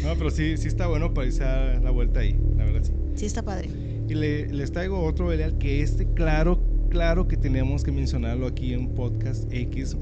No, 0.03 0.15
pero 0.15 0.31
sí, 0.31 0.57
sí 0.57 0.67
está 0.67 0.87
bueno 0.87 1.13
para 1.13 1.27
irse 1.27 1.43
a 1.43 1.79
la 1.79 1.91
vuelta 1.91 2.21
ahí, 2.21 2.35
la 2.57 2.63
verdad 2.65 2.81
sí. 2.83 2.91
sí 3.15 3.25
está 3.25 3.43
padre. 3.43 3.69
Y 4.07 4.13
le- 4.15 4.47
les 4.47 4.71
traigo 4.71 5.03
otro, 5.03 5.27
Belial, 5.27 5.57
que 5.57 5.81
este, 5.81 6.07
claro, 6.13 6.59
claro 6.89 7.27
que 7.27 7.37
tenemos 7.37 7.83
que 7.83 7.91
mencionarlo 7.91 8.47
aquí 8.47 8.73
en 8.73 8.89
Podcast 8.89 9.51
X. 9.53 9.95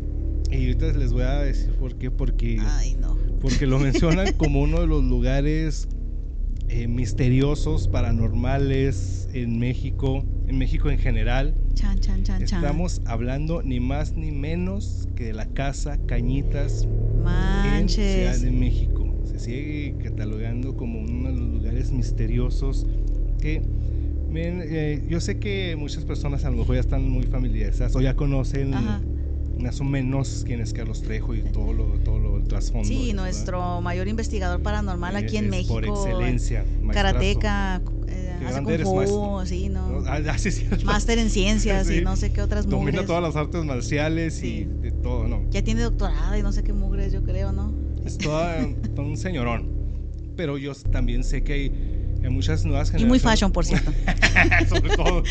Y 0.50 0.56
ahorita 0.68 0.94
les 0.98 1.12
voy 1.12 1.24
a 1.24 1.40
decir 1.42 1.72
por 1.74 1.96
qué, 1.96 2.10
porque, 2.10 2.58
Ay, 2.62 2.96
no. 3.02 3.18
porque 3.42 3.66
lo 3.66 3.80
mencionan 3.80 4.32
como 4.34 4.62
uno 4.62 4.80
de 4.80 4.88
los 4.88 5.04
lugares 5.04 5.90
eh, 6.70 6.88
misteriosos, 6.88 7.88
paranormales 7.88 9.30
en 9.34 9.60
México, 9.60 10.24
en 10.48 10.58
México 10.58 10.90
en 10.90 11.00
general. 11.00 11.56
Chan, 11.74 12.00
chan, 12.00 12.24
chan, 12.24 12.46
chan. 12.46 12.64
Estamos 12.64 13.02
hablando 13.06 13.62
ni 13.64 13.80
más 13.80 14.14
ni 14.14 14.32
menos 14.32 15.08
que 15.16 15.26
de 15.26 15.34
la 15.34 15.46
Casa 15.46 15.98
Cañitas 16.08 16.84
en 16.84 17.90
Ciudad 17.90 18.26
Manches. 18.26 18.42
de 18.42 18.52
México. 18.52 19.14
Se 19.26 19.40
sigue 19.40 19.96
catalogando 20.04 20.76
como 20.76 21.00
uno 21.00 21.32
de 21.32 21.38
los 21.38 21.50
lugares 21.50 21.92
misteriosos 21.92 22.86
que 23.40 23.62
miren, 24.30 24.62
eh, 24.66 25.04
yo 25.08 25.20
sé 25.22 25.40
que 25.40 25.76
muchas 25.78 26.06
personas 26.06 26.44
a 26.46 26.50
lo 26.50 26.58
mejor 26.58 26.76
ya 26.76 26.82
están 26.82 27.10
muy 27.10 27.24
familiarizadas 27.24 27.96
o 27.96 28.02
ya 28.02 28.16
conocen 28.16 28.74
Ajá. 28.74 29.02
Más 29.60 29.80
o 29.82 29.84
menos 29.84 30.44
quién 30.46 30.62
es 30.62 30.74
Carlos 30.74 31.02
Trejo 31.02 31.34
y 31.36 31.42
todo 31.42 31.74
lo, 31.74 31.86
todo 32.00 32.20
lo 32.20 32.38
el 32.38 32.44
trasfondo. 32.48 32.88
Sí, 32.88 33.08
¿verdad? 33.08 33.24
nuestro 33.24 33.82
mayor 33.82 34.08
investigador 34.08 34.62
paranormal 34.62 35.16
aquí 35.16 35.38
en 35.38 35.50
México. 35.50 35.74
Por 35.74 35.86
excelencia. 35.86 36.66
Karateca, 36.92 37.82
eh, 38.08 38.34
hace 38.46 38.62
kung 38.84 39.08
fu, 39.08 39.46
sí, 39.46 39.70
¿no? 39.70 40.02
¿No? 40.02 40.04
Ah, 40.08 40.38
sí. 40.38 40.68
Máster 40.86 41.18
en 41.20 41.30
ciencias 41.30 41.88
Sí. 41.88 41.96
y 41.98 42.02
no 42.02 42.16
sé 42.16 42.32
qué 42.32 42.42
otras 42.42 42.66
Domina 42.68 42.92
mugres. 42.92 43.06
todas 43.08 43.22
las 43.24 43.36
artes 43.36 43.64
marciales 43.66 44.36
Sí. 44.36 44.68
y 44.70 44.82
de 44.82 44.92
todo, 44.92 45.28
¿no? 45.28 45.42
Ya 45.50 45.64
tiene 45.64 45.82
doctorado 45.82 46.38
y 46.38 46.42
no 46.44 46.52
sé 46.52 46.64
qué 46.64 46.74
mugres, 46.74 47.12
yo 47.14 47.24
creo, 47.24 47.52
¿no? 47.52 47.74
Es 48.06 48.18
toda, 48.18 48.56
todo 48.96 49.06
un 49.06 49.18
señorón. 49.18 49.76
Pero 50.36 50.58
yo 50.58 50.74
también 50.92 51.24
sé 51.24 51.44
que 51.44 51.54
hay, 51.54 51.72
hay 52.28 52.34
muchas 52.34 52.66
nuevas 52.66 52.90
Y 52.90 52.92
generaciones. 52.92 53.24
muy 53.24 53.32
fashion, 53.32 53.52
por 53.52 53.66
cierto. 53.66 53.92
Sobre 54.70 54.96
todo. 54.96 55.24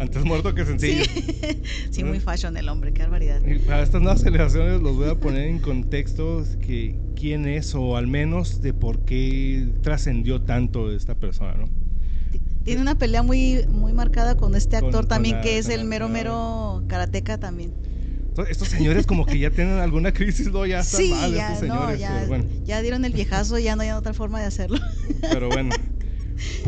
Antes 0.00 0.24
muerto 0.24 0.54
que 0.54 0.64
sencillo. 0.64 1.04
Sí, 1.04 1.62
sí, 1.90 2.04
muy 2.04 2.20
fashion 2.20 2.56
el 2.56 2.68
hombre, 2.68 2.92
qué 2.92 3.02
barbaridad. 3.02 3.40
Y 3.46 3.58
para 3.58 3.82
estas 3.82 4.00
nuevas 4.00 4.22
generaciones 4.22 4.80
los 4.80 4.96
voy 4.96 5.10
a 5.10 5.14
poner 5.16 5.42
en 5.48 5.58
contexto 5.58 6.44
que 6.60 6.96
quién 7.14 7.46
es 7.46 7.74
o 7.74 7.96
al 7.96 8.06
menos 8.06 8.60
de 8.62 8.72
por 8.72 9.00
qué 9.04 9.68
trascendió 9.82 10.40
tanto 10.42 10.90
esta 10.92 11.14
persona, 11.14 11.54
¿no? 11.54 11.68
Tiene 12.64 12.82
una 12.82 12.96
pelea 12.96 13.22
muy 13.22 13.64
muy 13.68 13.92
marcada 13.92 14.34
con 14.36 14.54
este 14.54 14.76
Con- 14.78 14.86
actor 14.86 15.02
con 15.02 15.08
también 15.08 15.36
la- 15.36 15.42
que 15.42 15.58
es 15.58 15.66
con 15.66 15.72
el 15.74 15.80
la- 15.80 15.86
mero 15.86 16.06
ah. 16.06 16.08
mero 16.08 16.84
karateca 16.88 17.38
también. 17.38 17.72
Estos 18.48 18.68
señores 18.68 19.04
como 19.04 19.26
que 19.26 19.36
ya 19.36 19.50
tienen 19.50 19.78
alguna 19.80 20.12
crisis, 20.12 20.46
¿no? 20.52 20.64
Ya 20.64 20.78
están 20.80 21.00
Sí, 21.00 21.10
mal 21.10 21.34
ya, 21.34 21.52
estos 21.54 21.66
no, 21.68 21.74
señores. 21.74 21.98
ya, 21.98 22.12
pero 22.14 22.26
bueno. 22.28 22.44
ya 22.64 22.80
dieron 22.82 23.04
el 23.04 23.12
viejazo, 23.12 23.58
ya 23.58 23.74
no 23.74 23.82
hay 23.82 23.90
otra 23.90 24.14
forma 24.14 24.38
de 24.38 24.46
hacerlo. 24.46 24.78
Pero 25.22 25.48
bueno, 25.48 25.70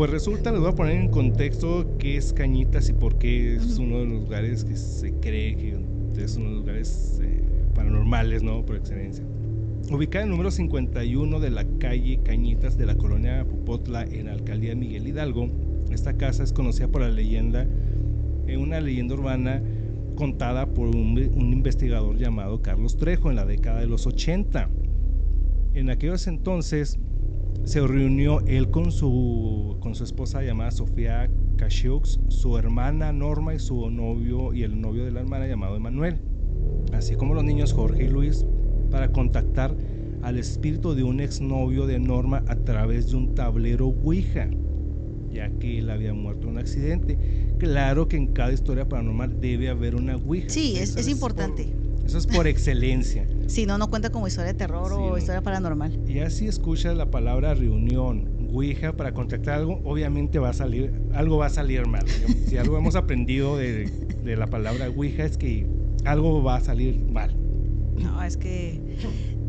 pues 0.00 0.12
resulta, 0.12 0.50
les 0.50 0.60
voy 0.60 0.70
a 0.70 0.74
poner 0.74 0.96
en 0.96 1.08
contexto 1.10 1.98
qué 1.98 2.16
es 2.16 2.32
Cañitas 2.32 2.88
y 2.88 2.94
por 2.94 3.18
qué 3.18 3.56
es 3.56 3.76
uno 3.76 3.98
de 3.98 4.06
los 4.06 4.20
lugares 4.22 4.64
que 4.64 4.74
se 4.74 5.12
cree 5.16 5.54
que 5.54 5.76
es 6.16 6.36
uno 6.36 6.46
de 6.46 6.50
los 6.52 6.60
lugares 6.60 7.20
eh, 7.22 7.44
paranormales, 7.74 8.42
¿no? 8.42 8.64
Por 8.64 8.76
excelencia. 8.76 9.22
Ubicada 9.92 10.24
en 10.24 10.30
el 10.30 10.36
número 10.38 10.50
51 10.50 11.38
de 11.38 11.50
la 11.50 11.66
calle 11.78 12.18
Cañitas 12.24 12.78
de 12.78 12.86
la 12.86 12.94
colonia 12.94 13.44
Popotla 13.44 14.04
en 14.04 14.24
la 14.24 14.32
alcaldía 14.32 14.74
Miguel 14.74 15.06
Hidalgo, 15.06 15.50
esta 15.92 16.14
casa 16.14 16.44
es 16.44 16.54
conocida 16.54 16.88
por 16.88 17.02
la 17.02 17.10
leyenda, 17.10 17.66
eh, 18.46 18.56
una 18.56 18.80
leyenda 18.80 19.12
urbana 19.12 19.62
contada 20.16 20.64
por 20.64 20.96
un, 20.96 21.30
un 21.34 21.52
investigador 21.52 22.16
llamado 22.16 22.62
Carlos 22.62 22.96
Trejo 22.96 23.28
en 23.28 23.36
la 23.36 23.44
década 23.44 23.80
de 23.80 23.86
los 23.86 24.06
80. 24.06 24.70
En 25.74 25.90
aquellos 25.90 26.26
entonces, 26.26 26.98
se 27.64 27.86
reunió 27.86 28.40
él 28.46 28.70
con 28.70 28.90
su, 28.92 29.76
con 29.80 29.94
su 29.94 30.04
esposa 30.04 30.42
llamada 30.42 30.70
Sofía 30.70 31.30
Cashiux, 31.56 32.20
su 32.28 32.56
hermana 32.56 33.12
Norma 33.12 33.54
y 33.54 33.58
su 33.58 33.90
novio 33.90 34.52
y 34.54 34.62
el 34.62 34.80
novio 34.80 35.04
de 35.04 35.10
la 35.12 35.20
hermana 35.20 35.46
llamado 35.46 35.76
Emanuel, 35.76 36.20
así 36.92 37.14
como 37.16 37.34
los 37.34 37.44
niños 37.44 37.72
Jorge 37.72 38.04
y 38.04 38.08
Luis, 38.08 38.44
para 38.90 39.12
contactar 39.12 39.76
al 40.22 40.38
espíritu 40.38 40.94
de 40.94 41.02
un 41.02 41.20
exnovio 41.20 41.86
de 41.86 41.98
Norma 41.98 42.42
a 42.46 42.56
través 42.56 43.10
de 43.10 43.16
un 43.16 43.34
tablero 43.34 43.86
Ouija, 43.88 44.48
ya 45.30 45.48
que 45.50 45.78
él 45.78 45.90
había 45.90 46.12
muerto 46.12 46.44
en 46.46 46.54
un 46.54 46.58
accidente. 46.58 47.18
Claro 47.58 48.08
que 48.08 48.16
en 48.16 48.28
cada 48.28 48.52
historia 48.52 48.88
paranormal 48.88 49.40
debe 49.40 49.68
haber 49.68 49.94
una 49.94 50.16
Ouija. 50.16 50.48
Sí, 50.48 50.76
es, 50.76 51.08
importante. 51.08 51.64
por- 51.64 52.06
eso 52.06 52.18
es 52.18 52.26
por 52.26 52.46
excelencia. 52.48 53.26
Si 53.50 53.66
no, 53.66 53.78
no 53.78 53.90
cuenta 53.90 54.10
como 54.10 54.28
historia 54.28 54.52
de 54.52 54.58
terror 54.58 54.86
Sí, 54.88 54.94
o 54.94 55.10
no. 55.10 55.18
historia 55.18 55.42
paranormal. 55.42 56.00
Y 56.08 56.20
así 56.20 56.46
escuchas 56.46 56.96
la 56.96 57.10
palabra 57.10 57.52
reunión, 57.54 58.28
Ouija, 58.52 58.92
para 58.96 59.12
contactar 59.12 59.54
algo, 59.54 59.80
obviamente 59.84 60.38
va 60.38 60.50
a 60.50 60.52
salir, 60.52 60.92
algo 61.12 61.36
va 61.38 61.46
a 61.46 61.50
salir 61.50 61.86
mal. 61.86 62.04
Si 62.46 62.56
algo 62.56 62.78
hemos 62.78 62.94
aprendido 62.94 63.56
de, 63.56 63.90
de 64.24 64.36
la 64.36 64.46
palabra 64.46 64.88
Ouija 64.88 65.24
es 65.24 65.36
que 65.36 65.66
algo 66.04 66.42
va 66.42 66.56
a 66.56 66.60
salir 66.60 66.98
mal. 67.00 67.36
No, 67.96 68.22
es 68.22 68.36
que 68.36 68.80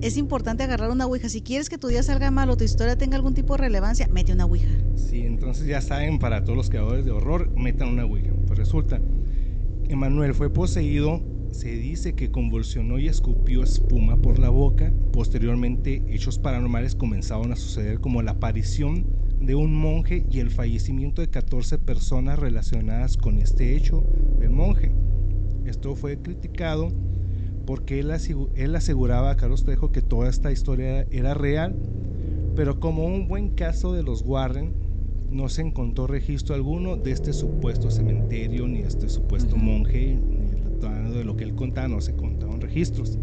es 0.02 0.18
importante 0.18 0.64
agarrar 0.64 0.90
una 0.92 1.06
ouija. 1.06 1.30
Si 1.30 1.42
quieres 1.42 1.70
que 1.70 1.78
tu 1.78 1.88
día 1.88 2.04
salga 2.04 2.32
mal 2.32 2.50
o 2.50 2.58
tu 2.58 2.64
historia 2.64 2.98
tenga 2.98 3.16
algún 3.16 3.34
tipo 3.36 3.54
de 3.54 3.60
relevancia, 3.62 4.08
mete 4.12 4.34
una 4.34 4.46
ouija. 4.46 4.68
Sí, 4.96 5.22
entonces 5.22 5.68
ya 5.68 5.80
saben, 5.80 6.18
para 6.20 6.44
todos 6.44 6.58
los 6.58 6.70
creadores 6.70 7.06
de 7.06 7.12
horror, 7.12 7.50
metan 7.56 7.88
una 7.90 8.04
Ouija. 8.06 8.32
Pues 8.48 8.58
resulta, 8.60 9.00
Emanuel 9.90 10.34
fue 10.34 10.50
poseído, 10.50 11.22
se 11.52 11.76
dice 11.76 12.14
que 12.14 12.32
convulsionó 12.32 12.98
y 12.98 13.08
escupió 13.08 13.64
espuma 13.64 14.18
por 14.18 14.40
la 14.40 14.50
boca. 14.50 14.92
Posteriormente, 15.12 16.04
hechos 16.08 16.40
paranormales 16.40 16.96
comenzaron 16.96 17.52
a 17.52 17.56
suceder 17.56 18.00
como 18.00 18.22
la 18.22 18.32
aparición 18.32 19.06
de 19.40 19.56
un 19.56 19.76
monje 19.76 20.26
y 20.30 20.40
el 20.40 20.50
fallecimiento 20.50 21.22
de 21.22 21.30
14 21.30 21.78
personas 21.80 22.40
relacionadas 22.40 23.18
con 23.18 23.38
este 23.38 23.76
hecho 23.76 24.04
del 24.40 24.52
monje. 24.52 24.92
Esto 25.66 25.96
fue 25.96 26.22
criticado 26.22 26.92
porque 27.66 28.00
él, 28.00 28.76
aseguraba 28.76 29.32
a 29.32 29.36
Carlos 29.36 29.64
Trejo 29.64 29.92
que 29.92 30.02
toda 30.02 30.30
esta 30.30 30.52
historia 30.52 31.06
era 31.12 31.34
real, 31.34 31.76
pero 32.56 32.80
como 32.80 33.06
un 33.06 33.28
buen 33.28 33.50
caso 33.52 33.94
de 33.94 34.04
los 34.04 34.24
Warren, 34.24 34.74
no 35.30 35.48
se 35.48 35.62
encontró 35.62 36.08
registro 36.08 36.56
alguno 36.56 36.98
de 36.98 37.12
este 37.12 37.32
supuesto 37.34 37.90
cementerio, 37.90 38.68
ni 38.68 38.82
de 38.82 38.88
este 38.88 39.08
supuesto 39.08 39.56
monje, 39.56 40.20
de 40.90 41.24
lo 41.24 41.36
que 41.38 41.44
él 41.44 41.56
contaba, 41.56 41.88
no 41.88 42.02
se 42.02 42.14
contaron 42.16 42.62
registros. 42.62 43.18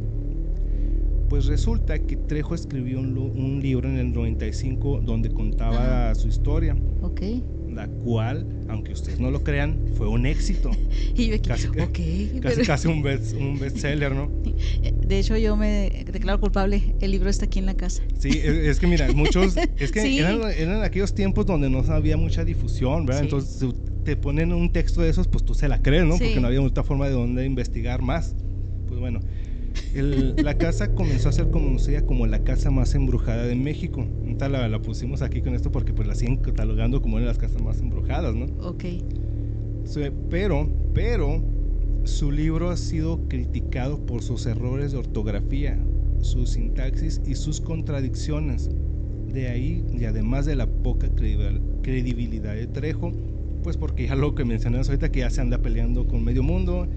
Pues 1.28 1.44
resulta 1.46 1.98
que 1.98 2.16
Trejo 2.16 2.54
escribió 2.54 3.00
un, 3.00 3.60
libro 3.62 3.88
en 3.88 3.96
el 3.98 4.12
95 4.14 5.02
donde 5.04 5.28
contaba 5.30 6.14
su 6.14 6.28
historia, 6.28 6.74
Ok. 7.02 7.20
la 7.70 7.86
cual, 7.86 8.46
aunque 8.68 8.92
ustedes 8.92 9.20
no 9.20 9.30
lo 9.30 9.44
crean, 9.44 9.78
fue 9.94 10.08
un 10.08 10.24
éxito. 10.24 10.70
Y 11.14 11.26
yo 11.28 11.36
Casi 11.46 11.68
que- 11.70 11.82
ok. 11.82 12.40
Casi, 12.40 12.56
pero- 12.56 12.64
casi 12.66 12.88
un, 12.88 13.02
best, 13.02 13.34
un 13.38 13.58
bestseller, 13.58 14.14
¿no? 14.14 14.30
De 15.06 15.18
hecho, 15.18 15.36
yo 15.36 15.54
me 15.56 16.04
declaro 16.10 16.40
culpable. 16.40 16.94
El 17.00 17.10
libro 17.10 17.28
está 17.28 17.44
aquí 17.46 17.58
en 17.58 17.66
la 17.66 17.74
casa. 17.74 18.02
Sí, 18.18 18.28
es, 18.30 18.44
es 18.44 18.78
que 18.80 18.86
mira, 18.86 19.10
muchos, 19.12 19.54
es 19.78 19.92
que 19.92 20.00
Sí. 20.00 20.18
eran, 20.20 20.40
eran 20.56 20.82
aquellos 20.82 21.14
tiempos 21.14 21.44
donde 21.44 21.68
no 21.68 21.80
había 21.92 22.16
mucha 22.16 22.44
difusión, 22.44 23.04
¿verdad? 23.04 23.20
Sí. 23.22 23.26
Entonces 23.26 23.62
te 24.08 24.16
ponen 24.16 24.54
un 24.54 24.72
texto 24.72 25.02
de 25.02 25.10
esos, 25.10 25.28
pues 25.28 25.44
tú 25.44 25.52
se 25.52 25.68
la 25.68 25.82
crees, 25.82 26.06
¿no? 26.06 26.14
Sí. 26.16 26.24
Porque 26.24 26.40
no 26.40 26.46
había 26.46 26.62
otra 26.62 26.82
forma 26.82 27.04
de 27.08 27.12
donde 27.12 27.44
investigar 27.44 28.00
más. 28.00 28.34
Pues 28.86 28.98
bueno, 28.98 29.20
el- 29.92 30.34
la 30.42 30.56
casa 30.56 30.94
comenzó 30.94 31.28
a 31.28 31.32
ser 31.32 31.50
conocida 31.50 32.00
como 32.06 32.26
la 32.26 32.42
casa 32.42 32.70
más 32.70 32.94
embrujada 32.94 33.44
de 33.44 33.54
México. 33.54 34.06
Ahorita 34.22 34.48
la, 34.48 34.66
la 34.66 34.80
pusimos 34.80 35.20
aquí 35.20 35.42
con 35.42 35.54
esto 35.54 35.70
porque 35.70 35.92
pues 35.92 36.08
la 36.08 36.14
siguen 36.14 36.38
catalogando 36.38 37.02
como 37.02 37.16
una 37.16 37.26
de 37.26 37.28
las 37.28 37.36
casas 37.36 37.60
más 37.60 37.80
embrujadas, 37.80 38.34
¿no? 38.34 38.46
Ok. 38.66 38.84
Pero, 40.30 40.70
pero, 40.94 41.42
su 42.04 42.30
libro 42.32 42.70
ha 42.70 42.76
sido 42.78 43.28
criticado 43.28 44.06
por 44.06 44.22
sus 44.22 44.46
errores 44.46 44.92
de 44.92 44.98
ortografía, 44.98 45.78
su 46.22 46.46
sintaxis 46.46 47.20
y 47.26 47.34
sus 47.34 47.60
contradicciones. 47.60 48.70
De 49.32 49.48
ahí, 49.48 49.84
y 49.92 50.04
además 50.04 50.46
de 50.46 50.56
la 50.56 50.66
poca 50.66 51.08
credibil- 51.08 51.60
credibilidad 51.82 52.54
de 52.54 52.66
Trejo, 52.66 53.12
pues 53.68 53.76
porque 53.76 54.06
ya 54.06 54.14
lo 54.14 54.34
que 54.34 54.46
mencionas 54.46 54.88
ahorita, 54.88 55.10
que 55.12 55.20
ya 55.20 55.28
se 55.28 55.42
anda 55.42 55.58
peleando 55.58 56.08
con 56.08 56.24
medio 56.24 56.42
mundo. 56.42 56.88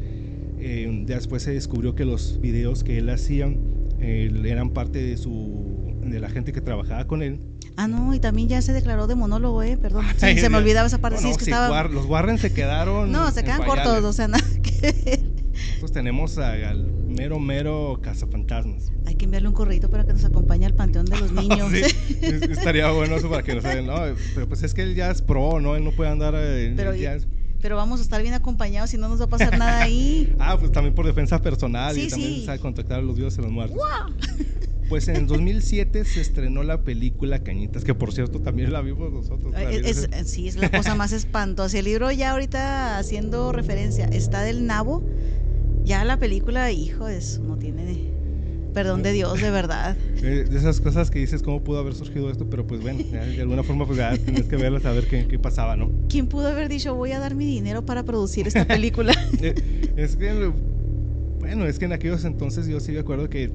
eh, 0.57 1.03
después 1.05 1.43
se 1.43 1.51
descubrió 1.51 1.95
que 1.95 2.05
los 2.05 2.39
videos 2.39 2.85
que 2.85 2.97
él 2.99 3.09
hacía 3.09 3.53
eh, 3.99 4.31
eran 4.45 4.69
parte 4.69 4.99
de 4.99 5.17
su 5.17 5.91
de 6.01 6.21
la 6.21 6.29
gente 6.29 6.53
que 6.53 6.61
trabajaba 6.61 7.05
con 7.07 7.23
él. 7.23 7.41
Ah, 7.75 7.89
no, 7.89 8.13
y 8.13 8.19
también 8.21 8.47
ya 8.47 8.61
se 8.61 8.71
declaró 8.71 9.05
de 9.07 9.15
monólogo, 9.15 9.63
¿eh? 9.63 9.75
Perdón. 9.75 10.05
Sí, 10.17 10.27
Ay, 10.27 10.37
se 10.37 10.47
me 10.49 10.57
olvidaba 10.59 10.87
esa 10.87 10.99
parte. 10.99 11.17
Sí, 11.17 11.25
no, 11.25 11.31
es 11.31 11.37
que 11.37 11.43
sí, 11.45 11.51
estaba. 11.51 11.69
War- 11.69 11.91
los 11.91 12.05
Warren 12.05 12.37
se 12.37 12.53
quedaron. 12.53 13.11
No, 13.11 13.29
se 13.31 13.43
quedan 13.43 13.63
cortos, 13.65 14.01
o 14.05 14.13
sea, 14.13 14.29
nada 14.29 14.43
que 14.63 14.93
ver. 15.03 15.19
Nosotros 15.67 15.91
tenemos 15.91 16.37
a- 16.37 16.53
al 16.69 16.87
mero, 17.11 17.39
mero 17.39 17.99
cazafantasmas. 18.01 18.91
Hay 19.05 19.15
que 19.15 19.25
enviarle 19.25 19.47
un 19.49 19.53
correito 19.53 19.89
para 19.89 20.05
que 20.05 20.13
nos 20.13 20.23
acompañe 20.25 20.65
al 20.65 20.73
panteón 20.73 21.05
de 21.05 21.19
los 21.19 21.31
niños. 21.33 21.71
Sí, 21.71 21.81
es- 22.21 22.41
estaría 22.43 22.89
bueno 22.91 23.15
eso 23.15 23.29
para 23.29 23.43
que 23.43 23.53
nos 23.55 23.63
saben, 23.63 23.85
no, 23.87 23.95
pero 24.33 24.47
pues 24.47 24.63
es 24.63 24.73
que 24.73 24.81
él 24.83 24.95
ya 24.95 25.11
es 25.11 25.21
pro, 25.21 25.59
¿no? 25.59 25.75
Él 25.75 25.83
no 25.83 25.91
puede 25.91 26.09
andar. 26.09 26.33
eh, 26.37 26.73
Pero, 26.75 26.95
ya 26.95 27.15
es- 27.15 27.27
pero 27.61 27.75
vamos 27.75 27.99
a 27.99 28.03
estar 28.03 28.21
bien 28.23 28.33
acompañados 28.33 28.91
y 28.93 28.97
no 28.97 29.07
nos 29.07 29.21
va 29.21 29.25
a 29.25 29.29
pasar 29.29 29.57
nada 29.57 29.81
ahí. 29.81 30.35
Ah, 30.39 30.57
pues 30.59 30.71
también 30.71 30.95
por 30.95 31.05
defensa 31.05 31.41
personal 31.41 31.93
Sí, 31.93 32.01
y 32.05 32.07
también 32.09 32.33
sí. 32.33 32.45
sabe 32.45 32.59
contactar 32.59 32.99
a 32.99 33.01
los 33.03 33.15
vivos 33.17 33.37
y 33.37 33.41
los 33.41 33.51
muertos. 33.51 33.77
Pues 34.89 35.07
en 35.07 35.15
el 35.15 35.25
2007 35.25 36.03
se 36.03 36.19
estrenó 36.19 36.63
la 36.63 36.81
película 36.83 37.39
Cañitas, 37.39 37.85
que 37.85 37.93
por 37.95 38.11
cierto 38.11 38.41
también 38.41 38.73
la 38.73 38.81
vimos 38.81 39.09
nosotros. 39.13 39.55
Es- 39.57 40.09
sí, 40.25 40.49
es 40.49 40.57
la 40.57 40.69
cosa 40.69 40.95
más 40.95 41.13
espantosa. 41.13 41.79
El 41.79 41.85
libro 41.85 42.11
ya 42.11 42.31
ahorita 42.31 42.97
haciendo 42.97 43.53
referencia 43.53 44.03
está 44.07 44.41
del 44.41 44.65
nabo. 44.65 45.01
Ya 45.83 46.03
la 46.05 46.17
película, 46.17 46.71
hijo, 46.71 47.07
es 47.07 47.39
no 47.39 47.57
tiene 47.57 47.99
perdón 48.73 49.03
de 49.03 49.11
Dios, 49.11 49.41
de 49.41 49.51
verdad. 49.51 49.97
Eh, 50.23 50.45
de 50.47 50.55
esas 50.55 50.79
cosas 50.79 51.09
que 51.09 51.17
dices, 51.17 51.41
¿cómo 51.41 51.63
pudo 51.63 51.79
haber 51.79 51.95
surgido 51.95 52.29
esto? 52.29 52.47
Pero 52.47 52.67
pues 52.67 52.79
bueno, 52.79 52.99
de 53.11 53.41
alguna 53.41 53.63
forma 53.63 53.87
pues 53.87 53.97
ya 53.97 54.15
tienes 54.17 54.47
que 54.47 54.55
verla, 54.55 54.79
saber 54.79 55.07
qué, 55.07 55.27
qué 55.27 55.39
pasaba, 55.39 55.75
¿no? 55.75 55.91
¿Quién 56.09 56.27
pudo 56.27 56.47
haber 56.49 56.69
dicho 56.69 56.93
voy 56.93 57.11
a 57.11 57.19
dar 57.19 57.33
mi 57.33 57.45
dinero 57.47 57.83
para 57.83 58.03
producir 58.03 58.47
esta 58.47 58.65
película? 58.65 59.13
Eh, 59.41 59.55
es 59.95 60.15
que, 60.15 60.53
bueno, 61.39 61.65
es 61.65 61.79
que 61.79 61.85
en 61.85 61.93
aquellos 61.93 62.23
entonces 62.23 62.67
yo 62.67 62.79
sí 62.79 62.91
me 62.91 62.99
acuerdo 62.99 63.27
que, 63.31 63.49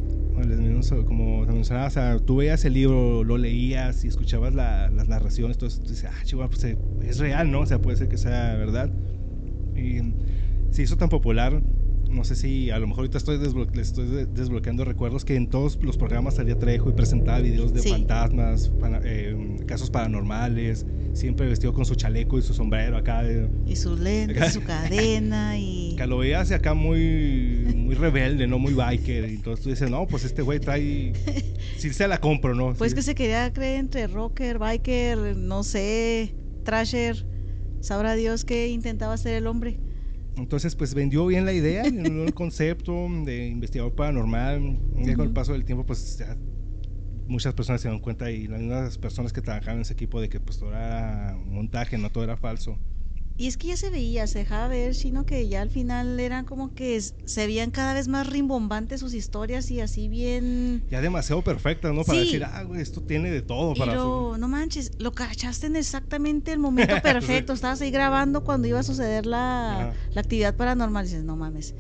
como 1.07 1.47
te 1.47 1.53
mencionaba, 1.53 1.87
o 1.87 1.91
sea, 1.91 2.19
tú 2.19 2.37
veías 2.37 2.65
el 2.65 2.73
libro, 2.73 3.23
lo 3.23 3.39
leías 3.39 4.05
y 4.05 4.09
escuchabas 4.09 4.53
la- 4.53 4.91
las 4.91 5.07
narraciones, 5.09 5.55
entonces 5.57 5.81
tú 5.81 5.91
dices, 5.91 6.11
ah, 6.13 6.25
chihuahua, 6.25 6.51
pues 6.51 6.65
eh, 6.65 6.77
es 7.05 7.19
real, 7.19 7.53
¿no? 7.53 7.61
O 7.61 7.67
sea, 7.67 7.79
puede 7.79 7.97
ser 7.97 8.09
que 8.09 8.19
sea 8.19 8.57
verdad. 8.57 8.91
Y 9.77 10.01
se 10.73 10.83
hizo 10.83 10.97
tan 10.97 11.09
popular, 11.09 11.63
no 12.11 12.25
sé 12.25 12.37
si 12.37 12.71
a 12.71 12.79
lo 12.79 12.87
mejor 12.87 13.01
ahorita 13.03 13.19
estoy, 13.19 13.39
desblo- 13.39 13.69
le 13.75 13.83
estoy 13.83 14.07
de- 14.09 14.27
desbloqueando 14.27 14.85
recuerdos 14.85 15.25
que 15.25 15.35
en 15.37 15.49
todos 15.49 15.79
los 15.83 15.97
programas 15.97 16.35
salía 16.37 16.59
Trejo 16.59 16.89
y 16.91 16.93
presentaba 16.93 17.41
videos 17.41 17.73
de 17.73 17.81
Sí. 17.83 17.89
fantasmas, 17.91 18.71
eh, 19.05 19.57
casos 19.67 19.91
paranormales, 19.91 20.87
siempre 21.13 21.47
vestido 21.47 21.73
con 21.73 21.85
su 21.85 21.95
chaleco 21.95 22.39
y 22.39 22.43
su 22.43 22.55
sombrero 22.55 22.97
acá. 22.97 23.23
de- 23.23 23.49
y 23.67 23.77
sus 23.77 23.99
lentes, 23.99 24.53
su 24.53 24.63
cadena 24.63 25.59
y... 25.59 25.95
que 25.99 26.07
lo 26.07 26.19
veías 26.19 26.51
acá 26.53 26.75
muy, 26.75 27.73
muy 27.75 27.95
rebelde, 27.95 28.47
¿no? 28.47 28.59
Muy 28.59 28.75
biker. 28.75 29.29
Y 29.31 29.35
entonces 29.37 29.63
tú 29.65 29.71
dices, 29.71 29.91
no, 29.91 30.07
pues 30.07 30.25
este 30.25 30.43
güey 30.43 30.61
trae. 30.61 31.13
Sí 31.79 31.93
se 31.93 32.09
la 32.09 32.19
compro, 32.19 32.55
¿no? 32.55 32.73
Pues 32.75 32.93
Sí. 32.93 32.97
que 32.97 33.03
se 33.03 33.15
quería 33.15 33.53
creer 33.53 33.79
entre 33.81 34.07
rocker, 34.07 34.59
biker, 34.59 35.37
no 35.37 35.63
sé, 35.65 36.35
trasher. 36.65 37.27
Sabrá 37.81 38.15
Dios 38.15 38.45
qué 38.45 38.69
intentaba 38.69 39.13
hacer 39.15 39.35
el 39.35 39.47
hombre. 39.47 39.79
Entonces, 40.37 40.77
pues 40.77 40.95
vendió 40.95 41.27
bien 41.27 41.45
la 41.45 41.53
idea, 41.53 41.83
el 41.87 42.35
concepto 42.35 42.93
de 43.25 43.49
investigador 43.49 43.95
paranormal. 43.95 44.79
Ya 44.97 45.15
con 45.15 45.27
el 45.27 45.33
paso 45.33 45.53
del 45.53 45.65
tiempo, 45.65 45.85
pues 45.85 46.19
ya 46.19 46.37
muchas 47.27 47.55
personas 47.55 47.81
se 47.81 47.89
dieron 47.89 48.01
cuenta 48.01 48.31
y 48.31 48.47
las 48.47 48.61
mismas 48.61 48.99
personas 48.99 49.33
que 49.33 49.43
trabajaban 49.43 49.77
en 49.77 49.83
ese 49.83 49.95
equipo 49.95 50.21
de 50.21 50.29
que 50.29 50.41
pues 50.41 50.59
todo 50.59 50.71
era 50.71 51.37
montaje, 51.45 51.99
no 51.99 52.11
todo 52.11 52.25
era 52.25 52.37
falso. 52.37 52.79
Y 53.39 53.49
es 53.49 53.57
que 53.59 53.69
ya 53.69 53.77
se 53.77 53.91
veía, 53.91 54.27
se 54.27 54.39
dejaba 54.39 54.67
ver, 54.69 54.95
sino 54.95 55.25
que 55.27 55.47
ya 55.49 55.61
al 55.61 55.71
final 55.71 56.19
eran 56.21 56.45
como 56.47 56.73
que 56.75 56.99
se 57.01 57.47
veían 57.47 57.71
cada 57.71 57.93
vez 57.93 58.09
más 58.09 58.27
rimbombantes 58.27 59.01
sus 59.01 59.13
historias 59.13 59.71
y 59.71 59.81
así 59.81 60.09
bien... 60.09 60.85
Ya 60.91 61.03
demasiado 61.03 61.43
perfectas, 61.45 61.93
¿no? 61.93 62.03
Para 62.03 62.21
Sí. 62.21 62.25
decir, 62.25 62.45
ah, 62.45 62.63
güey, 62.63 62.81
esto 62.81 63.03
tiene 63.03 63.31
de 63.31 63.43
todo. 63.43 63.75
Para 63.75 63.95
lo, 63.95 64.39
no 64.39 64.49
manches, 64.49 64.91
lo 64.99 65.13
cachaste 65.13 65.67
en 65.67 65.77
exactamente 65.77 66.53
el 66.53 66.59
momento 66.61 66.95
perfecto. 67.03 67.53
Estabas 67.53 67.81
ahí 67.83 67.91
grabando 67.91 68.43
cuando 68.43 68.69
iba 68.69 68.81
a 68.81 68.83
suceder 68.83 69.27
la, 69.27 69.95
la 70.15 70.21
actividad 70.21 70.57
paranormal. 70.57 71.05
Y 71.05 71.09
dices, 71.09 71.25
no 71.25 71.37
mames. 71.37 71.75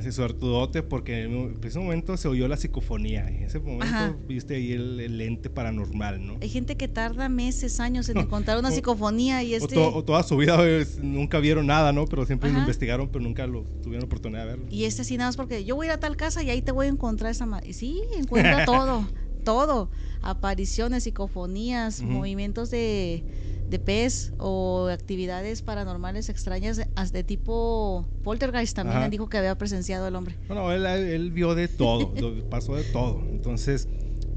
Así 0.00 0.12
suertudote 0.12 0.82
porque 0.82 1.22
en 1.24 1.58
ese 1.62 1.78
momento 1.78 2.16
se 2.16 2.26
oyó 2.28 2.48
la 2.48 2.56
psicofonía. 2.56 3.28
En 3.28 3.44
ese 3.44 3.58
momento 3.60 3.84
Ajá. 3.86 4.16
viste 4.26 4.54
ahí 4.56 4.72
el, 4.72 4.98
el 4.98 5.20
ente 5.20 5.50
paranormal, 5.50 6.24
¿no? 6.26 6.38
Hay 6.40 6.48
gente 6.48 6.76
que 6.76 6.88
tarda 6.88 7.28
meses, 7.28 7.80
años 7.80 8.08
en 8.08 8.16
encontrar 8.18 8.58
una 8.58 8.70
O- 8.70 8.72
psicofonía 8.72 9.42
y 9.42 9.54
O, 9.54 9.58
este... 9.58 9.74
to- 9.74 9.94
o 9.94 10.04
toda 10.04 10.22
su 10.22 10.36
vida 10.36 10.56
pues, 10.56 10.98
nunca 10.98 11.38
vieron 11.38 11.66
nada, 11.66 11.92
¿no? 11.92 12.06
Pero 12.06 12.24
siempre 12.26 12.50
lo 12.50 12.58
investigaron, 12.58 13.08
pero 13.08 13.22
nunca 13.22 13.46
lo 13.46 13.64
tuvieron 13.82 14.06
oportunidad 14.06 14.42
de 14.44 14.48
verlo. 14.48 14.66
Y 14.70 14.84
este 14.84 15.02
así 15.02 15.16
nada 15.16 15.28
más 15.28 15.36
porque 15.36 15.64
yo 15.64 15.76
voy 15.76 15.86
a 15.86 15.90
ir 15.90 15.92
a 15.94 15.98
tal 16.00 16.16
casa 16.16 16.42
y 16.42 16.50
ahí 16.50 16.62
te 16.62 16.72
voy 16.72 16.86
a 16.86 16.88
encontrar 16.88 17.30
esa 17.30 17.46
madre. 17.46 17.68
Y 17.68 17.72
sí, 17.74 18.02
encuentra 18.18 18.64
todo. 18.64 19.08
todo, 19.42 19.90
apariciones, 20.20 21.04
psicofonías, 21.04 22.02
movimientos 22.02 22.70
de, 22.70 23.24
de 23.70 23.78
pez 23.78 24.32
o 24.38 24.88
actividades 24.92 25.62
paranormales 25.62 26.28
extrañas 26.28 26.80
de 27.12 27.24
tipo 27.24 28.06
poltergeist 28.22 28.76
también 28.76 29.10
dijo 29.10 29.28
que 29.28 29.38
había 29.38 29.56
presenciado 29.56 30.08
el 30.08 30.16
hombre. 30.16 30.36
Bueno, 30.48 30.72
él, 30.72 30.84
él 30.86 31.30
vio 31.30 31.54
de 31.54 31.68
todo, 31.68 32.12
pasó 32.50 32.74
de 32.74 32.84
todo. 32.84 33.22
Entonces, 33.30 33.88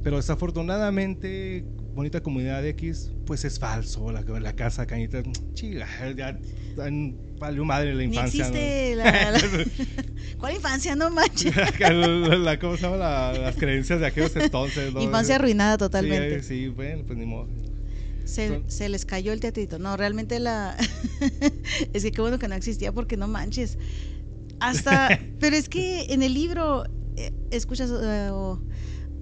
pero 0.03 0.17
desafortunadamente 0.17 1.65
bonita 1.93 2.21
comunidad 2.21 2.65
X, 2.65 3.11
pues 3.25 3.45
es 3.45 3.59
falso. 3.59 4.11
La, 4.11 4.21
la 4.21 4.55
casa 4.55 4.85
cañita, 4.85 5.21
chiga, 5.53 5.87
ya 6.15 6.37
valió 7.39 7.65
madre 7.65 7.93
la 7.93 8.03
infancia. 8.03 8.47
existe 8.47 8.95
la, 8.97 9.39
¿Cuál 10.37 10.55
infancia? 10.55 10.95
No 10.95 11.09
manches. 11.09 11.53
la, 11.55 12.59
¿Cómo 12.59 12.77
se 12.77 12.83
llama? 12.83 12.97
las 12.97 13.55
creencias 13.55 13.99
de 13.99 14.07
aquellos 14.07 14.35
entonces. 14.35 14.93
Infancia 14.99 15.35
arruinada 15.35 15.77
totalmente. 15.77 16.41
Sí, 16.41 16.65
sí, 16.65 16.67
bueno, 16.67 17.03
pues 17.05 17.17
ni 17.17 17.25
modo. 17.25 17.47
Se, 18.25 18.63
se, 18.67 18.89
les 18.89 19.05
cayó 19.05 19.33
el 19.33 19.39
teatrito. 19.39 19.79
No, 19.79 19.97
realmente 19.97 20.39
la. 20.39 20.77
es 21.93 22.03
que 22.03 22.11
qué 22.11 22.21
bueno 22.21 22.39
que 22.39 22.47
no 22.47 22.55
existía 22.55 22.91
porque 22.91 23.17
no 23.17 23.27
manches. 23.27 23.77
Hasta. 24.59 25.19
pero 25.39 25.55
es 25.55 25.69
que 25.69 26.05
en 26.13 26.23
el 26.23 26.33
libro. 26.33 26.85
Eh, 27.15 27.31
escuchas. 27.51 27.89
Eh, 27.91 28.29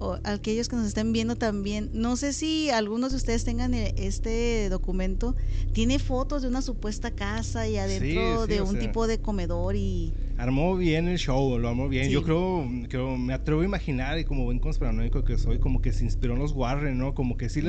o 0.02 0.18
aquellos 0.24 0.68
que 0.68 0.76
nos 0.76 0.86
estén 0.86 1.12
viendo 1.12 1.36
también, 1.36 1.90
no 1.92 2.16
sé 2.16 2.32
si 2.32 2.70
algunos 2.70 3.12
de 3.12 3.16
ustedes 3.18 3.44
tengan 3.44 3.72
eh, 3.74 3.94
este 3.96 4.68
documento, 4.68 5.36
tiene 5.72 5.98
fotos 5.98 6.42
de 6.42 6.48
una 6.48 6.62
supuesta 6.62 7.12
casa 7.12 7.68
y 7.68 7.76
adentro 7.76 8.46
de 8.46 8.62
un 8.62 8.78
tipo 8.78 9.06
de 9.06 9.20
comedor 9.20 9.76
y... 9.76 10.12
Armó 10.38 10.76
bien 10.76 11.08
el 11.08 11.18
show, 11.18 11.58
lo 11.58 11.68
armó 11.68 11.88
bien. 11.88 12.10
Yo 12.10 12.22
creo, 12.24 12.68
creo, 12.88 13.16
me 13.16 13.32
atrevo 13.32 13.60
a 13.60 13.64
imaginar, 13.64 14.18
y 14.18 14.24
como 14.24 14.44
buen 14.44 14.58
conspiranoico 14.58 15.24
que 15.24 15.38
soy, 15.38 15.58
como 15.58 15.80
que 15.80 15.92
se 15.92 16.04
inspiró 16.04 16.34
en 16.34 16.40
los 16.40 16.52
Warren, 16.52 16.98
¿no? 16.98 17.14
Como 17.14 17.36
que 17.36 17.48
sí, 17.48 17.62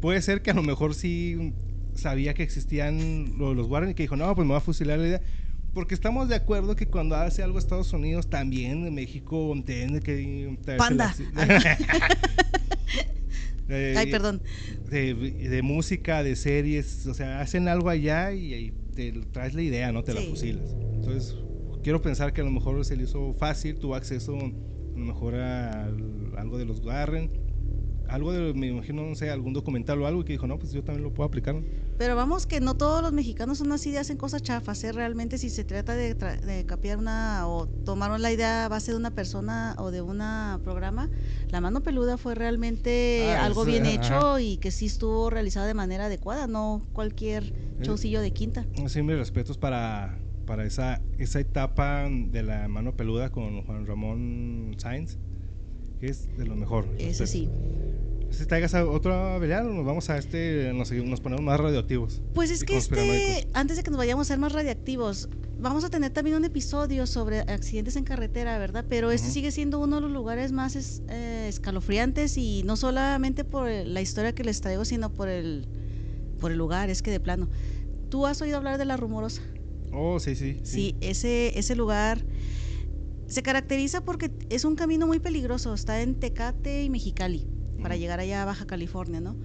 puede 0.00 0.22
ser 0.22 0.42
que 0.42 0.50
a 0.50 0.54
lo 0.54 0.62
mejor 0.62 0.94
sí 0.94 1.54
sabía 1.94 2.34
que 2.34 2.42
existían 2.42 3.38
los, 3.38 3.56
los 3.56 3.66
Warren 3.68 3.90
y 3.90 3.94
que 3.94 4.04
dijo, 4.04 4.16
no, 4.16 4.34
pues 4.34 4.46
me 4.46 4.52
va 4.52 4.58
a 4.58 4.62
fusilar 4.62 4.98
la 4.98 5.06
idea 5.06 5.20
porque 5.78 5.94
estamos 5.94 6.28
de 6.28 6.34
acuerdo 6.34 6.74
que 6.74 6.86
cuando 6.86 7.14
hace 7.14 7.42
algo 7.42 7.58
Estados 7.58 7.92
Unidos, 7.92 8.28
también 8.28 8.92
México 8.92 9.54
tiene 9.64 10.00
que... 10.00 10.58
Panda. 10.76 11.14
Ay, 13.68 14.10
perdón. 14.10 14.42
De, 14.90 15.60
música, 15.62 16.22
de 16.22 16.34
series, 16.36 17.06
o 17.06 17.14
sea, 17.14 17.40
hacen 17.40 17.68
algo 17.68 17.90
allá 17.90 18.32
y, 18.32 18.72
te 18.94 19.12
traes 19.30 19.54
la 19.54 19.62
idea, 19.62 19.92
no 19.92 20.02
te 20.02 20.14
la 20.14 20.22
fusilas. 20.22 20.74
Entonces, 20.94 21.36
quiero 21.82 22.02
pensar 22.02 22.32
que 22.32 22.40
a 22.40 22.44
lo 22.44 22.50
mejor 22.50 22.84
se 22.84 22.96
le 22.96 23.04
hizo 23.04 23.34
fácil, 23.34 23.78
tuvo 23.78 23.94
acceso 23.94 24.36
a 24.36 24.98
lo 24.98 25.06
mejor 25.06 25.36
a 25.36 25.84
algo 26.36 26.58
de 26.58 26.64
los 26.64 26.80
Garren 26.80 27.30
algo 28.08 28.32
de, 28.32 28.54
me 28.54 28.68
imagino, 28.68 29.02
no 29.02 29.14
sé, 29.14 29.30
algún 29.30 29.52
documental 29.52 30.00
o 30.02 30.06
algo 30.06 30.24
que 30.24 30.32
dijo, 30.32 30.46
no, 30.46 30.58
pues 30.58 30.72
yo 30.72 30.82
también 30.82 31.04
lo 31.04 31.12
puedo 31.12 31.26
aplicar. 31.26 31.56
Pero 31.98 32.16
vamos, 32.16 32.46
que 32.46 32.60
no 32.60 32.76
todos 32.76 33.02
los 33.02 33.12
mexicanos 33.12 33.58
son 33.58 33.72
así 33.72 33.90
de 33.90 33.98
hacen 33.98 34.16
cosas 34.16 34.42
chafas, 34.42 34.82
¿eh? 34.84 34.92
Realmente 34.92 35.36
si 35.38 35.50
se 35.50 35.64
trata 35.64 35.94
de, 35.94 36.14
de 36.14 36.64
capiar 36.66 36.98
una 36.98 37.46
o 37.48 37.66
tomar 37.66 38.18
la 38.18 38.32
idea 38.32 38.64
a 38.64 38.68
base 38.68 38.92
de 38.92 38.96
una 38.96 39.10
persona 39.10 39.74
o 39.78 39.90
de 39.90 40.00
un 40.00 40.18
programa, 40.62 41.10
La 41.50 41.60
Mano 41.60 41.82
Peluda 41.82 42.16
fue 42.16 42.34
realmente 42.34 43.30
ah, 43.30 43.44
algo 43.44 43.64
bien 43.64 43.86
hecho 43.86 44.38
y 44.38 44.56
que 44.56 44.70
sí 44.70 44.86
estuvo 44.86 45.30
realizado 45.30 45.66
de 45.66 45.74
manera 45.74 46.06
adecuada, 46.06 46.46
no 46.46 46.82
cualquier 46.92 47.52
chaucillo 47.82 48.20
de 48.20 48.32
quinta. 48.32 48.66
Sí, 48.86 49.02
mis 49.02 49.16
respetos 49.16 49.58
para, 49.58 50.18
para 50.46 50.64
esa, 50.64 51.00
esa 51.18 51.40
etapa 51.40 52.08
de 52.08 52.42
La 52.42 52.68
Mano 52.68 52.96
Peluda 52.96 53.30
con 53.30 53.62
Juan 53.62 53.86
Ramón 53.86 54.74
Sainz 54.78 55.18
es 56.06 56.36
de 56.36 56.46
lo 56.46 56.56
mejor. 56.56 56.86
Ese 56.98 57.26
sí. 57.26 57.48
Si 58.30 58.44
traigas 58.44 58.74
otro 58.74 59.40
Belial, 59.40 59.74
nos 59.74 59.86
vamos 59.86 60.10
a 60.10 60.18
este, 60.18 60.72
nos, 60.74 60.92
nos, 60.92 61.20
ponemos 61.20 61.44
más 61.44 61.58
radioactivos. 61.58 62.20
Pues 62.34 62.50
es 62.50 62.62
que 62.62 62.76
este, 62.76 63.48
antes 63.54 63.78
de 63.78 63.82
que 63.82 63.90
nos 63.90 63.98
vayamos 63.98 64.26
a 64.26 64.28
ser 64.28 64.38
más 64.38 64.52
radiactivos, 64.52 65.28
vamos 65.58 65.82
a 65.84 65.90
tener 65.90 66.12
también 66.12 66.36
un 66.36 66.44
episodio 66.44 67.06
sobre 67.06 67.40
accidentes 67.40 67.96
en 67.96 68.04
carretera, 68.04 68.58
¿verdad? 68.58 68.84
Pero 68.88 69.10
este 69.10 69.30
sigue 69.30 69.50
siendo 69.50 69.80
uno 69.80 69.96
de 69.96 70.02
los 70.02 70.10
lugares 70.10 70.52
más 70.52 70.76
eh, 71.08 71.46
escalofriantes 71.48 72.36
y 72.36 72.62
no 72.64 72.76
solamente 72.76 73.44
por 73.44 73.68
la 73.68 74.00
historia 74.02 74.34
que 74.34 74.44
les 74.44 74.60
traigo, 74.60 74.84
sino 74.84 75.12
por 75.12 75.28
el, 75.28 75.66
por 76.38 76.52
el 76.52 76.58
lugar, 76.58 76.90
es 76.90 77.02
que 77.02 77.10
de 77.10 77.20
plano. 77.20 77.48
¿Tú 78.10 78.26
has 78.26 78.40
oído 78.42 78.58
hablar 78.58 78.78
de 78.78 78.84
la 78.84 78.96
rumorosa? 78.96 79.42
Oh, 79.92 80.20
sí, 80.20 80.36
sí. 80.36 80.60
Sí, 80.62 80.70
sí 80.72 80.96
ese, 81.00 81.58
ese 81.58 81.74
lugar 81.74 82.22
se 83.28 83.42
caracteriza 83.42 84.00
porque 84.00 84.32
es 84.50 84.64
un 84.64 84.74
camino 84.74 85.06
muy 85.06 85.20
peligroso, 85.20 85.74
está 85.74 86.00
en 86.00 86.18
Tecate 86.18 86.82
y 86.82 86.90
Mexicali, 86.90 87.46
para 87.82 87.96
llegar 87.96 88.18
allá 88.20 88.42
a 88.42 88.46
Baja 88.46 88.66
California, 88.66 89.20
¿no? 89.20 89.36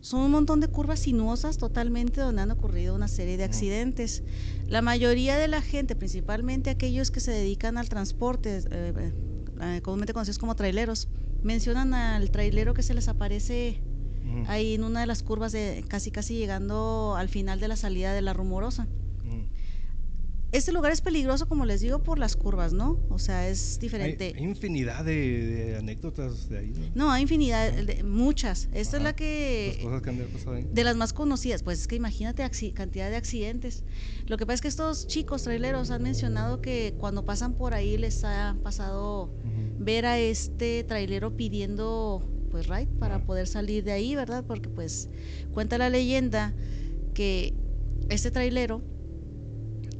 son 0.00 0.20
un 0.20 0.30
montón 0.30 0.60
de 0.60 0.68
curvas 0.68 1.00
sinuosas 1.00 1.58
totalmente 1.58 2.20
donde 2.20 2.42
han 2.42 2.50
ocurrido 2.50 2.94
una 2.94 3.08
serie 3.08 3.36
de 3.36 3.44
accidentes. 3.44 4.22
La 4.66 4.80
mayoría 4.80 5.36
de 5.38 5.48
la 5.48 5.60
gente, 5.60 5.96
principalmente 5.96 6.70
aquellos 6.70 7.10
que 7.10 7.20
se 7.20 7.32
dedican 7.32 7.76
al 7.76 7.88
transporte, 7.88 8.58
eh, 8.58 8.62
eh, 8.70 9.12
eh, 9.60 9.80
comúnmente 9.82 10.12
conocidos 10.12 10.38
como 10.38 10.54
traileros, 10.54 11.08
mencionan 11.42 11.94
al 11.94 12.30
trailero 12.30 12.74
que 12.74 12.82
se 12.82 12.94
les 12.94 13.08
aparece 13.08 13.82
ahí 14.46 14.74
en 14.74 14.84
una 14.84 15.00
de 15.00 15.06
las 15.06 15.24
curvas 15.24 15.50
de 15.50 15.84
casi 15.88 16.12
casi 16.12 16.36
llegando 16.36 17.16
al 17.16 17.28
final 17.28 17.58
de 17.58 17.66
la 17.66 17.76
salida 17.76 18.12
de 18.12 18.22
la 18.22 18.32
rumorosa. 18.32 18.86
Este 20.52 20.72
lugar 20.72 20.90
es 20.90 21.00
peligroso, 21.00 21.46
como 21.46 21.64
les 21.64 21.80
digo, 21.80 22.02
por 22.02 22.18
las 22.18 22.34
curvas, 22.34 22.72
¿no? 22.72 22.98
O 23.08 23.20
sea, 23.20 23.48
es 23.48 23.78
diferente. 23.78 24.32
Hay, 24.36 24.42
infinidad 24.42 25.04
de, 25.04 25.76
anécdotas 25.78 26.48
de 26.48 26.58
ahí. 26.58 26.90
No, 26.96 27.12
hay 27.12 27.22
infinidad, 27.22 27.72
de, 27.72 28.02
muchas. 28.02 28.68
Esta 28.72 28.96
es 28.96 29.02
la 29.02 29.14
que... 29.14 29.74
Las 29.76 29.84
cosas 29.84 30.02
que 30.02 30.10
han 30.10 30.18
pasado 30.32 30.56
ahí. 30.56 30.66
De 30.72 30.82
las 30.82 30.96
más 30.96 31.12
conocidas. 31.12 31.62
Pues 31.62 31.82
es 31.82 31.86
que 31.86 31.94
imagínate 31.94 32.42
cantidad 32.74 33.10
de 33.10 33.16
accidentes. 33.16 33.84
Lo 34.26 34.36
que 34.36 34.44
pasa 34.44 34.54
es 34.54 34.60
que 34.62 34.68
estos 34.68 35.06
chicos 35.06 35.44
traileros 35.44 35.92
han 35.92 36.02
mencionado 36.02 36.60
que 36.60 36.94
cuando 36.98 37.24
pasan 37.24 37.54
por 37.54 37.72
ahí 37.72 37.96
les 37.96 38.24
ha 38.24 38.56
pasado 38.62 39.30
ver 39.78 40.04
a 40.04 40.18
este 40.18 40.82
trailero 40.82 41.36
pidiendo 41.36 42.26
pues 42.50 42.66
ride 42.66 42.88
para 42.98 43.24
poder 43.24 43.46
salir 43.46 43.84
de 43.84 43.92
ahí, 43.92 44.16
¿verdad? 44.16 44.44
Porque 44.44 44.68
pues 44.68 45.08
cuenta 45.52 45.78
la 45.78 45.90
leyenda 45.90 46.54
que 47.14 47.54
este 48.08 48.32
trailero 48.32 48.82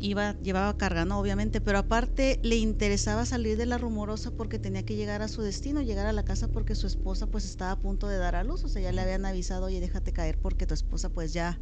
iba, 0.01 0.37
llevaba 0.41 0.77
carga, 0.77 1.05
¿no? 1.05 1.21
Obviamente, 1.21 1.61
pero 1.61 1.79
aparte 1.79 2.41
le 2.43 2.57
interesaba 2.57 3.27
salir 3.27 3.57
de 3.57 3.67
la 3.67 3.79
rumorosa 3.79 4.31
porque 4.31 4.59
tenía 4.59 4.83
que 4.83 4.97
llegar 4.97 5.23
a 5.23 5.29
su 5.29 5.43
destino, 5.43 5.83
llegar 5.83 6.07
a 6.07 6.13
la 6.13 6.25
casa 6.25 6.49
porque 6.49 6.75
su 6.75 6.87
esposa 6.87 7.27
pues 7.27 7.45
estaba 7.45 7.73
a 7.73 7.81
punto 7.81 8.09
de 8.09 8.17
dar 8.17 8.35
a 8.35 8.43
luz, 8.43 8.65
o 8.65 8.69
sea, 8.69 8.83
ya 8.83 8.93
le 8.93 9.01
habían 9.01 9.25
avisado, 9.27 9.67
oye, 9.67 9.81
déjate 9.81 10.13
caer 10.13 10.39
porque 10.39 10.67
tu 10.67 10.75
esposa 10.75 11.11
pues 11.11 11.33
ya 11.33 11.61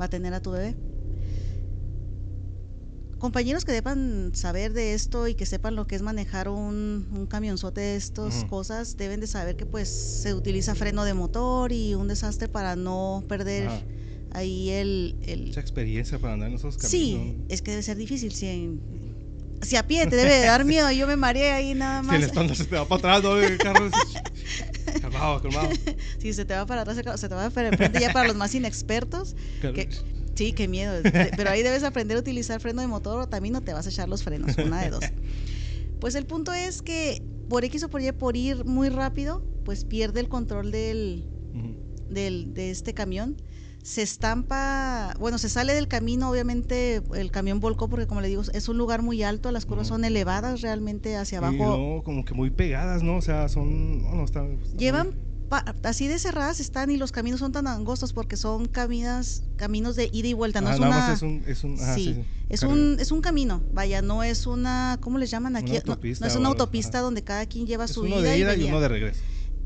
va 0.00 0.06
a 0.06 0.08
tener 0.08 0.34
a 0.34 0.40
tu 0.40 0.50
bebé. 0.50 0.74
Compañeros 3.18 3.64
que 3.64 3.72
deban 3.72 4.32
saber 4.34 4.74
de 4.74 4.92
esto 4.92 5.26
y 5.26 5.34
que 5.34 5.46
sepan 5.46 5.74
lo 5.74 5.86
que 5.86 5.96
es 5.96 6.02
manejar 6.02 6.50
un, 6.50 7.08
un 7.10 7.26
camionzote 7.26 7.80
de 7.80 7.96
estas 7.96 8.44
cosas, 8.44 8.96
deben 8.98 9.20
de 9.20 9.26
saber 9.26 9.56
que 9.56 9.64
pues 9.64 9.88
se 9.88 10.34
utiliza 10.34 10.74
freno 10.74 11.04
de 11.04 11.14
motor 11.14 11.72
y 11.72 11.94
un 11.94 12.08
desastre 12.08 12.48
para 12.48 12.76
no 12.76 13.24
perder 13.26 13.86
ahí 14.36 14.70
el, 14.70 15.16
el... 15.22 15.46
Mucha 15.46 15.60
experiencia 15.60 16.18
para 16.18 16.34
andar 16.34 16.50
en 16.50 16.56
esos 16.56 16.76
caminos. 16.76 16.90
Sí, 16.90 17.36
es 17.48 17.62
que 17.62 17.70
debe 17.70 17.82
ser 17.82 17.96
difícil. 17.96 18.32
Si, 18.32 18.78
si 19.62 19.76
a 19.76 19.86
pie 19.86 20.06
te 20.06 20.16
debe 20.16 20.40
dar 20.40 20.64
miedo, 20.66 20.90
yo 20.92 21.06
me 21.06 21.16
mareé 21.16 21.52
ahí 21.52 21.74
nada 21.74 22.02
más. 22.02 22.16
Si 22.16 22.22
el 22.22 22.28
estándar 22.28 22.56
se 22.56 22.64
te 22.66 22.76
va 22.76 22.86
para 22.86 22.98
atrás, 22.98 23.22
¿no? 23.22 23.38
El 23.40 23.56
carro 23.56 23.90
calmado, 25.00 25.40
calmado. 25.40 25.70
Si 26.18 26.34
se 26.34 26.44
te 26.44 26.54
va 26.54 26.66
para 26.66 26.82
atrás, 26.82 26.96
se 26.96 27.28
te 27.28 27.34
va 27.34 27.50
para 27.50 27.76
frente 27.76 27.98
ya 27.98 28.12
para 28.12 28.28
los 28.28 28.36
más 28.36 28.54
inexpertos. 28.54 29.34
Que, 29.62 29.88
sí, 30.34 30.52
qué 30.52 30.68
miedo. 30.68 31.00
Pero 31.02 31.50
ahí 31.50 31.62
debes 31.62 31.82
aprender 31.82 32.18
a 32.18 32.20
utilizar 32.20 32.60
freno 32.60 32.82
de 32.82 32.88
motor 32.88 33.22
o 33.22 33.28
también 33.28 33.54
no 33.54 33.62
te 33.62 33.72
vas 33.72 33.86
a 33.86 33.90
echar 33.90 34.08
los 34.08 34.22
frenos, 34.22 34.56
una 34.58 34.82
de 34.82 34.90
dos. 34.90 35.04
Pues 35.98 36.14
el 36.14 36.26
punto 36.26 36.52
es 36.52 36.82
que 36.82 37.22
por 37.48 37.64
X 37.64 37.84
o 37.84 37.88
por 37.88 38.02
Y, 38.02 38.12
por 38.12 38.36
ir 38.36 38.66
muy 38.66 38.90
rápido, 38.90 39.42
pues 39.64 39.86
pierde 39.86 40.20
el 40.20 40.28
control 40.28 40.70
del, 40.70 41.24
del, 42.10 42.52
de 42.52 42.70
este 42.70 42.92
camión 42.92 43.38
se 43.86 44.02
estampa, 44.02 45.14
bueno, 45.20 45.38
se 45.38 45.48
sale 45.48 45.72
del 45.72 45.86
camino, 45.86 46.28
obviamente 46.28 47.04
el 47.14 47.30
camión 47.30 47.60
volcó 47.60 47.88
porque 47.88 48.08
como 48.08 48.20
le 48.20 48.26
digo, 48.26 48.42
es 48.52 48.68
un 48.68 48.78
lugar 48.78 49.00
muy 49.00 49.22
alto, 49.22 49.52
las 49.52 49.64
curvas 49.64 49.86
son 49.86 50.04
elevadas 50.04 50.60
realmente 50.60 51.16
hacia 51.16 51.38
abajo. 51.38 51.54
no, 51.78 52.02
como 52.02 52.24
que 52.24 52.34
muy 52.34 52.50
pegadas, 52.50 53.04
¿no? 53.04 53.18
O 53.18 53.22
sea, 53.22 53.48
son, 53.48 54.02
no, 54.02 54.24
están, 54.24 54.58
Llevan, 54.76 55.14
así 55.84 56.08
de 56.08 56.18
cerradas 56.18 56.58
están 56.58 56.90
y 56.90 56.96
los 56.96 57.12
caminos 57.12 57.38
son 57.38 57.52
tan 57.52 57.68
angostos 57.68 58.12
porque 58.12 58.36
son 58.36 58.66
caminas, 58.66 59.44
caminos 59.54 59.94
de 59.94 60.10
ida 60.12 60.26
y 60.26 60.32
vuelta, 60.32 60.60
no 60.60 60.70
ah, 60.70 60.74
es 60.74 60.80
una... 60.80 61.12
es 61.12 61.22
un, 61.22 61.44
es 61.46 61.62
un, 61.62 61.78
sí, 61.78 62.24
es 62.48 62.64
un, 62.64 62.96
es 62.98 63.12
un 63.12 63.20
camino, 63.20 63.62
vaya, 63.70 64.02
no 64.02 64.24
es 64.24 64.48
una, 64.48 64.98
¿cómo 65.00 65.18
le 65.18 65.26
llaman 65.26 65.54
aquí? 65.54 65.78
no, 65.86 66.26
es 66.26 66.34
una 66.34 66.48
autopista 66.48 66.98
donde 66.98 67.22
cada 67.22 67.46
quien 67.46 67.68
lleva 67.68 67.86
su 67.86 68.00
uno 68.00 68.18
ida, 68.18 68.30
de 68.30 68.38
ida 68.38 68.56
y, 68.56 68.64
uno 68.64 68.80
de 68.80 68.88
regreso. 68.88 69.20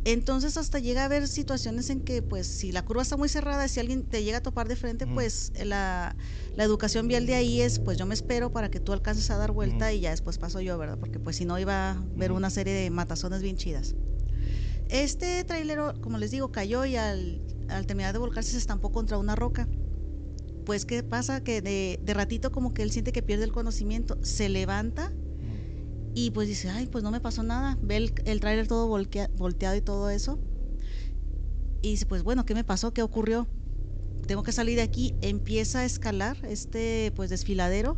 Entonces 0.04 0.56
hasta 0.56 0.78
llega 0.78 1.02
a 1.02 1.04
haber 1.04 1.28
situaciones 1.28 1.90
en 1.90 2.00
que 2.00 2.22
pues 2.22 2.46
si 2.46 2.72
la 2.72 2.82
curva 2.82 3.02
está 3.02 3.18
muy 3.18 3.28
cerrada, 3.28 3.68
si 3.68 3.80
alguien 3.80 4.02
te 4.02 4.24
llega 4.24 4.38
a 4.38 4.42
topar 4.42 4.66
de 4.66 4.76
frente, 4.76 5.06
pues 5.06 5.52
la, 5.62 6.16
educación 6.56 7.08
vial 7.08 7.26
de 7.26 7.34
ahí 7.34 7.60
es 7.60 7.78
pues 7.78 7.98
yo 7.98 8.06
me 8.06 8.14
espero 8.14 8.52
para 8.52 8.70
que 8.70 8.80
tú 8.80 8.92
alcances 8.92 9.30
a 9.30 9.36
dar 9.36 9.52
vuelta 9.52 9.92
y 9.92 10.00
ya 10.00 10.10
después 10.10 10.38
paso 10.38 10.60
yo, 10.60 10.78
¿verdad? 10.78 10.98
Porque 10.98 11.18
pues 11.18 11.36
si 11.36 11.44
no 11.44 11.58
iba 11.58 11.90
a 11.90 11.92
haber 11.92 12.32
una 12.32 12.50
serie 12.50 12.72
de 12.72 12.90
matazones 12.90 13.42
bien 13.42 13.56
chidas. 13.56 13.94
Este 14.88 15.44
trailero, 15.44 15.94
como 16.00 16.18
les 16.18 16.30
digo, 16.30 16.50
cayó 16.50 16.84
y 16.84 16.96
al, 16.96 17.40
al 17.68 17.86
terminar 17.86 18.12
de 18.12 18.18
volcarse 18.18 18.52
se 18.52 18.58
estampó 18.58 18.90
contra 18.90 19.18
una 19.18 19.36
roca. 19.36 19.68
Pues, 20.66 20.84
¿qué 20.84 21.02
pasa? 21.02 21.42
Que 21.42 21.62
de, 21.62 22.00
de 22.02 22.14
ratito 22.14 22.50
como 22.50 22.74
que 22.74 22.82
él 22.82 22.90
siente 22.90 23.12
que 23.12 23.22
pierde 23.22 23.44
el 23.44 23.52
conocimiento, 23.52 24.18
se 24.22 24.48
levanta 24.48 25.12
y 26.14 26.30
pues 26.32 26.48
dice, 26.48 26.68
ay, 26.70 26.86
pues 26.86 27.04
no 27.04 27.10
me 27.10 27.20
pasó 27.20 27.42
nada. 27.42 27.78
Ve 27.82 27.96
el, 27.96 28.12
el 28.24 28.40
tráiler 28.40 28.66
todo 28.66 28.86
volteado 28.88 29.76
y 29.76 29.80
todo 29.80 30.10
eso. 30.10 30.38
Y 31.82 31.90
dice, 31.92 32.06
pues 32.06 32.22
bueno, 32.22 32.44
¿qué 32.44 32.54
me 32.54 32.64
pasó? 32.64 32.92
¿Qué 32.92 33.02
ocurrió? 33.02 33.46
Tengo 34.26 34.42
que 34.42 34.52
salir 34.52 34.76
de 34.76 34.82
aquí. 34.82 35.14
Empieza 35.22 35.80
a 35.80 35.84
escalar 35.84 36.36
este 36.44 37.12
pues 37.16 37.30
desfiladero. 37.30 37.96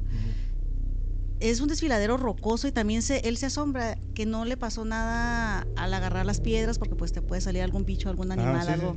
Es 1.41 1.61
un 1.61 1.67
desfiladero 1.69 2.17
rocoso 2.17 2.69
y 2.69 2.73
también 2.73 3.03
se, 3.03 3.19
él 3.29 3.37
se 3.37 3.47
asombra 3.47 3.99
que 4.15 4.27
no 4.27 4.45
le 4.45 4.57
pasó 4.57 4.85
nada 4.85 5.67
al 5.75 5.93
agarrar 5.93 6.25
las 6.25 6.41
piedras 6.41 6.79
porque 6.79 6.95
pues 6.95 7.11
te 7.13 7.21
puede 7.21 7.41
salir 7.41 7.63
algún 7.63 7.85
bicho, 7.85 8.09
algún 8.09 8.31
Ah, 8.31 8.35
animal, 8.35 8.67
sí. 8.67 8.73
algo 8.73 8.97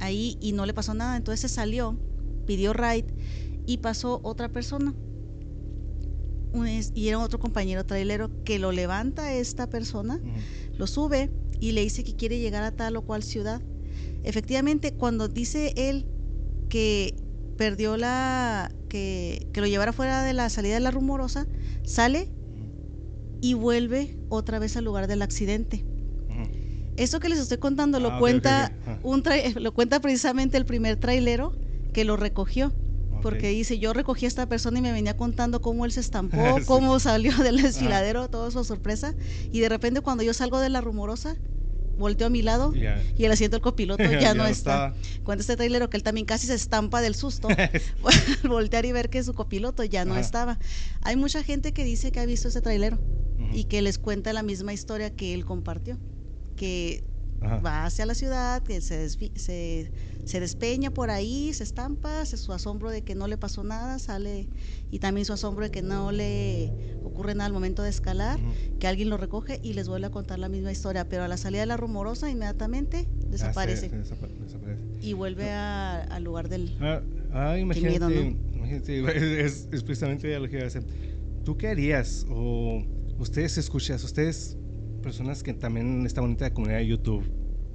ahí 0.00 0.38
y 0.40 0.52
no 0.52 0.64
le 0.64 0.72
pasó 0.72 0.94
nada. 0.94 1.16
Entonces 1.18 1.40
se 1.40 1.48
salió, 1.54 1.98
pidió 2.46 2.72
ride 2.72 3.04
y 3.66 3.78
pasó 3.78 4.20
otra 4.24 4.48
persona. 4.48 4.94
Un 6.54 6.68
Y 6.68 7.08
era 7.08 7.18
otro 7.18 7.38
compañero 7.38 7.84
trailero 7.84 8.30
que 8.44 8.58
lo 8.58 8.72
levanta 8.72 9.24
a 9.24 9.34
esta 9.34 9.68
persona, 9.68 10.20
lo 10.78 10.86
sube 10.86 11.30
y 11.60 11.72
le 11.72 11.82
dice 11.82 12.04
que 12.04 12.14
quiere 12.14 12.38
llegar 12.38 12.62
a 12.62 12.70
tal 12.70 12.96
o 12.96 13.02
cual 13.02 13.22
ciudad. 13.22 13.60
Efectivamente, 14.22 14.94
cuando 14.94 15.28
dice 15.28 15.74
él 15.76 16.06
que 16.68 17.16
perdió 17.58 17.96
la. 17.96 18.72
que, 18.88 19.48
que 19.52 19.60
lo 19.60 19.66
llevara 19.66 19.92
fuera 19.92 20.22
de 20.22 20.32
la 20.32 20.48
salida 20.48 20.74
de 20.74 20.80
la 20.80 20.90
rumorosa, 20.90 21.46
sale 21.84 22.30
y 23.40 23.52
vuelve 23.52 24.16
otra 24.30 24.58
vez 24.58 24.76
al 24.76 24.84
lugar 24.84 25.06
del 25.06 25.20
accidente. 25.20 25.84
Eso 26.96 27.18
que 27.18 27.28
les 27.28 27.40
estoy 27.40 27.58
contando 27.58 27.98
lo 27.98 28.12
Ah, 28.12 28.18
cuenta 28.18 28.72
un 29.02 29.22
lo 29.60 29.74
cuenta 29.74 30.00
precisamente 30.00 30.56
el 30.56 30.64
primer 30.64 30.96
trailero 30.96 31.52
que 31.92 32.04
lo 32.04 32.16
recogió. 32.16 32.72
Porque 33.24 33.48
dice, 33.48 33.78
yo 33.78 33.92
recogí 33.94 34.26
a 34.26 34.28
esta 34.28 34.46
persona 34.46 34.78
y 34.78 34.82
me 34.82 34.92
venía 34.92 35.16
contando 35.16 35.60
cómo 35.62 35.84
él 35.86 35.92
se 35.92 36.00
estampó, 36.00 36.36
Sí. 36.60 36.64
cómo 36.66 37.00
salió 37.00 37.32
del 37.42 37.60
desfiladero, 37.60 38.28
todo 38.28 38.50
su 38.50 38.62
sorpresa. 38.64 39.14
Y 39.50 39.60
de 39.60 39.68
repente 39.70 40.02
cuando 40.02 40.22
yo 40.22 40.34
salgo 40.34 40.60
de 40.60 40.68
la 40.68 40.80
rumorosa, 40.82 41.34
volteo 41.96 42.26
a 42.26 42.30
mi 42.30 42.42
lado 42.42 42.74
y 42.74 43.24
el 43.24 43.32
asiento 43.32 43.56
del 43.56 43.62
copiloto 43.62 44.02
ya, 44.20 44.34
no 44.34 44.46
está. 44.46 44.88
estaba. 44.90 44.94
Cuenta 45.22 45.40
este 45.40 45.56
trailero 45.56 45.88
que 45.88 45.96
él 45.96 46.02
también 46.02 46.26
casi 46.26 46.46
se 46.46 46.54
estampa 46.54 47.00
del 47.00 47.14
susto 47.14 47.48
voltear 48.44 48.84
y 48.84 48.92
ver 48.92 49.08
que 49.10 49.22
su 49.22 49.32
copiloto 49.32 49.84
ya 49.84 50.04
no 50.04 50.16
estaba. 50.16 50.58
Hay 51.00 51.16
mucha 51.16 51.42
gente 51.42 51.72
que 51.72 51.84
dice 51.84 52.12
que 52.12 52.20
ha 52.20 52.26
visto 52.26 52.48
ese 52.48 52.60
trailero 52.60 52.98
y 53.52 53.64
que 53.64 53.80
les 53.82 53.98
cuenta 53.98 54.32
la 54.32 54.42
misma 54.42 54.72
historia 54.72 55.10
que 55.14 55.34
él 55.34 55.44
compartió. 55.44 55.98
Que 56.56 57.04
Ajá. 57.44 57.56
va 57.58 57.84
hacia 57.84 58.06
la 58.06 58.14
ciudad, 58.14 58.62
que 58.62 58.80
se, 58.80 59.06
desvi- 59.06 59.32
se, 59.36 59.90
se 60.24 60.40
despeña 60.40 60.90
por 60.90 61.10
ahí, 61.10 61.52
se 61.52 61.62
estampa, 61.64 62.24
se- 62.26 62.36
su 62.36 62.52
asombro 62.52 62.90
de 62.90 63.02
que 63.02 63.14
no 63.14 63.26
le 63.28 63.36
pasó 63.36 63.62
nada, 63.64 63.98
sale, 63.98 64.48
y 64.90 64.98
también 64.98 65.24
su 65.26 65.32
asombro 65.32 65.64
de 65.64 65.70
que 65.70 65.82
no 65.82 66.10
le 66.12 66.72
ocurre 67.02 67.34
nada 67.34 67.46
al 67.46 67.52
momento 67.52 67.82
de 67.82 67.90
escalar, 67.90 68.40
que 68.78 68.86
alguien 68.86 69.10
lo 69.10 69.16
recoge 69.16 69.60
y 69.62 69.74
les 69.74 69.88
vuelve 69.88 70.06
a 70.06 70.10
contar 70.10 70.38
la 70.38 70.48
misma 70.48 70.72
historia, 70.72 71.08
pero 71.08 71.22
a 71.24 71.28
la 71.28 71.36
salida 71.36 71.60
de 71.60 71.66
la 71.66 71.76
rumorosa 71.76 72.30
inmediatamente 72.30 73.06
Ah, 73.08 73.26
desaparece 73.28 73.90
sí, 73.90 73.96
desaparece. 73.96 74.78
y 75.02 75.12
vuelve 75.12 75.50
a- 75.50 76.00
al 76.02 76.24
lugar 76.24 76.48
del... 76.48 76.74
Ah, 76.80 77.02
ah, 77.32 77.58
imagínate, 77.58 77.98
miedo, 78.08 78.08
¿no? 78.10 78.56
imagínate, 78.56 79.00
es, 79.44 79.68
es 79.70 79.82
precisamente 79.82 80.38
lo 80.38 80.48
que 80.48 80.56
iba 80.56 80.64
a 80.64 80.68
hacer. 80.68 80.86
¿Tú 81.44 81.56
qué 81.58 81.68
harías? 81.68 82.24
O 82.30 82.82
ustedes 83.18 83.58
escuchas, 83.58 84.02
ustedes, 84.02 84.56
personas 85.04 85.42
que 85.42 85.52
también 85.52 86.00
en 86.00 86.06
esta 86.06 86.22
bonita 86.22 86.52
comunidad 86.52 86.78
de 86.78 86.86
YouTube, 86.86 87.30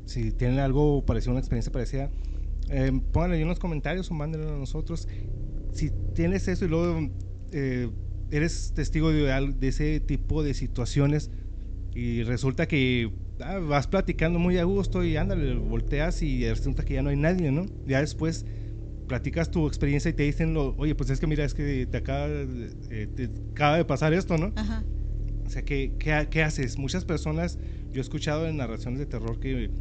si 0.06 0.32
tienen 0.32 0.60
algo 0.60 1.06
parecido, 1.06 1.32
una 1.32 1.40
experiencia 1.40 1.72
parecida, 1.72 2.12
eh, 2.70 2.92
pónganlo 3.14 3.36
ahí 3.36 3.44
en 3.44 3.48
los 3.48 3.60
comentarios 3.60 4.10
o 4.10 4.16
mándenlo 4.16 4.56
a 4.56 4.58
nosotros. 4.58 5.08
Si 5.72 5.92
tienes 6.14 6.48
eso 6.48 6.66
y 6.66 6.68
luego 6.68 7.08
eh, 7.52 7.90
eres 8.32 8.74
testigo 8.74 9.12
de, 9.12 9.54
de 9.58 9.68
ese 9.68 10.00
tipo 10.00 10.44
de 10.44 10.56
situaciones 10.56 11.30
y 11.94 12.24
resulta 12.24 12.68
que 12.68 13.12
ah, 13.42 13.60
vas 13.60 13.88
platicando 13.88 14.40
muy 14.40 14.58
a 14.58 14.64
gusto 14.64 15.04
y 15.04 15.16
ándale, 15.16 15.54
volteas 15.56 16.22
y 16.24 16.48
resulta 16.50 16.84
que 16.84 16.96
ya 16.96 17.04
no 17.04 17.10
hay 17.10 17.18
nadie, 17.18 17.52
¿no? 17.52 17.66
Ya 17.86 18.02
después 18.02 18.46
platicas 19.08 19.52
tu 19.52 19.68
experiencia 19.68 20.10
y 20.10 20.14
te 20.14 20.24
dicen, 20.24 20.54
lo, 20.54 20.76
oye, 20.78 20.96
pues 20.96 21.12
es 21.12 21.20
que 21.20 21.28
mira, 21.28 21.44
es 21.44 21.54
que 21.54 21.86
te 21.86 21.98
acaba, 21.98 22.28
eh, 22.28 23.08
te 23.16 23.30
acaba 23.52 23.78
de 23.78 23.86
pasar 23.86 24.14
esto, 24.14 24.38
¿no? 24.38 24.52
Ajá. 24.56 24.84
O 25.50 25.52
sea, 25.52 25.64
¿qué, 25.64 25.95
qué, 25.97 26.28
qué 26.30 26.43
haces? 26.43 26.78
Muchas 26.78 27.06
personas, 27.06 27.58
yo 27.91 28.00
he 28.00 28.04
escuchado 28.04 28.47
en 28.47 28.58
narraciones 28.58 29.00
de 29.00 29.08
terror 29.08 29.39
que 29.39 29.72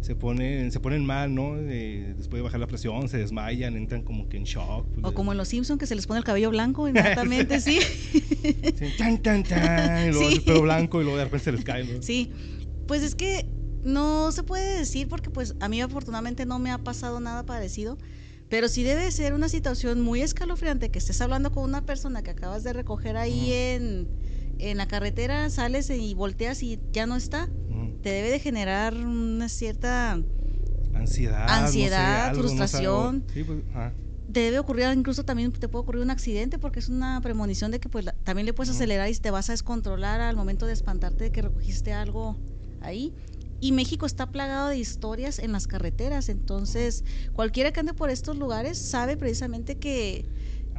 se 0.00 0.14
ponen, 0.14 0.70
se 0.70 0.78
ponen 0.78 1.04
mal, 1.04 1.34
¿no? 1.34 1.58
Eh, 1.58 2.14
después 2.16 2.38
de 2.38 2.42
bajar 2.42 2.60
la 2.60 2.68
presión, 2.68 3.08
se 3.08 3.18
desmayan, 3.18 3.76
entran 3.76 4.02
como 4.02 4.28
que 4.28 4.36
en 4.36 4.44
shock. 4.44 4.86
O 5.02 5.12
como 5.14 5.32
en 5.32 5.38
Los 5.38 5.48
Simpsons 5.48 5.80
que 5.80 5.86
se 5.88 5.96
les 5.96 6.06
pone 6.06 6.18
el 6.18 6.24
cabello 6.24 6.50
blanco 6.50 6.86
inmediatamente, 6.88 7.58
sí. 7.60 7.80
Sí, 7.80 8.86
tan, 8.96 9.20
tan, 9.20 9.42
tan, 9.42 10.08
y 10.08 10.12
luego 10.12 10.30
Sí. 10.30 10.36
el 10.36 10.42
pelo 10.44 10.62
blanco 10.62 11.00
y 11.00 11.02
luego 11.02 11.18
de 11.18 11.24
repente 11.24 11.44
se 11.46 11.52
les 11.52 11.64
cae, 11.64 11.82
¿no? 11.82 12.00
Sí, 12.02 12.30
pues 12.86 13.02
es 13.02 13.16
que 13.16 13.46
no 13.82 14.30
se 14.30 14.44
puede 14.44 14.78
decir 14.78 15.08
porque 15.08 15.30
pues 15.30 15.56
a 15.58 15.68
mí 15.68 15.80
afortunadamente 15.80 16.46
no 16.46 16.60
me 16.60 16.70
ha 16.70 16.78
pasado 16.78 17.18
nada 17.18 17.44
parecido, 17.44 17.98
pero 18.48 18.68
sí 18.68 18.84
debe 18.84 19.10
ser 19.10 19.34
una 19.34 19.48
situación 19.48 20.02
muy 20.02 20.22
escalofriante 20.22 20.92
que 20.92 21.00
estés 21.00 21.20
hablando 21.20 21.50
con 21.50 21.64
una 21.64 21.84
persona 21.84 22.22
que 22.22 22.30
acabas 22.30 22.62
de 22.62 22.72
recoger 22.74 23.16
ahí 23.16 23.40
Ujú. 23.46 23.52
en, 23.52 24.08
en 24.58 24.76
la 24.78 24.86
carretera, 24.86 25.48
sales 25.50 25.90
y 25.90 26.14
volteas 26.14 26.62
y 26.62 26.80
ya 26.92 27.06
no 27.06 27.16
está. 27.16 27.48
Te 28.02 28.10
debe 28.10 28.30
de 28.30 28.38
generar 28.38 28.94
una 28.94 29.48
cierta... 29.48 30.18
Ansiedad. 30.92 31.46
no 31.46 31.46
sé, 31.48 31.62
Ansiedad, 31.64 32.26
algo, 32.28 32.42
no 32.42 32.48
sé, 32.48 32.54
frustración. 32.56 33.24
Sí, 33.32 33.44
pues. 33.44 33.58
Te 34.32 34.40
debe 34.40 34.58
ocurrir, 34.58 34.86
incluso 34.94 35.24
también 35.24 35.52
te 35.52 35.68
puede 35.68 35.82
ocurrir 35.82 36.02
un 36.02 36.10
accidente 36.10 36.58
porque 36.58 36.80
es 36.80 36.88
una 36.88 37.20
premonición 37.20 37.70
de 37.70 37.78
que 37.78 37.88
pues 37.88 38.04
la- 38.06 38.12
también 38.24 38.44
le 38.46 38.52
puedes 38.52 38.74
acelerar 38.74 39.08
y 39.08 39.14
te 39.14 39.30
vas 39.30 39.48
a 39.50 39.52
descontrolar 39.52 40.20
al 40.20 40.34
momento 40.36 40.66
de 40.66 40.72
espantarte 40.72 41.24
de 41.24 41.30
que 41.30 41.42
recogiste 41.42 41.92
algo 41.92 42.36
ahí. 42.80 43.14
Y 43.60 43.72
México 43.72 44.04
está 44.04 44.30
plagado 44.32 44.68
de 44.68 44.78
historias 44.78 45.38
en 45.38 45.52
las 45.52 45.66
carreteras, 45.66 46.28
entonces 46.28 47.04
cualquiera 47.32 47.70
que 47.72 47.80
ande 47.80 47.94
por 47.94 48.10
estos 48.10 48.36
lugares 48.36 48.78
sabe 48.78 49.16
precisamente 49.16 49.76
que, 49.78 50.24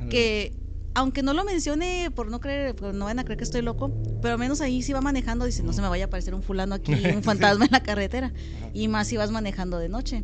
que 0.10 0.52
aunque 0.94 1.22
no 1.24 1.34
lo 1.34 1.44
mencione 1.46 2.10
por 2.16 2.30
no 2.32 2.40
creer, 2.40 2.76
por 2.76 2.94
no 2.94 3.06
van 3.06 3.20
a 3.20 3.24
creer 3.24 3.38
que 3.38 3.44
estoy 3.44 3.62
loco, 3.62 3.92
pero 4.22 4.34
al 4.34 4.40
menos 4.40 4.62
ahí 4.62 4.82
si 4.82 4.94
va 4.94 5.02
manejando, 5.02 5.46
dice, 5.46 5.64
no 5.64 5.74
se 5.74 5.82
me 5.82 5.88
vaya 5.90 6.06
a 6.06 6.08
aparecer 6.08 6.34
un 6.34 6.42
fulano 6.44 6.76
aquí, 6.76 6.92
un 7.16 7.24
fantasma 7.24 7.66
en 7.66 7.72
la 7.72 7.82
carretera, 7.84 8.34
y 8.74 8.88
más 8.88 9.08
si 9.08 9.18
vas 9.18 9.32
manejando 9.32 9.78
de 9.80 9.90
noche. 9.90 10.24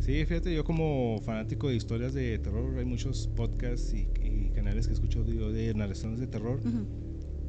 Sí, 0.00 0.24
fíjate, 0.24 0.54
yo 0.54 0.64
como 0.64 1.20
fanático 1.24 1.68
de 1.68 1.76
historias 1.76 2.14
de 2.14 2.38
terror, 2.38 2.78
hay 2.78 2.84
muchos 2.86 3.28
podcasts 3.36 3.92
y, 3.94 4.08
y 4.22 4.50
canales 4.50 4.86
que 4.86 4.94
escucho 4.94 5.22
de, 5.24 5.34
de 5.52 5.74
narraciones 5.74 6.18
de 6.18 6.26
terror 6.26 6.60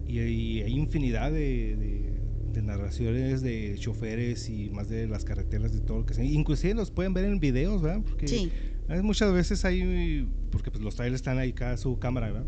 y, 0.06 0.20
hay- 0.20 0.62
hay 0.62 0.74
infinidad 0.74 1.32
de, 1.32 1.78
de- 1.78 2.22
de 2.52 2.62
narraciones 2.62 3.42
de 3.42 3.78
choferes 3.80 4.50
y 4.50 4.70
más 4.72 4.90
de 4.90 5.08
las 5.08 5.24
carreteras 5.24 5.72
de 5.72 5.80
todo 5.80 6.00
lo 6.00 6.06
que 6.06 6.14
sea. 6.14 6.26
Inclusive 6.26 6.74
los 6.74 6.92
pueden 6.92 7.14
ver 7.14 7.24
en 7.24 7.40
videos, 7.40 7.82
¿verdad? 7.82 8.02
Porque 8.06 8.28
Sí. 8.28 8.52
Hay 8.88 9.02
muchas 9.02 9.32
veces 9.34 9.64
hay, 9.66 10.28
porque 10.52 10.72
pues 10.72 10.84
los 10.84 10.96
trailers 10.96 11.20
están 11.22 11.38
ahí 11.38 11.54
cada 11.54 11.78
su 11.78 11.98
cámara, 12.00 12.28
¿verdad? 12.32 12.46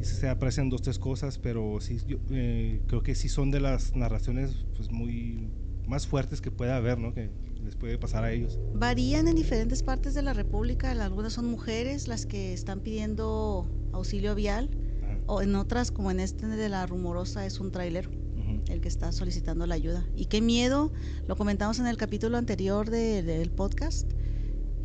Y 0.00 0.04
se 0.04 0.28
aparecen 0.28 0.68
dos, 0.68 0.82
tres 0.82 0.98
cosas, 0.98 1.38
pero 1.38 1.78
sí, 1.80 1.98
yo 2.06 2.18
eh, 2.30 2.80
creo 2.88 3.02
que 3.02 3.14
sí 3.14 3.28
son 3.28 3.50
de 3.50 3.60
las 3.60 3.94
narraciones 3.94 4.64
pues 4.74 4.90
muy 4.90 5.48
más 5.86 6.06
fuertes 6.06 6.40
que 6.40 6.50
pueda 6.50 6.76
haber, 6.76 6.98
¿no? 6.98 7.12
Que 7.14 7.30
les 7.64 7.76
puede 7.76 7.98
pasar 7.98 8.24
a 8.24 8.32
ellos. 8.32 8.58
Varían 8.74 9.28
en 9.28 9.36
diferentes 9.36 9.82
partes 9.84 10.14
de 10.14 10.22
la 10.22 10.32
República. 10.32 10.90
Algunas 10.90 11.34
son 11.34 11.46
mujeres 11.46 12.08
las 12.08 12.26
que 12.26 12.52
están 12.52 12.80
pidiendo 12.80 13.70
auxilio 13.92 14.34
vial, 14.34 14.70
Ajá. 15.04 15.18
o 15.26 15.42
en 15.42 15.54
otras, 15.54 15.92
como 15.92 16.10
en 16.10 16.18
este 16.20 16.46
de 16.48 16.68
la 16.68 16.84
rumorosa, 16.86 17.46
es 17.46 17.60
un 17.60 17.70
trailero 17.70 18.10
Ujú. 18.10 18.62
el 18.68 18.80
que 18.80 18.88
está 18.88 19.12
solicitando 19.12 19.66
la 19.66 19.76
ayuda. 19.76 20.04
Y 20.16 20.26
qué 20.26 20.40
miedo, 20.40 20.92
lo 21.28 21.36
comentamos 21.36 21.78
en 21.78 21.86
el 21.86 21.96
capítulo 21.96 22.38
anterior 22.38 22.90
de- 22.90 23.22
del 23.22 23.50
podcast. 23.52 24.10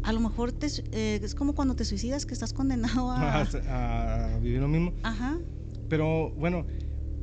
A 0.04 0.14
lo 0.14 0.20
mejor 0.20 0.52
te 0.52 0.68
eh, 0.92 1.20
es 1.22 1.36
como 1.36 1.54
cuando 1.54 1.76
te 1.76 1.84
suicidas, 1.86 2.26
que 2.26 2.34
estás 2.34 2.54
condenado 2.54 3.12
a. 3.12 3.42
a, 3.68 4.36
a 4.36 4.40
vivir 4.40 4.60
lo 4.62 4.68
mismo. 4.68 4.94
Ajá. 5.04 5.38
Pero 5.90 6.32
bueno, 6.38 6.66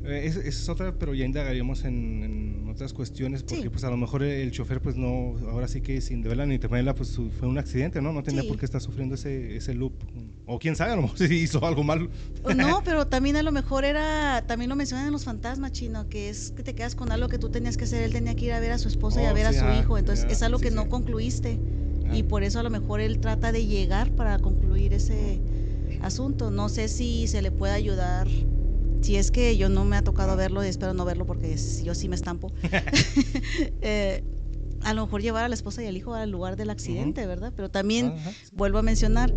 eh, 0.03 0.21
es- 0.25 0.35
esa 0.37 0.47
es 0.49 0.69
otra, 0.69 0.97
pero 0.99 1.13
ya 1.15 1.25
indagaríamos 1.25 1.83
en, 1.85 2.23
en 2.23 2.69
otras 2.69 2.93
cuestiones, 2.93 3.41
porque 3.43 3.63
Sí. 3.63 3.69
pues 3.69 3.83
a 3.83 3.89
lo 3.89 3.97
mejor 3.97 4.21
el 4.23 4.51
chofer 4.51 4.81
pues 4.81 4.95
no, 4.95 5.35
ahora 5.49 5.67
sí 5.67 5.81
que 5.81 5.99
sin 6.01 6.21
deberla 6.21 6.45
ni 6.45 6.59
temerla, 6.59 6.93
pues 6.95 7.15
fue 7.39 7.47
un 7.47 7.57
accidente, 7.57 8.01
¿no? 8.01 8.11
No 8.13 8.21
tenía 8.21 8.41
Sí. 8.43 8.47
por 8.47 8.57
qué 8.57 8.65
estar 8.65 8.81
sufriendo 8.81 9.15
ese, 9.15 9.55
ese 9.55 9.73
loop. 9.73 9.93
O 10.45 10.59
quién 10.59 10.75
sabe, 10.75 10.91
a 10.93 10.95
lo 10.95 11.03
mejor 11.03 11.17
si 11.27 11.33
hizo 11.35 11.65
algo 11.65 11.83
mal. 11.83 12.09
O 12.43 12.53
No, 12.53 12.81
pero 12.85 13.07
también 13.07 13.35
a 13.35 13.41
lo 13.43 13.51
mejor 13.51 13.83
era, 13.85 14.43
también 14.47 14.69
lo 14.69 14.75
mencionan 14.75 15.07
en 15.07 15.11
los 15.13 15.23
fantasmas, 15.23 15.71
chino, 15.71 16.07
que 16.07 16.29
es 16.29 16.51
que 16.51 16.61
te 16.63 16.75
quedas 16.75 16.93
con 16.95 17.11
algo 17.11 17.27
que 17.29 17.39
tú 17.39 17.49
tenías 17.49 17.77
que 17.77 17.85
hacer. 17.85 18.03
Él 18.03 18.11
tenía 18.11 18.35
que 18.35 18.45
ir 18.45 18.53
a 18.53 18.59
ver 18.59 18.73
a 18.73 18.77
su 18.77 18.87
esposa 18.89 19.21
y 19.23 19.25
a 19.25 19.31
Oh, 19.31 19.35
ver 19.35 19.47
sí, 19.51 19.55
a 19.55 19.59
su 19.59 19.65
ah, 19.65 19.79
hijo. 19.79 19.97
Entonces 19.97 20.25
es 20.29 20.43
algo 20.43 20.59
que 20.59 20.69
no 20.71 20.87
concluiste. 20.89 21.59
Y 22.13 22.23
por 22.23 22.43
eso 22.43 22.59
a 22.59 22.63
lo 22.63 22.69
mejor 22.69 23.01
él 23.01 23.19
trata 23.19 23.51
de 23.51 23.65
llegar 23.65 24.11
para 24.11 24.39
concluir 24.39 24.93
ese 24.93 25.41
asunto. 26.01 26.51
No 26.51 26.69
sé 26.69 26.87
si 26.87 27.27
se 27.27 27.41
le 27.41 27.51
puede 27.51 27.73
ayudar. 27.73 28.27
Si 29.01 29.17
es 29.17 29.31
que 29.31 29.55
yo 29.57 29.69
no 29.69 29.85
me 29.85 29.97
ha 29.97 30.03
tocado 30.03 30.35
verlo 30.35 30.63
y 30.63 30.67
espero 30.67 30.93
no 30.93 31.05
verlo 31.05 31.25
porque 31.25 31.55
yo 31.83 31.95
sí 31.95 32.09
me 32.09 32.15
estampo. 32.15 32.51
Eh, 33.81 34.23
a 34.85 34.93
lo 34.93 35.05
mejor 35.05 35.21
llevar 35.21 35.43
a 35.43 35.49
la 35.49 35.55
esposa 35.55 35.83
y 35.83 35.87
al 35.87 35.97
hijo 35.97 36.13
al 36.13 36.29
lugar 36.29 36.55
del 36.55 36.69
accidente, 36.69 37.25
¿verdad? 37.25 37.51
Pero 37.55 37.69
también, 37.69 38.13
vuelvo 38.53 38.77
a 38.77 38.81
mencionar, 38.83 39.33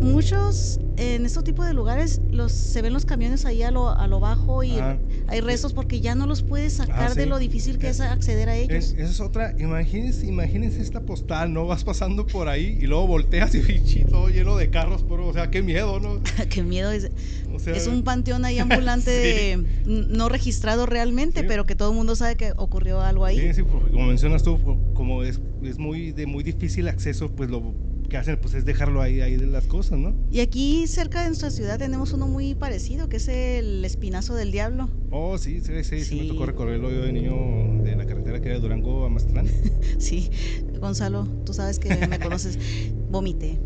muchos 0.00 0.78
en 0.98 1.26
estos 1.26 1.44
tipos 1.44 1.66
de 1.66 1.74
lugares 1.74 2.20
los 2.30 2.52
se 2.52 2.80
ven 2.80 2.92
los 2.92 3.04
camiones 3.04 3.44
ahí 3.44 3.62
a 3.62 3.70
lo, 3.70 3.90
a 3.90 4.06
lo 4.06 4.18
bajo 4.18 4.62
y 4.62 4.72
Ajá. 4.78 4.98
hay 5.26 5.40
restos 5.40 5.74
porque 5.74 6.00
ya 6.00 6.14
no 6.14 6.26
los 6.26 6.42
puedes 6.42 6.74
sacar 6.74 7.10
Ah, 7.10 7.14
de 7.14 7.24
sí. 7.24 7.28
lo 7.28 7.38
difícil 7.38 7.78
que 7.78 7.88
Eh, 7.88 7.90
es 7.90 8.00
acceder 8.00 8.48
a 8.48 8.56
ellos. 8.56 8.94
esa 8.96 9.10
es 9.10 9.20
otra, 9.20 9.54
imagínense, 9.58 10.26
imagínense 10.26 10.80
esta 10.80 11.00
postal, 11.04 11.52
¿no? 11.52 11.66
Vas 11.66 11.84
pasando 11.84 12.26
por 12.26 12.48
ahí 12.48 12.78
y 12.80 12.86
luego 12.86 13.06
volteas 13.06 13.54
y 13.54 14.04
todo 14.10 14.28
lleno 14.30 14.56
de 14.56 14.70
carros, 14.70 15.04
pero, 15.08 15.26
o 15.28 15.32
sea, 15.32 15.50
qué 15.50 15.62
miedo, 15.62 16.00
¿no? 16.00 16.20
Qué 16.50 16.62
miedo. 16.62 16.90
Es, 16.90 17.10
O 17.54 17.58
sea, 17.58 17.74
es 17.74 17.86
un 17.86 18.02
panteón 18.02 18.44
ahí 18.44 18.58
ambulante 18.60 19.10
Sí. 19.10 19.62
de- 19.90 20.06
no 20.08 20.28
registrado 20.28 20.86
realmente, 20.86 21.40
Sí. 21.40 21.46
pero 21.48 21.66
que 21.66 21.74
todo 21.74 21.90
el 21.90 21.96
mundo 21.96 22.16
sabe 22.16 22.36
que 22.36 22.52
ocurrió 22.56 23.00
algo 23.02 23.24
ahí. 23.24 23.38
Sí, 23.38 23.54
sí, 23.54 23.62
porque 23.62 23.90
como 23.90 24.06
mencionas 24.06 24.42
tú, 24.42 24.58
como 24.94 25.22
es, 25.22 25.40
es 25.62 25.78
muy 25.78 26.12
de 26.12 26.26
muy 26.26 26.42
difícil 26.42 26.88
acceso, 26.88 27.30
pues 27.30 27.50
lo 27.50 27.74
que 28.08 28.16
hacen 28.16 28.38
pues 28.40 28.54
es 28.54 28.64
dejarlo 28.64 29.02
ahí, 29.02 29.20
ahí 29.20 29.36
de 29.36 29.46
las 29.46 29.66
cosas, 29.66 29.98
¿no? 29.98 30.14
Y 30.30 30.40
aquí 30.40 30.86
cerca 30.86 31.22
de 31.22 31.28
nuestra 31.28 31.50
ciudad 31.50 31.78
tenemos 31.78 32.12
uno 32.12 32.26
muy 32.26 32.54
parecido, 32.54 33.08
que 33.08 33.16
es 33.16 33.28
el 33.28 33.84
Espinazo 33.84 34.34
del 34.34 34.52
Diablo. 34.52 34.88
Oh, 35.10 35.38
sí, 35.38 35.60
sí, 35.60 35.84
sí, 35.84 36.04
sí, 36.04 36.20
me 36.20 36.28
tocó 36.28 36.46
recorrerlo 36.46 36.90
yo 36.90 37.02
de 37.02 37.12
niño 37.12 37.82
de 37.82 37.96
la 37.96 38.06
carretera 38.06 38.40
que 38.40 38.46
era 38.46 38.54
de 38.56 38.60
Durango 38.60 39.04
a 39.04 39.08
Mazatlán. 39.08 39.46
Sí, 39.98 40.30
Gonzalo, 40.78 41.26
tú 41.44 41.54
sabes 41.54 41.78
que 41.78 42.06
me 42.06 42.18
conoces, 42.18 42.58
vomité. 43.10 43.58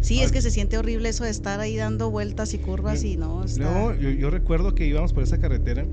Sí, 0.00 0.20
es 0.20 0.30
que 0.30 0.40
se 0.40 0.50
siente 0.50 0.78
horrible 0.78 1.08
eso 1.08 1.24
de 1.24 1.30
estar 1.30 1.58
ahí 1.58 1.76
dando 1.76 2.10
vueltas 2.10 2.54
y 2.54 2.58
curvas 2.58 3.02
y 3.02 3.16
no, 3.16 3.44
está... 3.44 3.96
Yo, 3.98 4.10
yo 4.10 4.30
recuerdo 4.30 4.74
que 4.74 4.86
íbamos 4.86 5.12
por 5.12 5.24
esa 5.24 5.38
carretera, 5.38 5.84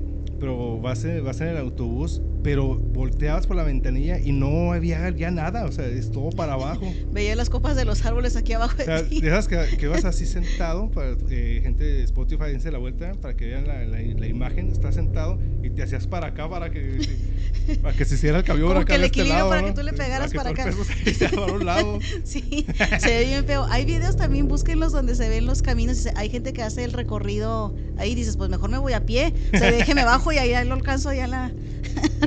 pero 0.44 0.78
vas 0.78 1.02
en, 1.06 1.24
vas 1.24 1.40
en 1.40 1.48
el 1.48 1.56
autobús, 1.56 2.20
pero 2.42 2.78
volteabas 2.78 3.46
por 3.46 3.56
la 3.56 3.62
ventanilla 3.62 4.20
y 4.20 4.32
no 4.32 4.74
había 4.74 5.08
ya 5.08 5.30
nada, 5.30 5.64
o 5.64 5.72
sea, 5.72 5.86
es 5.86 6.10
todo 6.10 6.28
para 6.28 6.52
abajo. 6.52 6.92
Veía 7.12 7.34
las 7.34 7.48
copas 7.48 7.76
de 7.76 7.86
los 7.86 8.04
árboles 8.04 8.36
aquí 8.36 8.52
abajo 8.52 8.74
O 8.74 8.76
de 8.76 8.84
sea, 8.84 9.08
ti. 9.08 9.22
de 9.22 9.28
esas 9.28 9.48
que, 9.48 9.78
que 9.78 9.86
vas 9.88 10.04
así 10.04 10.26
sentado, 10.26 10.90
para, 10.90 11.16
eh, 11.30 11.60
gente 11.62 11.82
de 11.82 12.04
Spotify, 12.04 12.44
dense 12.48 12.70
la 12.70 12.76
vuelta 12.76 13.12
para 13.22 13.34
que 13.34 13.46
vean 13.46 13.66
la, 13.66 13.86
la- 13.86 14.02
la 14.02 14.26
imagen, 14.26 14.70
estás 14.70 14.96
sentado 14.96 15.38
y 15.62 15.70
te 15.70 15.82
hacías 15.82 16.06
para 16.06 16.26
acá 16.26 16.46
para 16.46 16.70
que, 16.70 16.98
para 17.82 17.96
que 17.96 18.04
se 18.04 18.16
hiciera 18.16 18.36
el 18.36 18.44
camión 18.44 18.68
Como 18.68 18.80
acá 18.80 18.84
que 18.88 18.94
el 18.96 19.04
este 19.04 19.20
equilibrio 19.22 19.36
lado, 19.38 19.48
para 19.48 19.60
¿no? 19.62 19.66
que 19.68 19.72
tú 19.72 19.82
le 19.82 19.92
pegaras 19.94 20.34
para 20.34 20.50
el 20.50 20.60
acá. 20.60 20.70
se 21.14 21.28
para 21.30 21.52
un 21.54 21.64
lado. 21.64 21.98
Sí, 22.24 22.66
se 23.00 23.06
ve 23.08 23.24
bien 23.24 23.44
feo. 23.46 23.64
Hay 23.70 23.86
videos 23.86 24.16
también, 24.16 24.46
búsquenlos 24.48 24.92
donde 24.92 25.14
se 25.14 25.30
ven 25.30 25.46
los 25.46 25.62
caminos 25.62 26.06
hay 26.14 26.28
gente 26.28 26.52
que 26.52 26.62
hace 26.62 26.84
el 26.84 26.92
recorrido 26.92 27.72
ahí 27.96 28.14
dices, 28.14 28.36
pues 28.36 28.50
mejor 28.50 28.68
me 28.70 28.76
voy 28.76 28.92
a 28.92 29.06
pie, 29.06 29.32
o 29.54 29.56
sea, 29.56 29.70
déjeme 29.70 30.04
bajo 30.04 30.32
y 30.34 30.38
ahí 30.38 30.66
lo 30.66 30.74
alcanzo 30.74 31.10
en 31.12 31.30
la... 31.30 31.52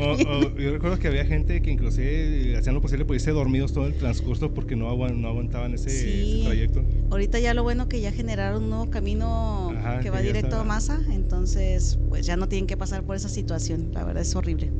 O- 0.01 0.11
o 0.13 0.57
yo 0.57 0.71
recuerdo 0.71 0.97
que 0.99 1.07
había 1.07 1.25
gente 1.25 1.61
que 1.61 1.71
inclusive 1.71 2.55
hacían 2.57 2.75
lo 2.75 2.81
posible 2.81 3.03
por 3.05 3.15
irse 3.15 3.31
dormidos 3.31 3.73
todo 3.73 3.85
el 3.87 3.95
transcurso 3.95 4.53
porque 4.53 4.75
no, 4.75 4.89
aguan- 4.89 5.19
no 5.19 5.27
aguantaban 5.27 5.73
ese, 5.73 5.89
Sí. 5.89 6.33
ese 6.39 6.45
trayecto. 6.45 6.83
Ahorita 7.09 7.39
ya 7.39 7.53
lo 7.53 7.63
bueno 7.63 7.89
que 7.89 7.99
ya 7.99 8.11
generaron 8.11 8.63
un 8.63 8.69
nuevo 8.69 8.89
camino 8.89 9.71
Ajá, 9.77 9.97
que 9.97 10.05
que 10.05 10.09
va 10.09 10.17
ya 10.17 10.27
directo 10.27 10.47
está- 10.49 10.61
a 10.61 10.63
Masa, 10.63 11.01
entonces 11.11 11.99
pues 12.09 12.25
ya 12.25 12.37
no 12.37 12.47
tienen 12.47 12.67
que 12.67 12.77
pasar 12.77 13.03
por 13.03 13.15
esa 13.15 13.27
situación, 13.29 13.89
la 13.93 14.03
verdad 14.05 14.21
es 14.21 14.35
horrible. 14.35 14.71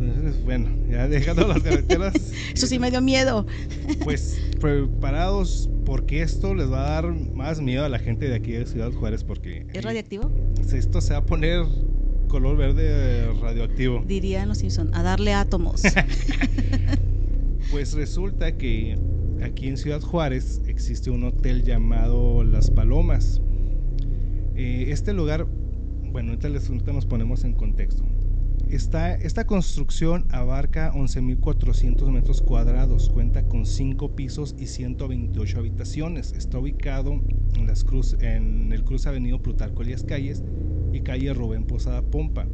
Entonces, 0.00 0.42
bueno, 0.44 0.70
ya 0.90 1.08
dejando 1.08 1.46
las 1.46 1.62
carreteras. 1.62 2.14
Eso 2.54 2.66
sí 2.66 2.78
me 2.78 2.90
dio 2.90 3.00
miedo. 3.02 3.46
Pues 4.04 4.40
preparados 4.60 5.68
porque 5.84 6.22
esto 6.22 6.54
les 6.54 6.70
va 6.70 6.86
a 6.86 7.02
dar 7.02 7.12
más 7.12 7.60
miedo 7.60 7.84
a 7.84 7.88
la 7.88 7.98
gente 7.98 8.28
de 8.28 8.34
aquí 8.36 8.52
de 8.52 8.64
Ciudad 8.66 8.92
Juárez 8.92 9.24
porque 9.24 9.66
¿Es 9.72 9.84
radiactivo? 9.84 10.30
esto 10.72 11.00
se 11.00 11.12
va 11.12 11.18
a 11.20 11.26
poner 11.26 11.64
color 12.30 12.56
verde 12.56 13.30
radioactivo. 13.42 14.02
Dirían 14.06 14.48
los 14.48 14.58
Simpson, 14.58 14.90
a 14.94 15.02
darle 15.02 15.34
átomos. 15.34 15.82
Pues 17.70 17.92
resulta 17.92 18.56
que 18.56 18.98
aquí 19.44 19.68
en 19.68 19.76
Ciudad 19.76 20.00
Juárez 20.00 20.60
existe 20.66 21.10
un 21.10 21.22
hotel 21.24 21.62
llamado 21.62 22.42
Las 22.42 22.68
Palomas. 22.70 23.40
Eh, 24.56 24.86
este 24.88 25.12
lugar, 25.12 25.46
bueno, 26.10 26.30
ahorita, 26.30 26.48
les- 26.48 26.68
ahorita 26.68 26.92
nos 26.92 27.06
ponemos 27.06 27.44
en 27.44 27.52
contexto. 27.52 28.02
Esta, 28.68 29.46
construcción 29.46 30.26
abarca 30.30 30.92
11.400 30.92 32.10
metros 32.10 32.42
cuadrados, 32.42 33.08
cuenta 33.08 33.42
con 33.48 33.66
5 33.66 34.14
pisos 34.14 34.54
y 34.58 34.66
128 34.66 35.58
habitaciones. 35.58 36.32
Está 36.32 36.58
ubicado 36.58 37.20
en, 37.56 37.66
las 37.66 37.84
cruz, 37.84 38.16
en 38.20 38.72
el 38.72 38.84
cruce 38.84 39.08
Avenida 39.08 39.38
Plutarco 39.38 39.82
Elías 39.82 40.04
Calles 40.04 40.42
y 40.92 41.00
calle 41.00 41.32
Rubén 41.32 41.64
Posada 41.64 42.02
Pompa. 42.02 42.46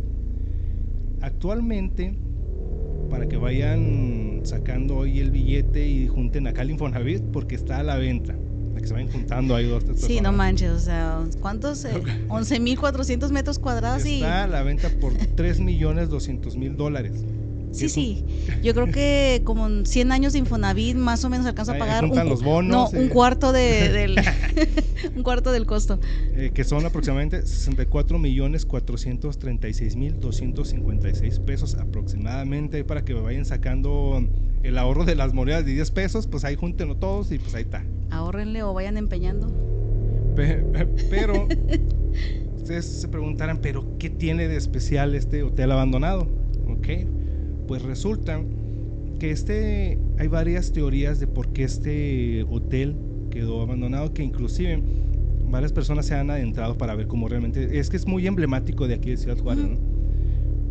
Actualmente, 1.21 2.15
para 3.11 3.27
que 3.29 3.37
vayan 3.37 4.41
sacando 4.45 4.97
hoy 4.97 5.21
el 5.21 5.31
billete 5.31 5.87
y 5.87 6.07
junten 6.09 6.47
acá 6.47 6.63
el 6.63 6.71
Infonavit, 6.71 7.23
porque 7.33 7.55
está 7.55 7.79
a 7.79 7.83
la 7.83 7.97
venta. 7.97 8.37
Para 8.77 8.83
que 8.83 8.89
se 8.89 8.93
vayan 8.93 9.11
juntando 9.11 9.57
ahí 9.57 9.67
dos, 9.67 9.87
tres 9.87 10.03
Sí, 10.03 10.21
no 10.21 10.33
manches, 10.33 10.71
o 10.71 10.79
sea, 10.79 11.25
¿cuántos? 11.41 11.87
Eh, 11.87 11.95
11.400 12.29 13.31
metros 13.31 13.59
cuadrados 13.59 14.05
y... 14.05 14.17
Está 14.17 14.45
a 14.45 14.47
la 14.47 14.63
venta 14.63 14.91
por 15.01 15.15
3 15.15 15.61
millones 15.61 16.11
200 16.11 16.59
mil 16.59 16.77
dólares. 16.77 17.25
Sí, 17.73 17.89
sí. 17.89 18.25
Yo 18.63 18.75
creo 18.75 18.93
que 18.93 19.41
como 19.45 19.67
en 19.67 19.87
100 19.87 20.13
años 20.13 20.35
de 20.35 20.41
Infonavit 20.41 20.95
más 20.95 21.25
o 21.25 21.31
menos 21.31 21.47
alcanza 21.47 21.73
a 21.73 21.79
pagar 21.79 22.05
un, 22.05 22.29
los 22.29 22.43
bonos, 22.43 22.93
no, 22.93 23.01
un 23.01 23.09
cuarto 23.09 23.53
de, 23.53 23.89
del 23.93 24.21
un 25.17 25.23
cuarto 25.23 25.53
del 25.53 25.65
costo. 25.65 25.99
eh, 26.35 26.51
que 26.53 26.63
son 26.63 26.85
aproximadamente 26.85 27.47
64 27.47 28.19
millones 28.19 28.67
436 28.67 29.97
mil 29.97 30.21
256 30.21 31.39
pesos 31.41 31.77
aproximadamente 31.77 32.85
para 32.85 33.07
que 33.07 33.15
vayan 33.15 33.47
sacando 33.47 34.23
el 34.63 34.79
ahorro 34.79 35.05
de 35.05 35.15
las 35.15 35.33
monedas 35.35 35.65
de 35.65 35.73
10 35.73 35.91
pesos, 35.93 36.27
pues 36.27 36.45
ahí 36.45 36.57
júntenlo 36.57 36.97
todos 36.97 37.31
y 37.33 37.39
pues 37.39 37.55
ahí 37.55 37.63
está. 37.63 37.85
Ahórrenle 38.11 38.63
o 38.63 38.73
vayan 38.75 38.97
empeñando. 38.97 39.49
Pe- 40.35 40.65
Pero 41.11 41.49
ustedes 42.57 42.85
se 42.85 43.09
preguntarán, 43.09 43.59
pero 43.59 43.97
¿qué 43.99 44.11
tiene 44.11 44.49
de 44.49 44.57
especial 44.57 45.15
este 45.15 45.43
hotel 45.43 45.73
abandonado? 45.73 46.29
Ok, 46.69 46.89
pues 47.69 47.83
resulta 47.83 48.43
que 49.19 49.31
este 49.31 49.99
hay 50.19 50.29
varias 50.29 50.73
teorías 50.73 51.21
de 51.21 51.27
por 51.27 51.49
qué 51.49 51.65
este 51.65 52.45
hotel 52.51 52.97
quedó 53.31 53.63
abandonado, 53.63 54.13
que 54.13 54.23
inclusive 54.23 54.83
varias 55.49 55.73
personas 55.73 56.07
se 56.07 56.15
han 56.15 56.31
adentrado 56.31 56.77
para 56.77 56.95
ver 56.95 57.07
cómo 57.07 57.29
realmente 57.29 57.79
es 57.79 57.89
que 57.89 57.97
es 57.97 58.07
muy 58.07 58.27
emblemático 58.27 58.87
de 58.89 58.95
aquí 58.95 59.11
de 59.11 59.17
Ciudad 59.17 59.39
Juárez. 59.39 59.65
¿no? 59.65 59.79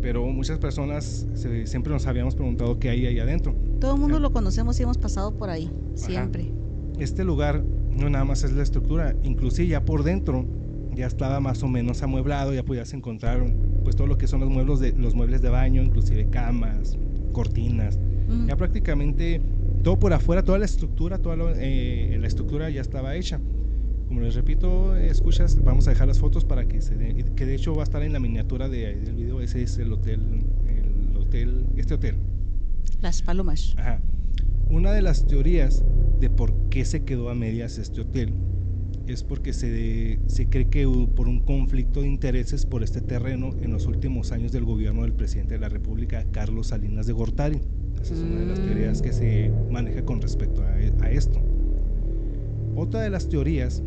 Pero 0.06 0.24
muchas 0.28 0.60
personas 0.60 1.26
se- 1.34 1.66
siempre 1.66 1.92
nos 1.92 2.06
habíamos 2.06 2.36
preguntado 2.36 2.78
qué 2.78 2.90
hay 2.90 3.06
ahí 3.06 3.18
adentro. 3.18 3.56
Todo 3.80 3.96
el 3.96 4.00
mundo 4.00 4.20
lo 4.20 4.30
conocemos 4.32 4.78
y 4.78 4.84
hemos 4.84 4.98
pasado 4.98 5.34
por 5.36 5.50
ahí, 5.50 5.68
siempre. 5.96 6.52
este 7.00 7.24
lugar 7.24 7.64
no 7.90 8.08
nada 8.08 8.24
más 8.24 8.44
es 8.44 8.52
la 8.52 8.62
estructura, 8.62 9.16
inclusive 9.24 9.66
ya 9.66 9.84
por 9.84 10.04
dentro 10.04 10.46
ya 10.94 11.08
estaba 11.08 11.40
más 11.40 11.60
o 11.64 11.66
menos 11.68 12.04
amueblado, 12.04 12.54
ya 12.54 12.62
podías 12.64 12.92
encontrar 12.94 13.52
pues 13.82 13.96
todo 13.96 14.06
lo 14.06 14.16
que 14.16 14.28
son 14.28 14.38
los 14.38 14.48
muebles 14.48 14.78
de 14.78 14.92
los 14.92 15.16
muebles 15.16 15.42
de 15.42 15.48
baño, 15.48 15.82
inclusive 15.82 16.28
camas, 16.30 16.96
cortinas, 17.32 17.98
ya 18.46 18.56
prácticamente 18.56 19.42
todo 19.82 19.98
por 19.98 20.12
afuera, 20.12 20.44
toda 20.44 20.58
la 20.58 20.66
estructura, 20.66 21.18
toda 21.18 21.34
lo- 21.34 21.50
eh, 21.52 22.16
la 22.20 22.28
estructura 22.28 22.70
ya 22.70 22.80
estaba 22.80 23.16
hecha. 23.16 23.40
Como 24.08 24.20
les 24.20 24.34
repito, 24.34 24.96
escuchas, 24.96 25.62
vamos 25.64 25.86
a 25.88 25.90
dejar 25.90 26.06
las 26.06 26.18
fotos 26.18 26.44
para 26.44 26.66
que 26.66 26.80
se 26.80 26.96
de, 26.96 27.24
que 27.34 27.44
de 27.44 27.54
hecho 27.54 27.74
va 27.74 27.82
a 27.82 27.84
estar 27.84 28.02
en 28.02 28.12
la 28.12 28.20
miniatura 28.20 28.68
de, 28.68 28.94
del 28.94 29.14
video, 29.14 29.40
ese 29.40 29.62
es 29.62 29.78
el 29.78 29.92
hotel, 29.92 30.20
el 30.66 31.16
hotel, 31.16 31.66
este 31.76 31.94
hotel. 31.94 32.16
Las 33.00 33.22
palomas. 33.22 33.74
Ajá. 33.76 34.00
Una 34.70 34.92
de 34.92 35.02
las 35.02 35.26
teorías 35.26 35.84
de 36.20 36.30
por 36.30 36.54
qué 36.70 36.84
se 36.84 37.04
quedó 37.04 37.30
a 37.30 37.34
medias 37.34 37.78
este 37.78 38.00
hotel 38.00 38.32
es 39.06 39.22
porque 39.22 39.52
se, 39.52 40.18
se 40.26 40.48
cree 40.48 40.68
que 40.68 40.86
por 41.14 41.28
un 41.28 41.40
conflicto 41.40 42.00
de 42.00 42.08
intereses 42.08 42.66
por 42.66 42.82
este 42.82 43.00
terreno 43.00 43.50
en 43.60 43.72
los 43.72 43.86
últimos 43.86 44.32
años 44.32 44.52
del 44.52 44.64
gobierno 44.64 45.02
del 45.02 45.12
presidente 45.12 45.54
de 45.54 45.60
la 45.60 45.68
República, 45.68 46.24
Carlos 46.32 46.68
Salinas 46.68 47.06
de 47.06 47.12
Gortari. 47.12 47.60
Esa 48.00 48.14
es 48.14 48.20
una 48.20 48.40
de 48.40 48.46
las 48.46 48.60
teorías 48.60 49.02
que 49.02 49.12
se 49.12 49.52
maneja 49.70 50.04
con 50.04 50.20
respecto 50.20 50.62
a, 50.62 50.74
a 51.04 51.10
esto. 51.10 51.40
Otra 52.74 53.00
de 53.00 53.10
las 53.10 53.28
teorías 53.28 53.82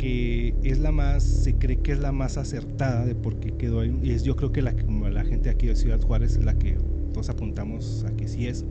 que 0.00 0.54
es 0.62 0.78
la 0.78 0.92
más, 0.92 1.22
se 1.22 1.56
cree 1.56 1.76
que 1.76 1.92
es 1.92 1.98
la 1.98 2.10
más 2.10 2.38
acertada 2.38 3.04
de 3.04 3.14
por 3.14 3.38
qué 3.38 3.50
quedó 3.50 3.80
ahí, 3.80 3.94
y 4.02 4.12
es 4.12 4.22
yo 4.22 4.34
creo 4.34 4.50
que 4.50 4.62
la, 4.62 4.72
la 4.72 5.24
gente 5.24 5.50
aquí 5.50 5.66
de 5.66 5.76
Ciudad 5.76 6.00
Juárez 6.00 6.36
es 6.36 6.44
la 6.46 6.58
que 6.58 6.78
todos 7.12 7.28
apuntamos 7.28 8.06
a 8.08 8.16
que 8.16 8.26
sí 8.26 8.46
es, 8.46 8.64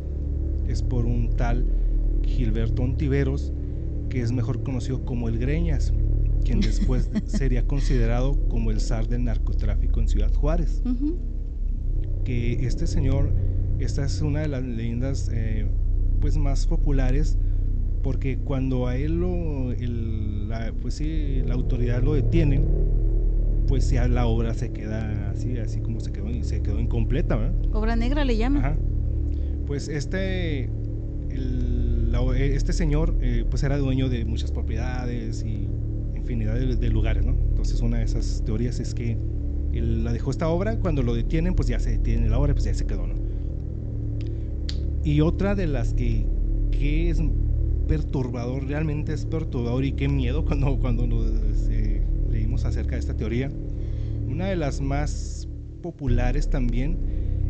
es 0.67 0.81
por 0.81 1.05
un 1.05 1.29
tal 1.29 1.67
Gilberto 2.23 2.81
Ontiveros, 2.81 3.53
que 4.09 4.21
es 4.21 4.31
mejor 4.31 4.63
conocido 4.63 5.05
como 5.05 5.29
el 5.29 5.37
Greñas, 5.37 5.93
quien 6.43 6.61
después 6.61 7.11
sería 7.25 7.67
considerado 7.67 8.33
como 8.47 8.71
el 8.71 8.81
zar 8.81 9.07
del 9.07 9.23
narcotráfico 9.25 9.99
en 9.99 10.07
Ciudad 10.07 10.33
Juárez. 10.33 10.81
Que 12.23 12.65
este 12.65 12.87
señor, 12.87 13.31
esta 13.77 14.03
es 14.03 14.19
una 14.23 14.39
de 14.39 14.47
las 14.47 14.63
leyendas 14.63 15.29
eh, 15.31 15.67
pues 16.21 16.37
más 16.37 16.65
populares, 16.65 17.37
porque 18.01 18.37
cuando 18.37 18.87
a 18.87 18.95
él 18.95 19.19
lo, 19.19 19.71
el- 19.71 20.47
la, 20.49 20.73
pues 20.81 20.95
sí, 20.95 21.41
la 21.45 21.53
autoridad 21.53 22.01
lo 22.03 22.13
detiene, 22.13 22.61
pues 23.67 23.89
ya 23.91 24.07
la 24.07 24.25
obra 24.25 24.53
se 24.53 24.71
queda 24.71 25.29
así, 25.29 25.57
así 25.57 25.79
como 25.81 25.99
se 25.99 26.11
quedó, 26.11 26.27
se 26.43 26.61
quedó 26.61 26.79
incompleta, 26.79 27.35
¿verdad? 27.35 27.53
Obra 27.73 27.95
negra 27.95 28.25
le 28.25 28.35
llaman. 28.37 28.65
Ajá. 28.65 28.77
Pues 29.67 29.87
este, 29.87 30.69
el- 31.29 32.11
la- 32.11 32.21
este 32.37 32.73
señor 32.73 33.15
eh, 33.21 33.45
pues 33.49 33.61
era 33.63 33.77
dueño 33.77 34.09
de 34.09 34.25
muchas 34.25 34.51
propiedades 34.51 35.43
y 35.45 35.67
infinidad 36.15 36.55
de, 36.55 36.75
de 36.75 36.89
lugares, 36.89 37.25
¿no? 37.25 37.33
Entonces 37.33 37.81
una 37.81 37.97
de 37.99 38.03
esas 38.05 38.41
teorías 38.45 38.79
es 38.79 38.95
que 38.95 39.17
él 39.73 40.03
la 40.03 40.11
dejó 40.13 40.31
esta 40.31 40.47
obra, 40.49 40.79
cuando 40.79 41.03
lo 41.03 41.13
detienen 41.13 41.53
pues 41.53 41.67
ya 41.67 41.79
se 41.79 41.91
detiene 41.91 42.27
la 42.29 42.39
obra, 42.39 42.53
pues 42.53 42.65
ya 42.65 42.73
se 42.73 42.87
quedó, 42.87 43.05
¿no? 43.05 43.13
Y 45.03 45.21
otra 45.21 45.53
de 45.55 45.67
las 45.67 45.93
que, 45.93 46.25
que 46.71 47.09
es 47.09 47.21
perturbador, 47.89 48.65
realmente 48.67 49.13
es 49.13 49.25
perturbador 49.25 49.83
y 49.83 49.93
qué 49.93 50.07
miedo 50.07 50.45
cuando, 50.45 50.77
cuando 50.79 51.07
nos, 51.07 51.25
eh, 51.69 52.03
leímos 52.31 52.63
acerca 52.63 52.91
de 52.95 52.99
esta 52.99 53.15
teoría. 53.17 53.51
Una 54.27 54.45
de 54.45 54.55
las 54.55 54.79
más 54.79 55.47
populares 55.81 56.49
también 56.49 56.97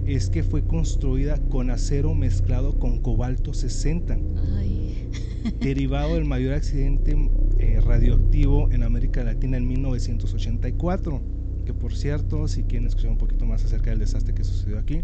es 0.07 0.29
que 0.29 0.41
fue 0.41 0.63
construida 0.63 1.37
con 1.49 1.69
acero 1.69 2.15
mezclado 2.15 2.79
con 2.79 2.99
cobalto 3.01 3.53
60, 3.53 4.17
Ay. 4.57 5.09
derivado 5.61 6.15
del 6.15 6.25
mayor 6.25 6.53
accidente 6.53 7.15
eh, 7.59 7.79
radioactivo 7.81 8.71
en 8.71 8.83
América 8.83 9.23
Latina 9.23 9.57
en 9.57 9.67
1984. 9.67 11.21
Que 11.65 11.73
por 11.73 11.93
cierto, 11.93 12.47
si 12.47 12.63
quieren 12.63 12.87
escuchar 12.87 13.11
un 13.11 13.17
poquito 13.17 13.45
más 13.45 13.63
acerca 13.65 13.89
del 13.91 13.99
desastre 13.99 14.33
que 14.33 14.43
sucedió 14.43 14.79
aquí, 14.79 15.03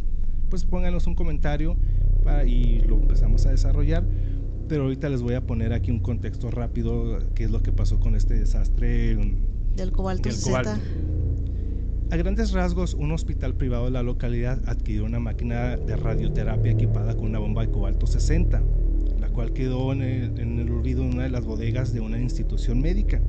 pues 0.50 0.64
pónganos 0.64 1.06
un 1.08 1.14
comentario 1.14 1.76
para- 2.24 2.46
y 2.46 2.80
lo 2.88 2.96
empezamos 2.96 3.46
a 3.46 3.52
desarrollar. 3.52 4.04
Pero 4.68 4.84
ahorita 4.84 5.10
les 5.10 5.22
voy 5.22 5.36
a 5.36 5.46
poner 5.46 5.74
aquí 5.74 5.92
un 5.92 6.00
contexto 6.00 6.50
rápido, 6.50 7.20
qué 7.36 7.44
es 7.44 7.52
lo 7.52 7.62
que 7.62 7.72
pasó 7.72 8.00
con 8.00 8.16
este 8.16 8.34
desastre 8.34 9.16
Del 9.76 9.92
cobalto 9.92 10.30
del 10.30 10.38
60. 10.38 10.64
cobalto. 10.64 10.82
A 12.12 12.18
grandes 12.18 12.52
rasgos, 12.52 12.94
un 12.94 13.12
hospital 13.12 13.56
privado 13.56 13.86
de 13.86 13.92
la 13.92 14.04
localidad 14.04 14.62
adquirió 14.68 15.06
una 15.06 15.20
máquina 15.20 15.76
de 15.76 15.96
radioterapia 15.96 16.72
equipada 16.72 17.16
con 17.16 17.26
una 17.26 17.40
bomba 17.40 17.66
de 17.66 17.72
cobalto 17.72 18.08
60, 18.08 18.62
la 19.20 19.30
cual 19.30 19.54
quedó 19.54 19.92
en 19.92 20.02
el, 20.02 20.40
en 20.40 20.60
el 20.60 20.72
olvido 20.72 21.04
en 21.04 21.16
una 21.16 21.24
de 21.24 21.30
las 21.30 21.46
bodegas 21.46 21.94
de 21.94 22.02
una 22.02 22.20
institución 22.20 22.80
médica. 22.80 23.22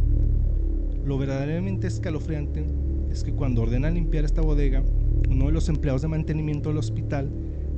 Lo 1.05 1.19
verdaderamente 1.19 1.87
escalofriante 1.87 2.67
es 3.11 3.25
que 3.25 3.33
cuando 3.33 3.63
ordenan 3.63 3.95
limpiar 3.95 4.25
esta 4.25 4.43
bodega, 4.43 4.85
uno 5.31 5.47
de 5.47 5.53
los 5.53 5.69
empleados 5.69 6.03
de 6.03 6.09
mantenimiento 6.09 6.69
del 6.69 6.79
hospital 6.79 7.31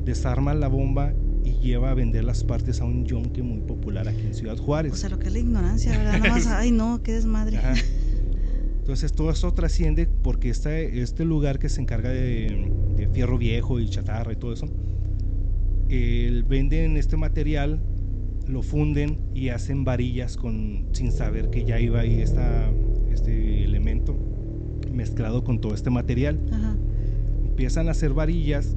desarma 0.05 0.55
la 0.55 0.69
bomba 0.69 1.13
y 1.49 1.59
lleva 1.61 1.91
a 1.91 1.95
vender 1.95 2.25
las 2.25 2.45
partes 2.45 2.81
a 2.81 2.85
un 2.85 3.05
yonque 3.05 3.43
muy 3.43 3.61
popular 3.61 4.09
aquí 4.09 4.23
en 4.27 4.35
Ciudad 4.35 4.57
Juárez. 4.57 4.93
O 4.93 4.97
sea, 4.97 5.09
lo 5.11 5.19
que 5.19 5.27
es 5.29 5.33
la 5.33 5.39
ignorancia, 5.41 5.97
¿verdad? 5.97 6.19
Nada 6.19 6.31
más, 6.31 6.47
ay, 6.49 6.71
no, 6.71 7.03
qué 7.03 7.13
desmadre. 7.13 7.57
Ajá. 7.59 7.75
Entonces 8.81 9.13
todo 9.13 9.31
esto 9.31 9.53
trasciende 9.53 10.07
porque 10.07 10.49
este, 10.49 11.03
este 11.03 11.25
lugar 11.25 11.59
que 11.59 11.69
se 11.69 11.81
encarga 11.83 12.09
de, 12.09 12.71
de 12.97 13.09
fierro 13.09 13.37
viejo 13.37 13.81
y 13.81 13.89
chatarra 13.89 14.33
y 14.33 14.37
todo 14.37 14.53
eso, 14.55 14.67
el- 15.89 16.45
venden 16.45 16.97
este 16.97 17.17
material, 17.17 17.81
lo 18.47 18.63
funden 18.63 19.19
y 19.35 19.51
hacen 19.51 19.85
varillas 19.85 20.37
con, 20.37 20.87
sin 20.93 21.13
saber 21.13 21.51
que 21.51 21.65
ya 21.65 21.79
iba 21.81 22.01
ahí 22.01 22.21
esta, 22.23 22.71
este 23.13 23.65
elemento 23.65 24.17
mezclado 24.91 25.45
con 25.45 25.61
todo 25.61 25.75
este 25.75 25.91
material. 25.91 26.41
Ajá. 26.51 26.77
Empiezan 27.45 27.89
a 27.89 27.91
hacer 27.91 28.15
varillas. 28.15 28.75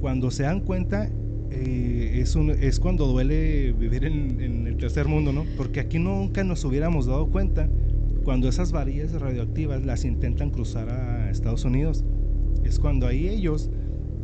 Cuando 0.00 0.30
se 0.30 0.42
dan 0.42 0.60
cuenta, 0.60 1.08
eh, 1.50 2.18
es, 2.20 2.34
un- 2.36 2.50
es 2.50 2.80
cuando 2.80 3.06
duele 3.06 3.72
vivir 3.72 4.04
en, 4.04 4.66
el 4.66 4.76
tercer 4.76 5.06
mundo, 5.08 5.32
¿no? 5.32 5.44
Porque 5.56 5.80
aquí 5.80 5.98
nunca 5.98 6.44
nos 6.44 6.64
hubiéramos 6.64 7.06
dado 7.06 7.26
cuenta 7.28 7.68
cuando 8.24 8.48
esas 8.48 8.72
varillas 8.72 9.12
radioactivas 9.12 9.84
las 9.84 10.04
intentan 10.04 10.50
cruzar 10.50 10.88
a 10.90 11.30
Estados 11.30 11.64
Unidos. 11.64 12.04
Es 12.64 12.78
cuando 12.78 13.06
ahí 13.06 13.28
ellos, 13.28 13.70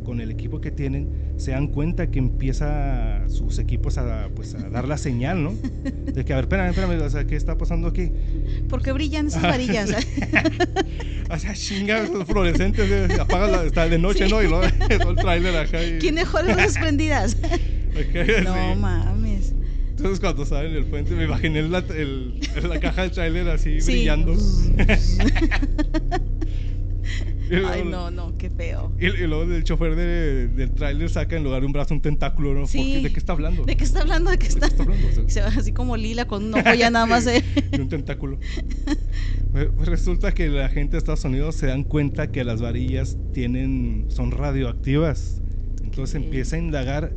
con 0.03 0.19
el 0.21 0.29
equipo 0.31 0.59
que 0.61 0.71
tienen, 0.71 1.33
se 1.37 1.51
dan 1.51 1.67
cuenta 1.67 2.11
que 2.11 2.19
empieza 2.19 3.27
sus 3.29 3.57
equipos 3.59 3.97
a, 3.97 4.29
pues, 4.35 4.53
a 4.55 4.69
dar 4.69 4.87
la 4.87 4.97
señal, 4.97 5.43
¿no? 5.43 5.53
De 6.11 6.23
que, 6.25 6.33
a 6.33 6.37
ver, 6.37 6.45
espérame, 6.45 6.69
espérame, 6.69 7.01
o 7.01 7.09
sea, 7.09 7.25
¿qué 7.25 7.35
está 7.35 7.57
pasando 7.57 7.87
aquí? 7.87 8.11
¿Por 8.69 8.81
qué 8.83 8.91
brillan 8.91 9.27
esas 9.27 9.41
varillas? 9.43 9.91
O 11.29 11.39
sea, 11.39 11.53
chinga, 11.55 11.99
esos 12.03 12.25
fluorescentes, 12.25 12.87
eh, 12.91 13.07
apaga 13.19 13.47
la, 13.47 13.63
está 13.63 13.87
de 13.89 13.97
noche, 13.97 14.25
Sí. 14.25 14.31
¿no? 14.31 14.43
Y 14.43 14.47
luego 14.47 14.63
el 14.65 15.15
trailer 15.15 15.55
acá. 15.57 15.83
Y, 15.83 15.97
¿Quién 15.97 16.15
dejó 16.15 16.39
las 16.43 16.55
luces 16.57 16.77
prendidas? 16.77 17.37
No 18.43 18.53
sí. 18.73 18.79
mames. 18.79 19.53
Entonces 19.91 20.19
cuando 20.19 20.45
salen 20.45 20.71
en 20.71 20.77
el 20.77 20.85
puente 20.85 21.11
me 21.15 21.23
imaginé 21.25 21.61
la, 21.63 21.79
el- 21.95 22.39
la 22.67 22.79
caja 22.79 23.03
del 23.03 23.11
trailer 23.11 23.47
así 23.49 23.79
Sí. 23.81 23.91
brillando. 23.93 24.35
Luego, 27.55 27.69
Ay, 27.73 27.83
no, 27.85 28.11
no, 28.11 28.37
qué 28.37 28.49
feo. 28.49 28.91
Y, 28.99 29.05
y 29.07 29.27
luego 29.27 29.43
el 29.43 29.63
chofer 29.63 29.95
de- 29.95 30.47
del 30.47 30.71
trailer 30.71 31.09
saca 31.09 31.35
en 31.37 31.43
lugar 31.43 31.61
de 31.61 31.67
un 31.67 31.73
brazo 31.73 31.93
un 31.93 32.01
tentáculo, 32.01 32.53
¿no? 32.53 32.61
¿Por 32.61 32.67
Sí. 32.69 33.01
¿De 33.03 33.11
qué 33.11 33.19
está 33.19 33.33
hablando? 33.33 33.63
¿De 33.65 33.75
qué 33.77 33.83
está 33.83 34.01
hablando? 34.01 34.31
¿De 34.31 34.37
qué 34.37 34.47
¿De 34.47 34.53
está? 34.53 34.67
qué 34.67 34.71
está 34.73 34.83
hablando? 34.83 35.07
O 35.07 35.11
sea, 35.11 35.23
Se 35.29 35.41
va 35.41 35.47
así 35.47 35.71
como 35.71 35.97
lila 35.97 36.25
con 36.25 36.43
un 36.45 36.53
ojo 36.59 36.73
ya 36.73 36.89
nada 36.89 37.05
más. 37.05 37.25
eh. 37.27 37.43
y 37.71 37.79
un 37.79 37.89
tentáculo. 37.89 38.37
Pues 39.51 39.67
pues 39.75 39.87
resulta 39.87 40.31
que 40.33 40.49
la 40.49 40.69
gente 40.69 40.93
de 40.93 40.97
Estados 40.99 41.23
Unidos 41.25 41.55
se 41.55 41.67
dan 41.67 41.83
cuenta 41.83 42.31
que 42.31 42.43
las 42.43 42.61
varillas 42.61 43.17
tienen, 43.33 44.05
son 44.09 44.31
radioactivas. 44.31 45.41
Entonces 45.83 46.15
empieza 46.15 46.55
a 46.55 46.59
indagar, 46.59 47.13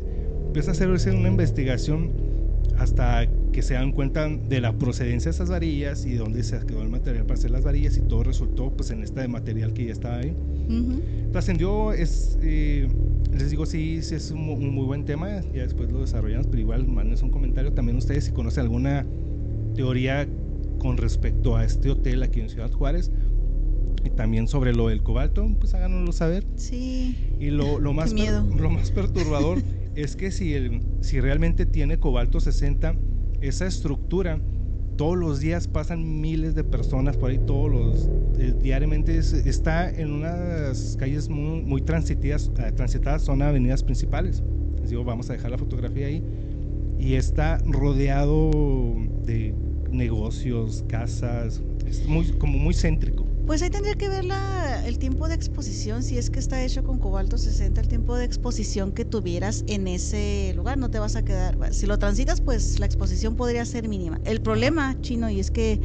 empieza 0.46 0.70
a 0.70 0.72
hacerse 0.72 1.10
una 1.12 1.28
investigación 1.28 2.12
hasta 2.78 3.26
que 3.56 3.62
se 3.62 3.72
dan 3.72 3.90
cuenta 3.90 4.28
de 4.28 4.60
la 4.60 4.76
procedencia 4.76 5.30
de 5.30 5.34
esas 5.34 5.48
varillas 5.48 6.04
y 6.04 6.12
dónde 6.16 6.42
se 6.42 6.58
quedó 6.66 6.82
el 6.82 6.90
material 6.90 7.24
para 7.24 7.38
hacer 7.38 7.50
las 7.50 7.64
varillas 7.64 7.96
y 7.96 8.02
todo 8.02 8.22
resultó 8.22 8.70
pues 8.70 8.90
en 8.90 9.02
este 9.02 9.26
material 9.28 9.72
que 9.72 9.86
ya 9.86 9.92
estaba 9.92 10.18
ahí. 10.18 10.36
Ujú. 10.68 11.00
Trascendió, 11.32 11.94
es, 11.94 12.38
eh, 12.42 12.86
les 13.32 13.50
digo, 13.50 13.64
sí, 13.64 14.02
sí 14.02 14.14
es 14.14 14.30
un, 14.30 14.40
un 14.40 14.74
muy 14.74 14.84
buen 14.84 15.06
tema, 15.06 15.40
ya 15.54 15.62
después 15.62 15.90
lo 15.90 16.02
desarrollamos, 16.02 16.48
pero 16.48 16.60
igual 16.60 16.86
mándenos 16.86 17.22
un 17.22 17.30
comentario 17.30 17.72
también 17.72 17.96
ustedes 17.96 18.24
si 18.24 18.32
conocen 18.32 18.64
alguna 18.64 19.06
teoría 19.74 20.28
con 20.78 20.98
respecto 20.98 21.56
a 21.56 21.64
este 21.64 21.88
hotel 21.88 22.24
aquí 22.24 22.40
en 22.40 22.50
Ciudad 22.50 22.70
Juárez 22.70 23.10
y 24.04 24.10
también 24.10 24.48
sobre 24.48 24.74
lo 24.74 24.88
del 24.88 25.02
cobalto, 25.02 25.48
pues 25.58 25.72
háganoslo 25.72 26.12
saber. 26.12 26.44
Sí. 26.56 27.16
Y 27.40 27.46
lo, 27.46 27.80
lo 27.80 27.92
más, 27.94 28.12
miedo. 28.12 28.46
lo 28.54 28.68
más 28.68 28.90
perturbador 28.90 29.62
es 29.94 30.14
que 30.14 30.30
si, 30.30 30.52
el, 30.52 30.82
si 31.00 31.20
realmente 31.20 31.64
tiene 31.64 31.98
cobalto 31.98 32.38
60, 32.38 32.94
esa 33.48 33.66
estructura, 33.66 34.40
todos 34.96 35.16
los 35.16 35.40
días 35.40 35.68
pasan 35.68 36.20
miles 36.20 36.54
de 36.54 36.64
personas 36.64 37.16
por 37.16 37.30
ahí, 37.30 37.38
todos 37.38 37.70
los, 37.70 38.08
eh, 38.38 38.54
diariamente 38.62 39.18
es- 39.18 39.32
está 39.34 39.90
en 39.90 40.10
unas 40.12 40.96
calles 40.98 41.28
muy, 41.28 41.60
muy 41.62 41.82
transitadas, 41.82 42.50
eh, 42.58 42.72
transitadas, 42.72 43.22
son 43.22 43.42
avenidas 43.42 43.82
principales. 43.82 44.42
Les 44.80 44.90
digo, 44.90 45.04
vamos 45.04 45.28
a 45.28 45.34
dejar 45.34 45.50
la 45.50 45.58
fotografía 45.58 46.06
ahí. 46.06 46.22
Y 46.98 47.14
está 47.14 47.58
rodeado 47.66 48.50
de 49.26 49.54
negocios, 49.90 50.82
casas, 50.88 51.62
es 51.86 52.06
muy, 52.08 52.30
como 52.32 52.56
muy 52.58 52.72
céntrico. 52.74 53.25
Pues 53.46 53.62
ahí 53.62 53.70
tendría 53.70 53.94
que 53.94 54.08
ver 54.08 54.24
la- 54.24 54.84
el 54.86 54.98
tiempo 54.98 55.28
de 55.28 55.34
exposición, 55.36 56.02
si 56.02 56.18
es 56.18 56.30
que 56.30 56.40
está 56.40 56.64
hecho 56.64 56.82
con 56.82 56.98
cobalto 56.98 57.38
60, 57.38 57.80
el 57.80 57.86
tiempo 57.86 58.16
de 58.16 58.24
exposición 58.24 58.92
que 58.92 59.04
tuvieras 59.04 59.62
en 59.68 59.86
ese 59.86 60.52
lugar, 60.56 60.78
no 60.78 60.90
te 60.90 60.98
vas 60.98 61.14
a 61.14 61.22
quedar. 61.22 61.56
Si 61.72 61.86
lo 61.86 61.96
transitas, 61.96 62.40
pues 62.40 62.80
la 62.80 62.86
exposición 62.86 63.36
podría 63.36 63.64
ser 63.64 63.88
mínima. 63.88 64.20
El 64.24 64.40
problema, 64.40 65.00
chino, 65.00 65.30
y 65.30 65.38
es 65.38 65.52
que 65.52 65.80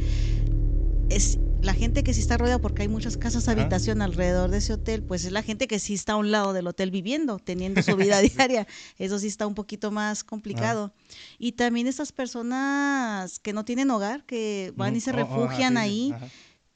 es 1.08 1.38
la 1.60 1.74
gente 1.74 2.02
que 2.02 2.12
sí 2.12 2.20
está 2.20 2.36
rodeada, 2.36 2.58
porque 2.58 2.82
hay 2.82 2.88
muchas 2.88 3.16
casas 3.16 3.46
Ajá. 3.46 3.60
habitación 3.60 4.02
alrededor 4.02 4.50
de 4.50 4.58
ese 4.58 4.72
hotel, 4.72 5.04
pues 5.04 5.24
es 5.24 5.30
la 5.30 5.44
gente 5.44 5.68
que 5.68 5.78
sí 5.78 5.94
está 5.94 6.14
a 6.14 6.16
un 6.16 6.32
lado 6.32 6.52
del 6.52 6.66
hotel 6.66 6.90
viviendo, 6.90 7.38
teniendo 7.38 7.80
su 7.82 7.94
vida 7.94 8.20
diaria. 8.48 8.66
Eso 8.98 9.20
sí 9.20 9.28
está 9.28 9.46
un 9.46 9.54
poquito 9.54 9.92
más 9.92 10.24
complicado. 10.24 10.92
Y 11.38 11.52
también 11.52 11.86
estas 11.86 12.10
personas 12.10 13.38
que 13.38 13.52
no 13.52 13.64
tienen 13.64 13.88
hogar, 13.92 14.24
que 14.24 14.72
van 14.74 14.96
y 14.96 15.00
se 15.00 15.12
oh, 15.12 15.14
oh, 15.14 15.18
ajá, 15.18 15.22
refugian 15.24 15.74
sí, 15.74 15.78
ahí. 15.78 16.14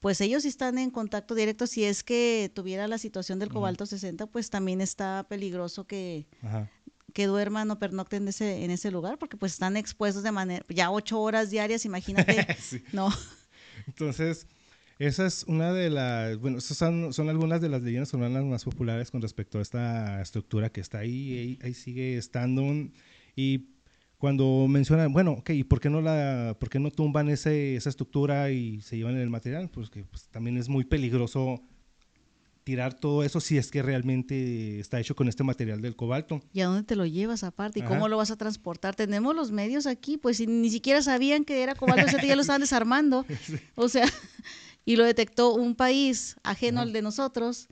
Pues 0.01 0.20
ellos 0.20 0.42
sí 0.42 0.49
están 0.49 0.78
en 0.78 0.90
contacto 0.90 1.34
directo. 1.34 1.66
Si 1.66 1.84
es 1.84 2.05
que 2.05 2.51
tuviera 2.55 2.86
la 2.88 2.99
situación 2.99 3.38
del 3.38 3.49
cobalto 3.49 3.86
60, 3.86 4.26
pues 4.26 4.51
también 4.51 4.80
está 4.80 5.26
peligroso 5.28 5.86
que, 5.86 6.26
Ajá. 6.42 6.70
que 7.12 7.26
duerman 7.26 7.70
o 7.70 7.78
pernocten 7.78 8.24
en 8.24 8.28
ese, 8.28 8.64
en 8.64 8.70
ese 8.70 8.90
lugar, 8.90 9.18
porque 9.18 9.36
pues 9.36 9.53
están 9.53 9.76
expuestos 9.76 10.22
de 10.22 10.32
manera, 10.32 10.64
ya 10.68 10.90
ocho 10.90 11.20
horas 11.20 11.51
diarias, 11.51 11.84
imagínate. 11.84 12.47
Sí. 12.61 12.82
no, 12.92 13.12
Entonces, 13.86 14.47
esa 14.99 15.26
es 15.26 15.44
una 15.47 15.72
de 15.72 15.90
las, 15.90 16.38
bueno, 16.38 16.59
esas 16.59 16.76
son, 16.76 17.12
son 17.12 17.28
algunas 17.28 17.61
de 17.61 17.68
las 17.68 17.82
leyendas 17.82 18.12
urbanas 18.14 18.44
más 18.44 18.64
populares 18.64 19.11
con 19.11 19.20
respecto 19.22 19.59
a 19.59 19.62
esta 19.62 20.22
estructura 20.22 20.70
que 20.70 20.80
está 20.80 20.99
ahí, 20.99 21.38
ahí, 21.38 21.59
ahí 21.62 21.74
sigue 21.74 22.16
estando. 22.16 22.62
Y 23.34 23.76
cuando 24.19 24.67
mencionan, 24.69 25.12
bueno, 25.12 25.33
ok, 25.33 25.51
¿y 25.51 25.64
por 25.64 25.81
qué 25.81 25.91
no, 25.91 26.01
la, 26.01 26.57
por 26.59 26.71
qué 26.71 26.79
no 26.79 26.91
tumban 26.91 27.29
ese, 27.29 27.77
esa 27.77 27.91
estructura 27.91 28.51
y 28.51 28.81
se 28.81 28.97
llevan 28.97 29.17
el 29.17 29.31
material? 29.31 29.69
Pues 29.69 29.91
que 29.91 30.05
pues, 30.05 30.29
también 30.29 30.57
es 30.57 30.69
muy 30.69 30.85
peligroso 30.85 31.62
tirar 32.64 32.95
todo 32.95 33.23
eso 33.23 33.39
si 33.39 33.59
es 33.59 33.71
que 33.71 33.81
realmente 33.81 34.81
está 34.81 34.99
hecho 34.99 35.14
con 35.14 35.29
este 35.29 35.45
material 35.45 35.81
del 35.81 35.95
cobalto. 35.95 36.41
¿y 36.53 36.62
a 36.62 36.67
dónde 36.67 36.83
te 36.83 36.97
lo 36.97 37.07
llevas 37.07 37.45
aparte? 37.45 37.79
¿Y 37.79 37.83
Ajá. 37.83 37.91
cómo 37.91 38.09
lo 38.09 38.17
vas 38.17 38.33
a 38.33 38.37
transportar? 38.37 38.97
Tenemos 38.97 39.37
los 39.37 39.53
medios 39.53 39.87
aquí, 39.87 40.17
pues 40.17 40.39
si 40.39 40.49
ni 40.49 40.69
siquiera 40.69 41.01
sabían 41.01 41.45
que 41.45 41.62
era 41.62 41.77
cobalto 41.77 42.07
60, 42.07 42.27
ya 42.27 42.35
lo 42.35 42.41
estaban 42.41 42.61
desarmando. 42.61 43.25
O 43.77 43.89
sea, 43.89 44.05
y 44.85 44.97
lo 44.97 45.05
detectó 45.05 45.55
un 45.55 45.77
país 45.77 46.37
ajeno 46.43 46.79
Ajá. 46.79 46.89
al 46.89 46.93
de 46.93 47.03
nosotros. 47.03 47.69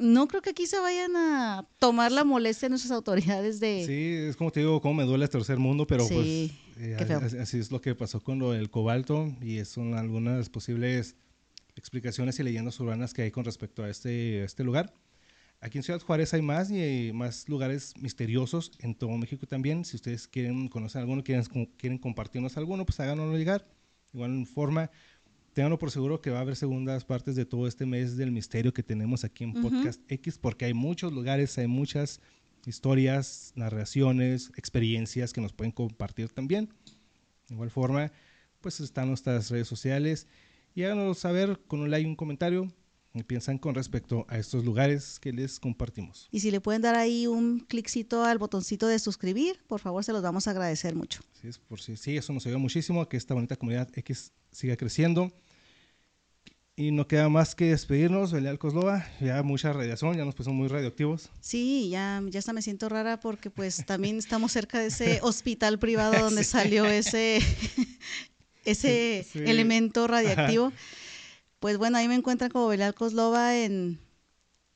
No 0.00 0.26
creo 0.26 0.42
que 0.42 0.50
aquí 0.50 0.66
se 0.66 0.80
vayan 0.80 1.14
a 1.16 1.68
tomar 1.78 2.10
la 2.10 2.24
molestia 2.24 2.68
nuestras 2.68 2.90
autoridades 2.90 3.60
de... 3.60 3.84
Sí, 3.86 4.28
es 4.28 4.36
como 4.36 4.50
te 4.50 4.60
digo, 4.60 4.80
como 4.80 4.94
me 4.94 5.04
duele 5.04 5.24
el 5.24 5.30
tercer 5.30 5.58
mundo, 5.58 5.86
pero 5.86 6.04
Sí, 6.04 6.58
pues 6.74 6.86
eh, 6.86 7.22
así, 7.22 7.36
así 7.36 7.58
es 7.58 7.70
lo 7.70 7.80
que 7.80 7.94
pasó 7.94 8.20
con 8.20 8.38
lo 8.38 8.52
del 8.52 8.70
cobalto 8.70 9.32
y 9.40 9.64
son 9.64 9.94
algunas 9.94 10.48
posibles 10.48 11.16
explicaciones 11.76 12.38
y 12.40 12.42
leyendas 12.42 12.78
urbanas 12.80 13.14
que 13.14 13.22
hay 13.22 13.30
con 13.30 13.44
respecto 13.44 13.84
a 13.84 13.90
este, 13.90 14.42
a 14.42 14.44
este 14.44 14.64
lugar. 14.64 14.92
Aquí 15.60 15.76
en 15.76 15.84
Ciudad 15.84 16.00
Juárez 16.00 16.32
hay 16.32 16.40
más 16.40 16.70
y 16.70 16.80
hay 16.80 17.12
más 17.12 17.48
lugares 17.48 17.92
misteriosos 17.98 18.72
en 18.78 18.94
todo 18.94 19.10
México 19.18 19.46
también. 19.46 19.84
Si 19.84 19.96
ustedes 19.96 20.26
quieren 20.26 20.68
conocer 20.68 21.02
alguno, 21.02 21.22
quieren, 21.22 21.44
quieren 21.76 21.98
compartirnos 21.98 22.56
alguno, 22.56 22.86
pues 22.86 22.98
háganoslo 23.00 23.36
llegar. 23.36 23.66
Igual 24.12 24.30
en 24.30 24.46
forma, 24.46 24.90
ténganlo 25.52 25.78
por 25.78 25.90
seguro 25.90 26.20
que 26.20 26.30
va 26.30 26.38
a 26.38 26.40
haber 26.42 26.56
segundas 26.56 27.04
partes 27.04 27.36
de 27.36 27.44
todo 27.44 27.66
este 27.66 27.86
mes 27.86 28.16
del 28.16 28.30
misterio 28.30 28.72
que 28.72 28.82
tenemos 28.82 29.24
aquí 29.24 29.44
en 29.44 29.50
Ujú. 29.50 29.62
Podcast 29.62 30.00
X, 30.08 30.38
porque 30.38 30.64
hay 30.64 30.74
muchos 30.74 31.12
lugares, 31.12 31.56
hay 31.58 31.66
muchas 31.66 32.20
historias, 32.66 33.52
narraciones, 33.56 34.52
experiencias 34.56 35.32
que 35.32 35.40
nos 35.40 35.52
pueden 35.52 35.72
compartir 35.72 36.30
también. 36.30 36.68
De 37.48 37.54
igual 37.54 37.70
forma, 37.70 38.12
pues 38.60 38.80
están 38.80 39.08
nuestras 39.08 39.50
redes 39.50 39.68
sociales 39.68 40.26
y 40.74 40.84
háganos 40.84 41.18
saber 41.18 41.60
con 41.66 41.80
un 41.80 41.90
like 41.90 42.06
y 42.06 42.10
un 42.10 42.16
comentario 42.16 42.70
qué 43.12 43.24
piensan 43.24 43.58
con 43.58 43.74
respecto 43.74 44.24
a 44.28 44.38
estos 44.38 44.64
lugares 44.64 45.18
que 45.18 45.32
les 45.32 45.58
compartimos. 45.58 46.28
Y 46.30 46.40
si 46.40 46.50
le 46.52 46.60
pueden 46.60 46.82
dar 46.82 46.94
ahí 46.94 47.26
un 47.26 47.58
cliccito 47.60 48.24
al 48.24 48.38
botoncito 48.38 48.86
de 48.86 48.98
suscribir, 49.00 49.64
por 49.66 49.80
favor, 49.80 50.04
se 50.04 50.12
los 50.12 50.22
vamos 50.22 50.46
a 50.46 50.52
agradecer 50.52 50.94
mucho. 50.94 51.20
Así 51.36 51.48
es, 51.48 51.58
por 51.58 51.80
si 51.80 51.96
sí, 51.96 52.16
eso 52.16 52.32
nos 52.32 52.46
ayuda 52.46 52.58
muchísimo 52.58 53.00
a 53.00 53.08
que 53.08 53.16
esta 53.16 53.34
bonita 53.34 53.56
comunidad 53.56 53.88
X 53.94 54.32
siga 54.52 54.76
creciendo. 54.76 55.32
Y 56.76 56.92
no 56.92 57.06
queda 57.06 57.28
más 57.28 57.54
que 57.54 57.66
despedirnos, 57.66 58.32
Belial 58.32 58.58
Coslova. 58.58 59.06
Ya 59.20 59.42
mucha 59.42 59.70
radiación, 59.72 60.16
ya 60.16 60.24
nos 60.24 60.34
pusimos 60.34 60.56
muy 60.56 60.68
radioactivos. 60.68 61.28
Sí, 61.40 61.90
ya, 61.90 62.22
ya 62.28 62.38
hasta 62.38 62.54
me 62.54 62.62
siento 62.62 62.88
rara 62.88 63.20
porque 63.20 63.50
pues 63.50 63.84
también 63.86 64.16
estamos 64.18 64.52
cerca 64.52 64.78
de 64.78 64.86
ese 64.86 65.18
hospital 65.22 65.78
privado 65.78 66.18
donde 66.24 66.42
salió 66.44 66.86
ese, 66.86 67.40
ese 68.64 69.26
Sí. 69.30 69.38
elemento 69.40 70.06
radiactivo. 70.06 70.72
Pues 71.58 71.76
bueno, 71.76 71.98
ahí 71.98 72.08
me 72.08 72.14
encuentran 72.14 72.50
como 72.50 72.68
Belial 72.68 72.94
Coslova 72.94 73.56
en... 73.58 73.98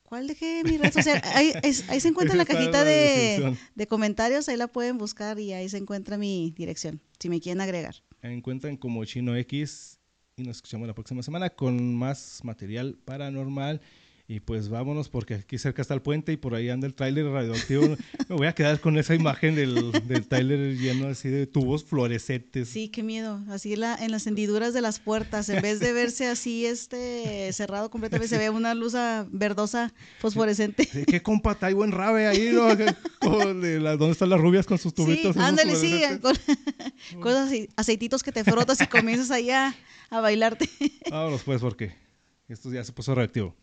¿Cuál 0.03 0.27
dejé 0.29 0.63
mi 0.65 0.77
red 0.77 0.93
social? 0.93 1.21
Ahí, 1.35 1.53
es- 1.63 1.89
ahí 1.89 1.99
se 1.99 2.09
encuentra 2.09 2.35
en 2.35 2.39
la 2.39 2.45
cajita 2.45 2.85
de, 2.85 3.57
de 3.75 3.87
comentarios, 3.87 4.49
ahí 4.51 4.57
la 4.59 4.69
pueden 4.69 4.99
buscar 4.99 5.41
y 5.41 5.55
ahí 5.55 5.69
se 5.71 5.79
encuentra 5.79 6.19
mi 6.19 6.53
dirección, 6.57 7.01
si 7.19 7.31
me 7.31 7.41
quieren 7.41 7.63
agregar. 7.63 7.97
Encuentran 8.33 8.79
como 8.79 9.05
Chino 9.05 9.37
X 9.37 10.01
y 10.37 10.45
nos 10.45 10.57
escuchamos 10.57 10.89
la 10.89 10.95
próxima 10.95 11.23
semana 11.23 11.51
con 11.51 11.95
más 11.95 12.41
material 12.43 12.97
paranormal. 13.05 13.83
Y 14.27 14.41
pues 14.41 14.71
vámonos 14.71 15.11
porque 15.11 15.35
aquí 15.35 15.59
cerca 15.59 15.83
está 15.83 15.93
el 15.93 16.01
puente 16.01 16.33
y 16.33 16.39
por 16.39 16.55
ahí 16.55 16.71
anda 16.71 16.87
el 16.87 16.95
tráiler 16.95 17.27
radioactivo. 17.27 17.95
Me 18.31 18.35
voy 18.37 18.47
a 18.47 18.55
quedar 18.55 18.81
con 18.81 18.97
esa 18.97 19.15
imagen 19.15 19.55
del, 19.55 19.93
del 20.09 20.27
tráiler 20.27 20.79
lleno 20.79 21.09
así 21.09 21.29
de 21.29 21.47
tubos 21.47 21.85
fluorescentes. 21.85 22.71
Sí, 22.71 22.89
qué 22.89 23.03
miedo. 23.03 23.43
Así 23.51 23.77
la, 23.77 23.95
en 23.97 24.11
las 24.11 24.27
hendiduras 24.27 24.73
de 24.73 24.81
las 24.81 24.99
puertas, 24.99 25.51
en 25.51 25.61
vez 25.61 25.79
de 25.81 25.93
verse 25.93 26.27
así 26.27 26.65
este 26.65 27.53
cerrado 27.53 27.91
completamente, 27.91 28.29
se 28.35 28.39
ve 28.39 28.49
una 28.49 28.73
luz 28.73 28.95
ah, 28.95 29.27
verdosa 29.31 29.93
fosforescente. 30.21 30.85
Sí, 30.91 31.05
¿Qué 31.05 31.21
compa 31.23 31.55
trae 31.57 31.75
buen 31.75 31.93
rave 31.93 32.27
ahí, 32.27 32.51
no? 32.51 32.69
La- 33.81 33.97
¿Dónde 33.99 34.13
están 34.13 34.31
las 34.31 34.41
rubias 34.41 34.65
con 34.65 34.79
sus 34.79 34.93
Sí, 34.93 34.97
tubitos? 34.97 35.31
esos 35.37 35.43
ándale, 35.43 35.77
sí, 35.77 36.01
con, 36.23 36.35
esos 36.35 37.51
acei- 37.51 37.69
aceititos 37.77 38.23
que 38.23 38.33
te 38.33 38.43
frotas 38.43 38.81
y 38.81 38.87
comienzas 38.87 39.31
ahí 39.31 39.51
a, 39.51 39.75
a 40.09 40.21
bailarte. 40.21 40.67
Vámonos 41.11 41.43
pues 41.43 41.61
porque 41.61 41.93
esto 42.49 42.73
ya 42.73 42.83
se 42.85 42.93
puso 42.93 43.15
reactivo. 43.15 43.55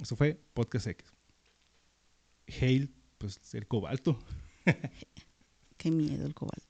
Esto 0.00 0.16
fue 0.16 0.40
Podcast 0.54 0.86
X. 0.86 1.06
Hail, 2.60 2.94
pues 3.18 3.54
el 3.54 3.66
cobalto. 3.66 4.18
Qué 5.76 5.90
miedo 5.90 6.26
el 6.26 6.34
cobalto. 6.34 6.67